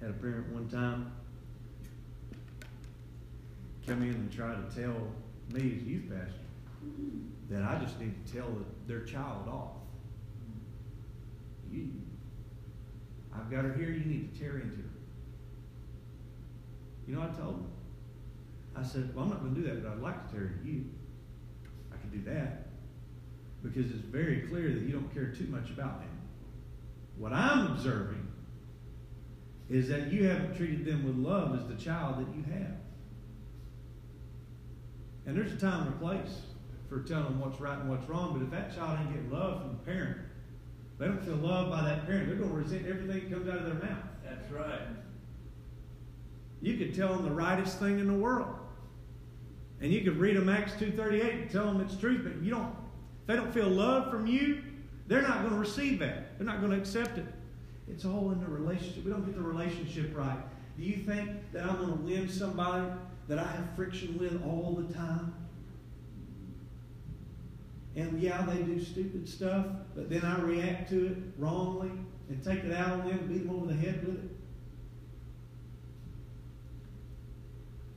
Had 0.00 0.10
a 0.10 0.12
parent 0.12 0.52
one 0.52 0.68
time 0.68 1.10
come 3.88 4.02
in 4.02 4.10
and 4.10 4.30
try 4.30 4.54
to 4.54 4.82
tell 4.82 4.94
me 5.52 5.76
as 5.76 5.82
youth 5.82 6.10
pastor 6.10 6.48
that 7.48 7.62
I 7.62 7.82
just 7.82 7.98
need 7.98 8.26
to 8.26 8.32
tell 8.32 8.48
their 8.86 9.00
child 9.00 9.48
off. 9.48 9.70
You, 11.72 11.88
I've 13.34 13.50
got 13.50 13.64
her 13.64 13.72
here, 13.72 13.90
you 13.90 14.04
need 14.04 14.34
to 14.34 14.40
tear 14.40 14.56
into 14.56 14.76
her. 14.76 14.82
You 17.06 17.16
know 17.16 17.22
I 17.22 17.28
told 17.28 17.54
him? 17.54 17.66
I 18.76 18.82
said, 18.82 19.14
Well, 19.14 19.24
I'm 19.24 19.30
not 19.30 19.40
going 19.40 19.54
to 19.54 19.60
do 19.60 19.66
that, 19.68 19.82
but 19.82 19.92
I'd 19.92 20.00
like 20.00 20.28
to 20.28 20.34
tear 20.34 20.46
into 20.58 20.70
you. 20.70 20.84
I 21.90 21.96
can 21.96 22.10
do 22.10 22.30
that. 22.30 22.66
Because 23.62 23.90
it's 23.90 24.04
very 24.04 24.42
clear 24.42 24.72
that 24.72 24.82
you 24.82 24.92
don't 24.92 25.12
care 25.14 25.32
too 25.32 25.46
much 25.46 25.70
about 25.70 26.00
them. 26.00 26.10
What 27.16 27.32
I'm 27.32 27.68
observing 27.68 28.28
is 29.70 29.88
that 29.88 30.12
you 30.12 30.26
haven't 30.26 30.56
treated 30.56 30.84
them 30.84 31.04
with 31.04 31.16
love 31.16 31.58
as 31.58 31.66
the 31.66 31.82
child 31.82 32.18
that 32.18 32.36
you 32.36 32.44
have. 32.52 32.76
And 35.28 35.36
there's 35.36 35.52
a 35.52 35.56
time 35.56 35.86
and 35.86 35.94
a 35.94 35.98
place 35.98 36.40
for 36.88 37.00
telling 37.02 37.24
them 37.24 37.40
what's 37.40 37.60
right 37.60 37.78
and 37.78 37.90
what's 37.90 38.08
wrong, 38.08 38.32
but 38.32 38.42
if 38.42 38.50
that 38.50 38.74
child 38.74 38.98
ain't 38.98 39.12
getting 39.12 39.30
love 39.30 39.60
from 39.60 39.72
the 39.72 39.92
parent, 39.92 40.16
they 40.98 41.04
don't 41.04 41.22
feel 41.22 41.34
loved 41.34 41.70
by 41.70 41.84
that 41.84 42.06
parent, 42.06 42.28
they're 42.28 42.36
going 42.36 42.48
to 42.48 42.56
resent 42.56 42.86
everything 42.88 43.28
that 43.28 43.30
comes 43.30 43.46
out 43.46 43.58
of 43.58 43.64
their 43.66 43.90
mouth. 43.90 44.04
That's 44.24 44.50
right. 44.50 44.80
You 46.62 46.78
could 46.78 46.94
tell 46.94 47.12
them 47.12 47.24
the 47.24 47.30
rightest 47.30 47.78
thing 47.78 47.98
in 47.98 48.06
the 48.06 48.18
world. 48.18 48.56
And 49.82 49.92
you 49.92 50.00
could 50.00 50.16
read 50.16 50.34
them 50.34 50.48
Acts 50.48 50.72
2.38 50.72 51.42
and 51.42 51.50
tell 51.50 51.66
them 51.66 51.82
it's 51.82 51.94
truth, 51.94 52.22
but 52.24 52.42
you 52.42 52.50
don't, 52.50 52.74
if 53.20 53.26
they 53.26 53.36
don't 53.36 53.52
feel 53.52 53.68
love 53.68 54.10
from 54.10 54.26
you, 54.26 54.62
they're 55.08 55.20
not 55.20 55.40
going 55.40 55.52
to 55.52 55.58
receive 55.58 55.98
that. 55.98 56.38
They're 56.38 56.46
not 56.46 56.60
going 56.60 56.72
to 56.72 56.78
accept 56.78 57.18
it. 57.18 57.26
It's 57.86 58.06
all 58.06 58.30
in 58.30 58.40
the 58.40 58.48
relationship. 58.48 59.04
We 59.04 59.10
don't 59.10 59.26
get 59.26 59.36
the 59.36 59.42
relationship 59.42 60.16
right. 60.16 60.38
Do 60.78 60.84
you 60.84 60.96
think 60.96 61.52
that 61.52 61.64
I'm 61.64 61.76
going 61.76 61.98
to 61.98 62.02
win 62.02 62.30
somebody 62.30 62.86
that 63.28 63.38
I 63.38 63.46
have 63.46 63.74
friction 63.76 64.18
with 64.18 64.42
all 64.44 64.74
the 64.74 64.92
time? 64.92 65.34
And 67.94 68.20
yeah, 68.20 68.44
they 68.46 68.62
do 68.62 68.82
stupid 68.82 69.28
stuff, 69.28 69.66
but 69.94 70.08
then 70.08 70.24
I 70.24 70.40
react 70.40 70.88
to 70.90 71.06
it 71.06 71.16
wrongly 71.36 71.90
and 72.28 72.42
take 72.42 72.64
it 72.64 72.72
out 72.72 72.92
on 72.92 73.08
them 73.08 73.18
and 73.18 73.28
beat 73.28 73.46
them 73.46 73.56
over 73.56 73.66
the 73.66 73.74
head 73.74 74.06
with 74.06 74.16
it. 74.16 74.30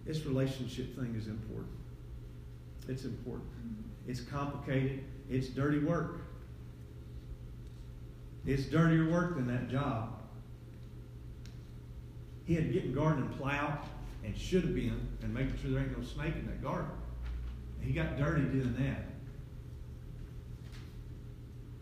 This 0.06 0.26
relationship 0.26 0.96
thing 0.98 1.16
is 1.16 1.28
important. 1.28 1.76
It's 2.88 3.06
important. 3.06 3.50
It's 4.08 4.22
complicated. 4.22 5.04
It's 5.30 5.48
dirty 5.48 5.80
work. 5.80 6.22
It's 8.46 8.64
dirtier 8.64 9.10
work 9.10 9.36
than 9.36 9.48
that 9.48 9.70
job. 9.70 10.20
He 12.46 12.56
had 12.56 12.66
to 12.66 12.74
get 12.74 12.86
in 12.86 12.94
garden 12.94 13.24
and 13.24 13.38
plow, 13.38 13.80
and 14.24 14.38
should 14.38 14.64
have 14.64 14.76
been, 14.76 15.08
and 15.22 15.34
making 15.34 15.58
sure 15.62 15.72
there 15.72 15.82
ain't 15.82 15.98
no 15.98 16.04
snake 16.04 16.36
in 16.36 16.46
that 16.48 16.62
garden. 16.64 16.92
He 17.82 17.94
got 17.94 18.18
dirty 18.18 18.44
doing 18.44 18.76
that. 18.80 19.12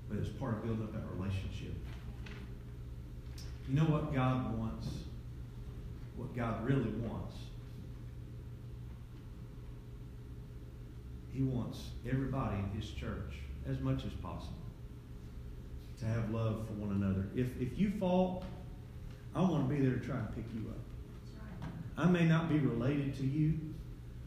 but 0.10 0.18
it's 0.18 0.30
part 0.30 0.56
of 0.56 0.64
building 0.64 0.84
up 0.84 0.94
that 0.94 1.04
relationship. 1.16 1.74
You 3.70 3.76
know 3.76 3.84
what 3.84 4.14
God 4.14 4.58
wants? 4.58 4.88
What 6.18 6.36
God 6.36 6.66
really 6.66 6.90
wants? 6.90 7.36
He 11.32 11.44
wants 11.44 11.90
everybody 12.10 12.58
in 12.58 12.80
His 12.80 12.90
church, 12.90 13.36
as 13.70 13.80
much 13.80 14.04
as 14.04 14.12
possible, 14.14 14.56
to 16.00 16.06
have 16.06 16.32
love 16.32 16.66
for 16.66 16.74
one 16.74 16.92
another. 16.92 17.28
If, 17.36 17.62
if 17.62 17.78
you 17.78 17.92
fall, 18.00 18.44
I 19.36 19.42
want 19.42 19.70
to 19.70 19.74
be 19.74 19.80
there 19.80 19.98
to 19.98 20.06
try 20.06 20.18
and 20.18 20.36
pick 20.36 20.46
you 20.56 20.68
up. 20.70 20.89
I 22.00 22.06
may 22.06 22.24
not 22.24 22.47
be 22.47 22.60
related 22.60 23.18
to 23.18 23.26
you, 23.26 23.60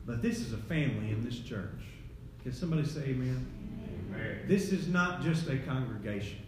but 0.05 0.21
this 0.21 0.41
is 0.41 0.53
a 0.53 0.59
family 0.59 1.11
in 1.11 1.25
this 1.25 1.39
church. 1.39 1.81
Can 2.43 2.53
somebody 2.53 2.85
say 2.87 3.01
amen? 3.01 3.47
Amen. 4.11 4.41
This 4.47 4.73
is 4.73 4.89
not 4.89 5.23
just 5.23 5.49
a 5.49 5.57
congregation 5.57 6.41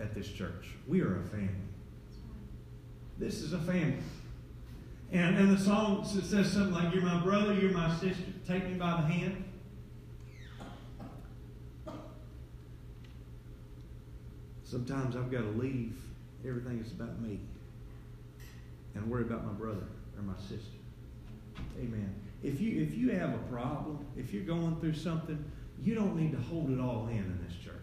at 0.00 0.14
this 0.14 0.28
church. 0.28 0.68
We 0.86 1.00
are 1.00 1.18
a 1.18 1.24
family. 1.24 1.48
This 3.18 3.40
is 3.40 3.52
a 3.52 3.58
family. 3.58 3.98
And, 5.10 5.36
and 5.38 5.56
the 5.56 5.60
song 5.60 6.04
says 6.04 6.52
something 6.52 6.72
like, 6.72 6.94
You're 6.94 7.02
my 7.02 7.20
brother, 7.20 7.54
you're 7.54 7.72
my 7.72 7.92
sister, 7.96 8.22
take 8.46 8.64
me 8.68 8.74
by 8.74 8.92
the 8.92 9.08
hand. 9.08 9.44
Sometimes 14.62 15.16
I've 15.16 15.32
got 15.32 15.40
to 15.40 15.58
leave 15.58 15.96
everything 16.46 16.78
that's 16.78 16.92
about 16.92 17.20
me 17.20 17.40
and 18.94 19.10
worry 19.10 19.22
about 19.22 19.44
my 19.44 19.52
brother 19.52 19.82
or 20.18 20.22
my 20.22 20.38
sister. 20.38 20.78
Amen. 21.78 22.14
If 22.42 22.60
you 22.60 22.82
if 22.82 22.94
you 22.94 23.10
have 23.10 23.34
a 23.34 23.38
problem, 23.50 24.04
if 24.16 24.32
you're 24.32 24.44
going 24.44 24.76
through 24.80 24.94
something, 24.94 25.42
you 25.80 25.94
don't 25.94 26.16
need 26.16 26.32
to 26.32 26.38
hold 26.38 26.70
it 26.70 26.80
all 26.80 27.08
in 27.08 27.18
in 27.18 27.40
this 27.46 27.56
church. 27.56 27.74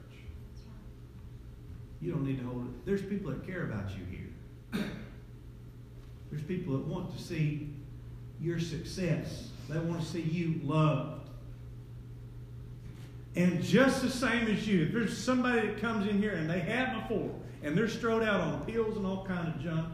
You 2.02 2.12
don't 2.12 2.26
need 2.26 2.40
to 2.40 2.46
hold 2.46 2.66
it. 2.66 2.86
There's 2.86 3.02
people 3.02 3.32
that 3.32 3.46
care 3.46 3.64
about 3.64 3.90
you 3.92 4.06
here. 4.06 4.86
There's 6.30 6.44
people 6.44 6.74
that 6.74 6.86
want 6.86 7.16
to 7.16 7.24
see 7.24 7.74
your 8.42 8.60
success. 8.60 9.50
They 9.70 9.80
want 9.80 10.02
to 10.02 10.06
see 10.06 10.22
you 10.22 10.60
loved. 10.64 11.30
And 13.36 13.62
just 13.62 14.02
the 14.02 14.10
same 14.10 14.48
as 14.48 14.68
you, 14.68 14.84
if 14.84 14.94
there's 14.94 15.18
somebody 15.18 15.68
that 15.68 15.82
comes 15.82 16.08
in 16.08 16.22
here 16.22 16.34
and 16.34 16.50
they 16.50 16.60
have 16.60 17.02
before, 17.02 17.32
and 17.64 17.78
they're 17.78 17.88
strode 17.88 18.24
out 18.24 18.42
on 18.42 18.66
pills 18.66 18.96
and 18.96 19.06
all 19.06 19.26
kind 19.26 19.48
of 19.48 19.60
junk, 19.62 19.88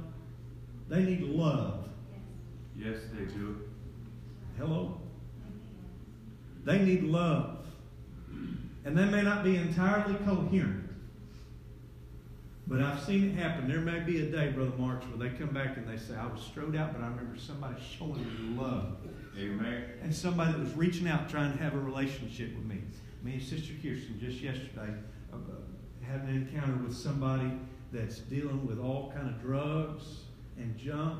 they 0.89 1.03
need 1.03 1.21
love. 1.21 1.80
Yes, 2.77 2.97
they 3.13 3.25
do. 3.25 3.61
Hello? 4.57 4.99
They 6.63 6.79
need 6.79 7.03
love. 7.03 7.65
And 8.83 8.97
they 8.97 9.05
may 9.05 9.21
not 9.21 9.43
be 9.43 9.55
entirely 9.55 10.15
coherent. 10.25 10.89
But 12.67 12.81
I've 12.81 13.01
seen 13.03 13.29
it 13.29 13.35
happen. 13.35 13.67
There 13.67 13.81
may 13.81 13.99
be 13.99 14.21
a 14.21 14.25
day, 14.27 14.51
Brother 14.51 14.71
March, 14.77 15.03
where 15.03 15.29
they 15.29 15.35
come 15.37 15.53
back 15.53 15.77
and 15.77 15.87
they 15.87 15.97
say, 15.97 16.15
I 16.15 16.25
was 16.27 16.41
strode 16.41 16.75
out, 16.75 16.93
but 16.93 17.01
I 17.01 17.07
remember 17.07 17.37
somebody 17.37 17.75
showing 17.97 18.23
me 18.23 18.57
love. 18.57 18.95
Amen. 19.37 19.83
And 20.01 20.15
somebody 20.15 20.53
that 20.53 20.59
was 20.59 20.73
reaching 20.73 21.07
out 21.07 21.29
trying 21.29 21.51
to 21.51 21.61
have 21.61 21.73
a 21.73 21.79
relationship 21.79 22.55
with 22.55 22.65
me. 22.65 22.81
Me 23.23 23.33
and 23.33 23.41
Sister 23.41 23.73
Kirsten 23.81 24.19
just 24.19 24.39
yesterday 24.39 24.93
uh, 25.33 25.37
had 26.01 26.21
an 26.21 26.29
encounter 26.29 26.75
with 26.77 26.95
somebody 26.95 27.51
that's 27.91 28.19
dealing 28.19 28.65
with 28.65 28.79
all 28.79 29.11
kind 29.13 29.27
of 29.27 29.41
drugs 29.41 30.21
and 30.57 30.77
junk. 30.77 31.19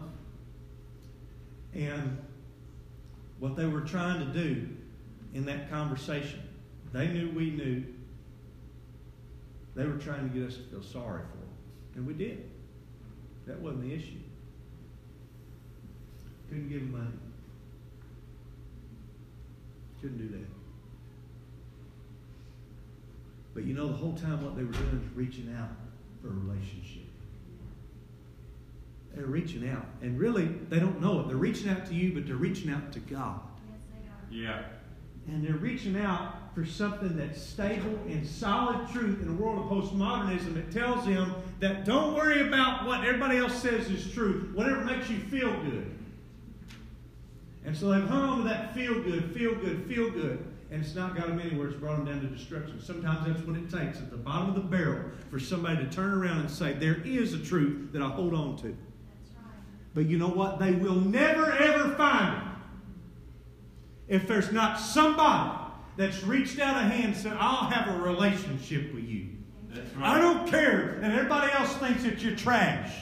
And 1.74 2.18
what 3.40 3.56
they 3.56 3.66
were 3.66 3.82
trying 3.82 4.20
to 4.20 4.34
do 4.34 4.68
in 5.34 5.46
that 5.46 5.70
conversation, 5.70 6.42
they 6.92 7.08
knew 7.08 7.32
we 7.32 7.52
knew. 7.52 7.84
They 9.74 9.86
were 9.86 9.98
trying 9.98 10.30
to 10.30 10.38
get 10.38 10.48
us 10.48 10.58
to 10.58 10.64
feel 10.64 10.84
sorry 10.84 11.22
for 11.22 11.38
them. 11.38 11.50
And 11.96 12.06
we 12.06 12.14
did. 12.14 12.50
That 13.48 13.60
wasn't 13.60 13.84
the 13.84 13.94
issue. 13.94 14.20
Couldn't 16.50 16.70
give 16.70 16.82
them 16.82 16.92
money. 16.92 17.18
Couldn't 20.02 20.18
do 20.18 20.38
that. 20.38 20.48
But 23.54 23.64
you 23.64 23.74
know, 23.74 23.88
the 23.88 23.94
whole 23.94 24.14
time 24.14 24.44
what 24.44 24.56
they 24.56 24.64
were 24.64 24.72
doing 24.72 25.02
is 25.04 25.16
reaching 25.16 25.54
out 25.58 25.70
for 26.22 26.28
a 26.28 26.32
relationship. 26.32 27.11
They're 29.16 29.26
reaching 29.26 29.68
out. 29.70 29.86
And 30.02 30.18
really, 30.20 30.46
they 30.70 30.80
don't 30.80 31.02
know 31.02 31.20
it. 31.20 31.28
They're 31.28 31.38
reaching 31.38 31.70
out 31.70 31.86
to 31.88 31.94
you, 31.94 32.14
but 32.14 32.26
they're 32.26 32.36
reaching 32.36 32.72
out 32.72 32.92
to 32.94 33.00
God. 33.00 33.40
Yeah. 34.30 34.64
And 35.28 35.46
they're 35.46 35.56
reaching 35.56 35.98
out 35.98 36.36
for 36.56 36.66
something 36.66 37.16
that's 37.16 37.42
stable 37.42 38.00
and 38.08 38.26
solid 38.26 38.90
truth 38.92 39.22
in 39.22 39.30
a 39.30 39.34
world 39.34 39.60
of 39.60 39.66
postmodernism 39.66 40.54
that 40.56 40.72
tells 40.72 41.06
them 41.06 41.36
that 41.60 41.86
don't 41.86 42.16
worry 42.16 42.48
about 42.48 42.86
what 42.86 43.06
everybody 43.06 43.38
else 43.38 43.62
says 43.62 43.90
is 43.90 44.12
truth, 44.14 44.54
whatever 44.54 44.84
makes 44.84 45.10
you 45.10 45.20
feel 45.20 45.52
good. 45.62 45.90
And 47.64 47.78
so 47.78 47.92
they've 47.92 48.08
hung 48.08 48.24
on 48.24 48.38
to 48.40 48.44
that 48.46 48.74
feel 48.74 49.02
good, 49.02 49.32
feel 49.34 49.54
good, 49.56 49.86
feel 49.88 50.10
good, 50.10 50.44
and 50.72 50.84
it's 50.84 50.96
not 50.96 51.16
got 51.16 51.28
them 51.28 51.40
anywhere. 51.40 51.68
It's 51.68 51.78
brought 51.78 51.98
them 51.98 52.06
down 52.06 52.22
to 52.22 52.28
destruction. 52.28 52.82
Sometimes 52.82 53.28
that's 53.28 53.46
what 53.46 53.56
it 53.56 53.70
takes 53.70 54.00
at 54.00 54.10
the 54.10 54.18
bottom 54.18 54.50
of 54.50 54.56
the 54.56 54.62
barrel 54.62 55.12
for 55.30 55.40
somebody 55.40 55.86
to 55.86 55.92
turn 55.92 56.14
around 56.14 56.40
and 56.40 56.50
say, 56.50 56.74
There 56.74 57.02
is 57.06 57.34
a 57.34 57.40
truth 57.40 57.92
that 57.94 58.02
I 58.02 58.08
hold 58.08 58.34
on 58.34 58.58
to. 58.58 58.76
But 59.94 60.08
you 60.08 60.18
know 60.18 60.30
what? 60.30 60.60
They 60.60 60.72
will 60.72 60.96
never, 60.96 61.52
ever 61.52 61.96
find 61.96 62.38
it 62.38 62.52
if 64.12 64.28
there's 64.28 64.52
not 64.52 64.80
somebody 64.80 65.58
that's 65.98 66.24
reached 66.24 66.60
out 66.60 66.78
a 66.78 66.82
hand 66.82 67.14
and 67.14 67.16
said, 67.16 67.38
I'll 67.40 67.70
have 67.70 67.96
a 67.96 68.02
relationship 68.02 68.94
with 68.94 69.06
you. 69.06 69.28
That's 69.70 69.90
I 70.02 70.20
don't 70.20 70.48
care 70.48 70.98
that 71.02 71.12
everybody 71.12 71.52
else 71.54 71.74
thinks 71.76 72.04
that 72.04 72.22
you're 72.22 72.36
trash. 72.36 72.94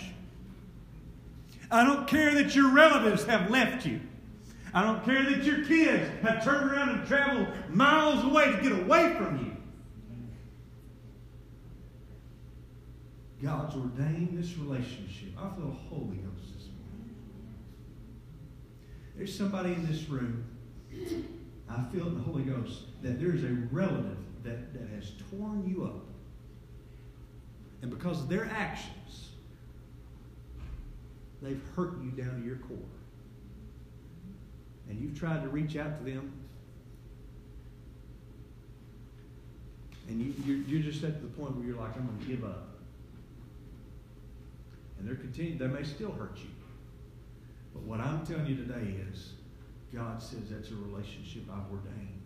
I 1.72 1.84
don't 1.84 2.08
care 2.08 2.34
that 2.36 2.56
your 2.56 2.72
relatives 2.72 3.26
have 3.26 3.50
left 3.50 3.86
you. 3.86 4.02
I 4.74 4.84
don't 4.84 5.04
care 5.04 5.24
that 5.24 5.44
your 5.44 5.66
kids 5.66 6.10
have 6.22 6.44
turned 6.44 6.72
around 6.72 6.90
and 6.90 7.08
traveled 7.08 7.48
miles 7.70 8.24
away 8.24 8.52
to 8.52 8.62
get 8.62 8.72
away 8.72 9.16
from 9.18 9.38
you. 9.46 9.56
God's 13.42 13.76
ordained 13.76 14.38
this 14.38 14.58
relationship. 14.58 15.30
I 15.38 15.50
feel 15.56 15.76
Holy 15.90 16.18
Ghost 16.18 16.18
this 16.18 16.18
morning. 16.18 16.29
There's 19.20 19.38
somebody 19.38 19.74
in 19.74 19.86
this 19.86 20.08
room, 20.08 20.46
I 21.70 21.84
feel 21.92 22.08
in 22.08 22.16
the 22.16 22.22
Holy 22.22 22.44
Ghost, 22.44 22.84
that 23.02 23.20
there's 23.20 23.44
a 23.44 23.50
relative 23.70 24.16
that, 24.46 24.74
that 24.74 24.88
has 24.96 25.12
torn 25.30 25.68
you 25.68 25.84
up. 25.84 26.06
And 27.82 27.92
because 27.92 28.22
of 28.22 28.30
their 28.30 28.46
actions, 28.46 29.32
they've 31.42 31.62
hurt 31.76 32.02
you 32.02 32.12
down 32.12 32.40
to 32.40 32.48
your 32.48 32.56
core. 32.56 32.78
And 34.88 35.02
you've 35.02 35.20
tried 35.20 35.44
to 35.44 35.50
reach 35.50 35.76
out 35.76 35.98
to 35.98 36.10
them. 36.10 36.32
And 40.08 40.22
you, 40.22 40.34
you're, 40.46 40.66
you're 40.66 40.92
just 40.92 41.04
at 41.04 41.22
the 41.22 41.28
point 41.28 41.58
where 41.58 41.66
you're 41.66 41.78
like, 41.78 41.94
I'm 41.98 42.08
going 42.08 42.20
to 42.20 42.26
give 42.26 42.46
up. 42.46 42.70
And 44.98 45.06
they're 45.06 45.16
continuing, 45.16 45.58
they 45.58 45.68
may 45.68 45.84
still 45.84 46.14
hurt 46.14 46.38
you. 46.38 46.59
But 47.80 47.88
what 47.88 48.00
I'm 48.06 48.26
telling 48.26 48.46
you 48.46 48.58
today 48.58 48.96
is, 49.12 49.34
God 49.94 50.22
says 50.22 50.50
that's 50.50 50.72
a 50.72 50.76
relationship 50.76 51.44
I've 51.52 51.72
ordained. 51.72 52.22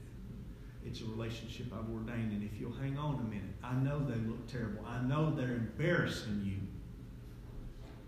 It's 0.85 1.01
a 1.01 1.05
relationship 1.05 1.67
I've 1.71 1.89
ordained. 1.93 2.31
And 2.31 2.43
if 2.43 2.59
you'll 2.59 2.73
hang 2.73 2.97
on 2.97 3.15
a 3.15 3.23
minute, 3.23 3.55
I 3.63 3.73
know 3.75 3.99
they 3.99 4.15
look 4.27 4.47
terrible. 4.47 4.85
I 4.85 5.01
know 5.03 5.31
they're 5.31 5.55
embarrassing 5.55 6.41
you. 6.43 6.57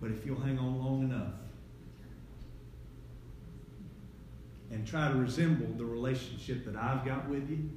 But 0.02 0.12
if 0.12 0.26
you'll 0.26 0.40
hang 0.42 0.58
on 0.60 0.84
long 0.84 1.04
enough 1.04 1.34
and 4.72 4.86
try 4.86 5.08
to 5.10 5.16
resemble 5.16 5.68
the 5.78 5.86
relationship 5.86 6.66
that 6.66 6.76
I've 6.76 7.06
got 7.06 7.30
with 7.30 7.50
you, 7.50 7.70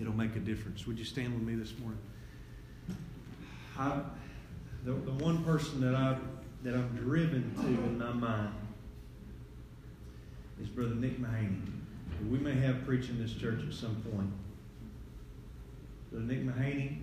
it'll 0.00 0.16
make 0.16 0.34
a 0.34 0.40
difference. 0.40 0.86
Would 0.86 0.98
you 0.98 1.04
stand 1.04 1.34
with 1.34 1.42
me 1.42 1.54
this 1.54 1.74
morning? 1.78 2.00
I, 3.78 4.00
the, 4.84 4.92
the 4.92 5.12
one 5.24 5.44
person 5.44 5.80
that 5.82 5.94
I 5.94 6.16
that 6.62 6.74
I'm 6.74 6.88
driven 6.96 7.54
to 7.56 7.66
in 7.66 7.98
my 7.98 8.12
mind 8.12 8.54
is 10.60 10.68
Brother 10.68 10.94
Nick 10.94 11.18
Mahaney. 11.18 11.60
who 12.18 12.28
We 12.28 12.38
may 12.38 12.54
have 12.54 12.84
preaching 12.84 13.18
this 13.18 13.32
church 13.32 13.60
at 13.66 13.72
some 13.72 13.96
point. 14.12 14.30
Brother 16.10 16.26
Nick 16.26 16.44
Mahaney 16.44 16.98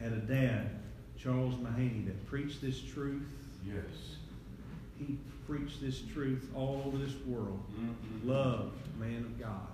had 0.00 0.12
a 0.12 0.16
dad, 0.16 0.70
Charles 1.18 1.54
Mahaney, 1.56 2.06
that 2.06 2.26
preached 2.26 2.62
this 2.62 2.80
truth. 2.80 3.22
Yes. 3.66 4.16
He 4.98 5.18
preached 5.46 5.80
this 5.82 6.00
truth 6.12 6.50
all 6.54 6.82
over 6.86 6.96
this 6.96 7.14
world. 7.26 7.60
Mhm. 7.78 8.26
Loved 8.26 8.76
man 8.98 9.24
of 9.24 9.38
God. 9.38 9.68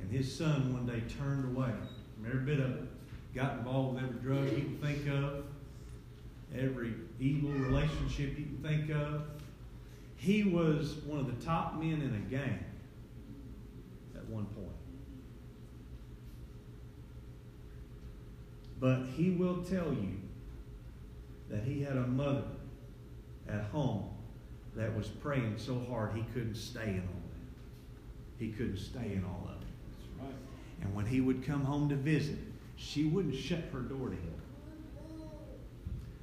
And 0.00 0.10
his 0.10 0.34
son 0.34 0.72
one 0.72 0.86
day 0.86 1.02
turned 1.18 1.44
away 1.56 1.72
from 2.14 2.26
every 2.26 2.44
bit 2.44 2.60
of 2.60 2.70
it. 2.70 2.88
Got 3.34 3.58
involved 3.58 3.96
with 3.96 4.04
every 4.04 4.20
drug 4.20 4.48
he 4.48 4.62
could 4.62 4.80
think 4.80 5.06
of, 5.08 5.44
every 6.58 6.94
evil 7.20 7.50
relationship 7.50 8.38
you 8.38 8.44
can 8.44 8.60
think 8.62 8.90
of. 8.90 9.22
He 10.16 10.44
was 10.44 10.94
one 11.06 11.20
of 11.20 11.26
the 11.26 11.44
top 11.44 11.78
men 11.80 12.00
in 12.02 12.14
a 12.14 12.30
gang 12.30 12.64
at 14.14 14.26
one 14.26 14.46
point. 14.46 14.68
But 18.78 19.04
he 19.16 19.30
will 19.30 19.62
tell 19.62 19.92
you 19.92 20.20
that 21.48 21.62
he 21.62 21.82
had 21.82 21.96
a 21.96 22.06
mother 22.06 22.44
at 23.48 23.64
home 23.64 24.10
that 24.74 24.94
was 24.94 25.08
praying 25.08 25.54
so 25.56 25.80
hard 25.88 26.12
he 26.14 26.24
couldn't 26.34 26.56
stay 26.56 26.88
in 26.88 27.00
all 27.00 27.22
that. 27.30 28.44
He 28.44 28.52
couldn't 28.52 28.78
stay 28.78 29.12
in 29.14 29.24
all 29.24 29.48
of 29.48 29.62
it. 29.62 29.68
That's 30.18 30.22
right. 30.22 30.34
And 30.82 30.94
when 30.94 31.06
he 31.06 31.20
would 31.20 31.46
come 31.46 31.64
home 31.64 31.88
to 31.88 31.94
visit, 31.94 32.36
she 32.76 33.04
wouldn't 33.04 33.34
shut 33.34 33.60
her 33.72 33.80
door 33.80 34.10
to 34.10 34.14
him. 34.14 34.34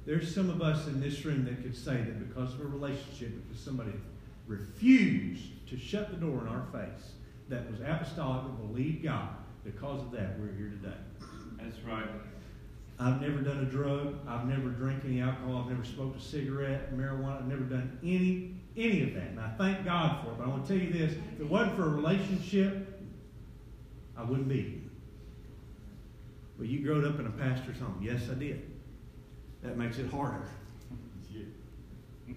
There's 0.06 0.34
some 0.34 0.50
of 0.50 0.60
us 0.60 0.86
in 0.86 1.00
this 1.00 1.24
room 1.24 1.44
that 1.46 1.62
could 1.62 1.76
say 1.76 1.96
that 1.96 2.28
because 2.28 2.54
of 2.54 2.60
a 2.60 2.64
relationship, 2.64 3.32
because 3.42 3.62
somebody 3.62 3.92
refused 4.46 5.66
to 5.68 5.78
shut 5.78 6.10
the 6.10 6.16
door 6.16 6.42
in 6.42 6.48
our 6.48 6.66
face, 6.72 7.12
that 7.48 7.70
was 7.70 7.80
apostolic, 7.80 8.44
that 8.44 8.68
believed 8.68 9.02
God, 9.02 9.30
because 9.64 10.02
of 10.02 10.12
that, 10.12 10.38
we're 10.38 10.54
here 10.54 10.72
today. 10.82 10.96
That's 11.58 11.80
right. 11.80 12.08
I've 12.98 13.20
never 13.20 13.38
done 13.38 13.58
a 13.58 13.64
drug. 13.64 14.18
I've 14.28 14.46
never 14.46 14.68
drank 14.68 15.04
any 15.04 15.20
alcohol. 15.20 15.62
I've 15.64 15.70
never 15.70 15.84
smoked 15.84 16.18
a 16.18 16.22
cigarette, 16.22 16.94
marijuana. 16.94 17.38
I've 17.38 17.48
never 17.48 17.64
done 17.64 17.98
any 18.02 18.54
any 18.76 19.02
of 19.02 19.14
that. 19.14 19.28
And 19.28 19.40
I 19.40 19.50
thank 19.56 19.84
God 19.84 20.24
for 20.24 20.32
it. 20.32 20.38
But 20.38 20.44
I 20.44 20.48
want 20.48 20.66
to 20.66 20.76
tell 20.76 20.86
you 20.86 20.92
this: 20.92 21.12
if 21.34 21.40
it 21.40 21.48
wasn't 21.48 21.76
for 21.76 21.84
a 21.84 21.88
relationship, 21.88 23.02
I 24.16 24.22
wouldn't 24.22 24.48
be 24.48 24.62
here. 24.62 24.80
Well, 26.58 26.68
you 26.68 26.84
growed 26.84 27.04
up 27.04 27.18
in 27.18 27.26
a 27.26 27.30
pastor's 27.30 27.78
home. 27.78 28.00
Yes, 28.00 28.22
I 28.30 28.34
did. 28.34 28.73
That 29.64 29.76
makes 29.76 29.98
it 29.98 30.10
harder. 30.10 30.46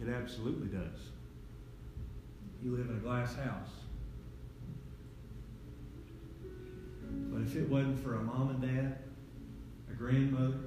It 0.00 0.08
absolutely 0.08 0.68
does. 0.68 1.10
You 2.62 2.70
live 2.70 2.88
in 2.88 2.96
a 2.96 3.00
glass 3.00 3.34
house. 3.34 3.70
But 7.32 7.42
if 7.42 7.56
it 7.56 7.68
wasn't 7.68 7.98
for 7.98 8.14
a 8.14 8.22
mom 8.22 8.50
and 8.50 8.62
dad, 8.62 8.98
a 9.90 9.94
grandmother, 9.94 10.60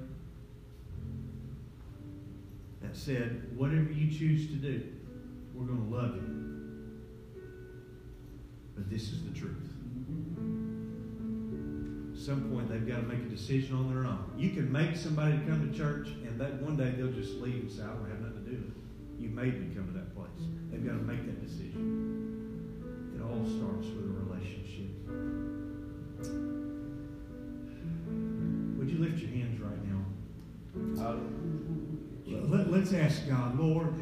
that 2.82 2.94
said, 2.94 3.56
whatever 3.56 3.90
you 3.90 4.10
choose 4.10 4.48
to 4.48 4.54
do, 4.54 4.82
we're 5.54 5.64
going 5.64 5.90
to 5.90 5.96
love 5.96 6.14
you. 6.16 6.42
But 8.74 8.90
this 8.90 9.12
is 9.12 9.24
the 9.24 9.30
truth. 9.30 9.68
Mm-hmm. 10.10 10.61
Some 12.22 12.50
point, 12.52 12.68
they've 12.70 12.86
got 12.86 13.00
to 13.00 13.02
make 13.02 13.18
a 13.18 13.28
decision 13.28 13.74
on 13.74 13.92
their 13.92 14.04
own. 14.04 14.32
You 14.38 14.50
can 14.50 14.70
make 14.70 14.94
somebody 14.94 15.32
to 15.32 15.44
come 15.44 15.68
to 15.68 15.76
church, 15.76 16.06
and 16.24 16.40
that 16.40 16.62
one 16.62 16.76
day 16.76 16.90
they'll 16.90 17.10
just 17.10 17.34
leave 17.40 17.62
and 17.62 17.70
say, 17.70 17.82
I 17.82 17.86
don't 17.86 18.08
have 18.08 18.20
nothing 18.20 18.44
to 18.44 18.50
do 18.52 18.56
with 18.58 18.68
it. 18.68 18.76
You 19.18 19.28
made 19.30 19.60
me 19.60 19.74
come 19.74 19.88
to 19.88 19.92
that 19.94 20.14
place. 20.14 20.28
They've 20.70 20.86
got 20.86 20.92
to 20.92 21.02
make 21.02 21.26
that 21.26 21.42
decision. 21.44 23.12
It 23.16 23.22
all 23.22 23.44
starts 23.44 23.88
with 23.88 24.04
a 24.06 24.14
relationship. 24.22 24.90
Would 28.78 28.88
you 28.88 28.98
lift 28.98 29.18
your 29.18 29.30
hands 29.30 29.60
right 29.60 29.82
now? 29.90 30.04
Let, 32.56 32.70
let's 32.70 32.92
ask 32.92 33.26
God, 33.28 33.58
Lord, 33.58 33.94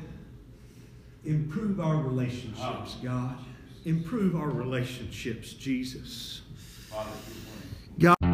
improve 1.24 1.80
our 1.80 1.96
relationships, 1.96 2.96
God. 3.02 3.38
Improve 3.86 4.36
our 4.36 4.50
relationships, 4.50 5.54
Jesus. 5.54 6.42
God. 8.00 8.29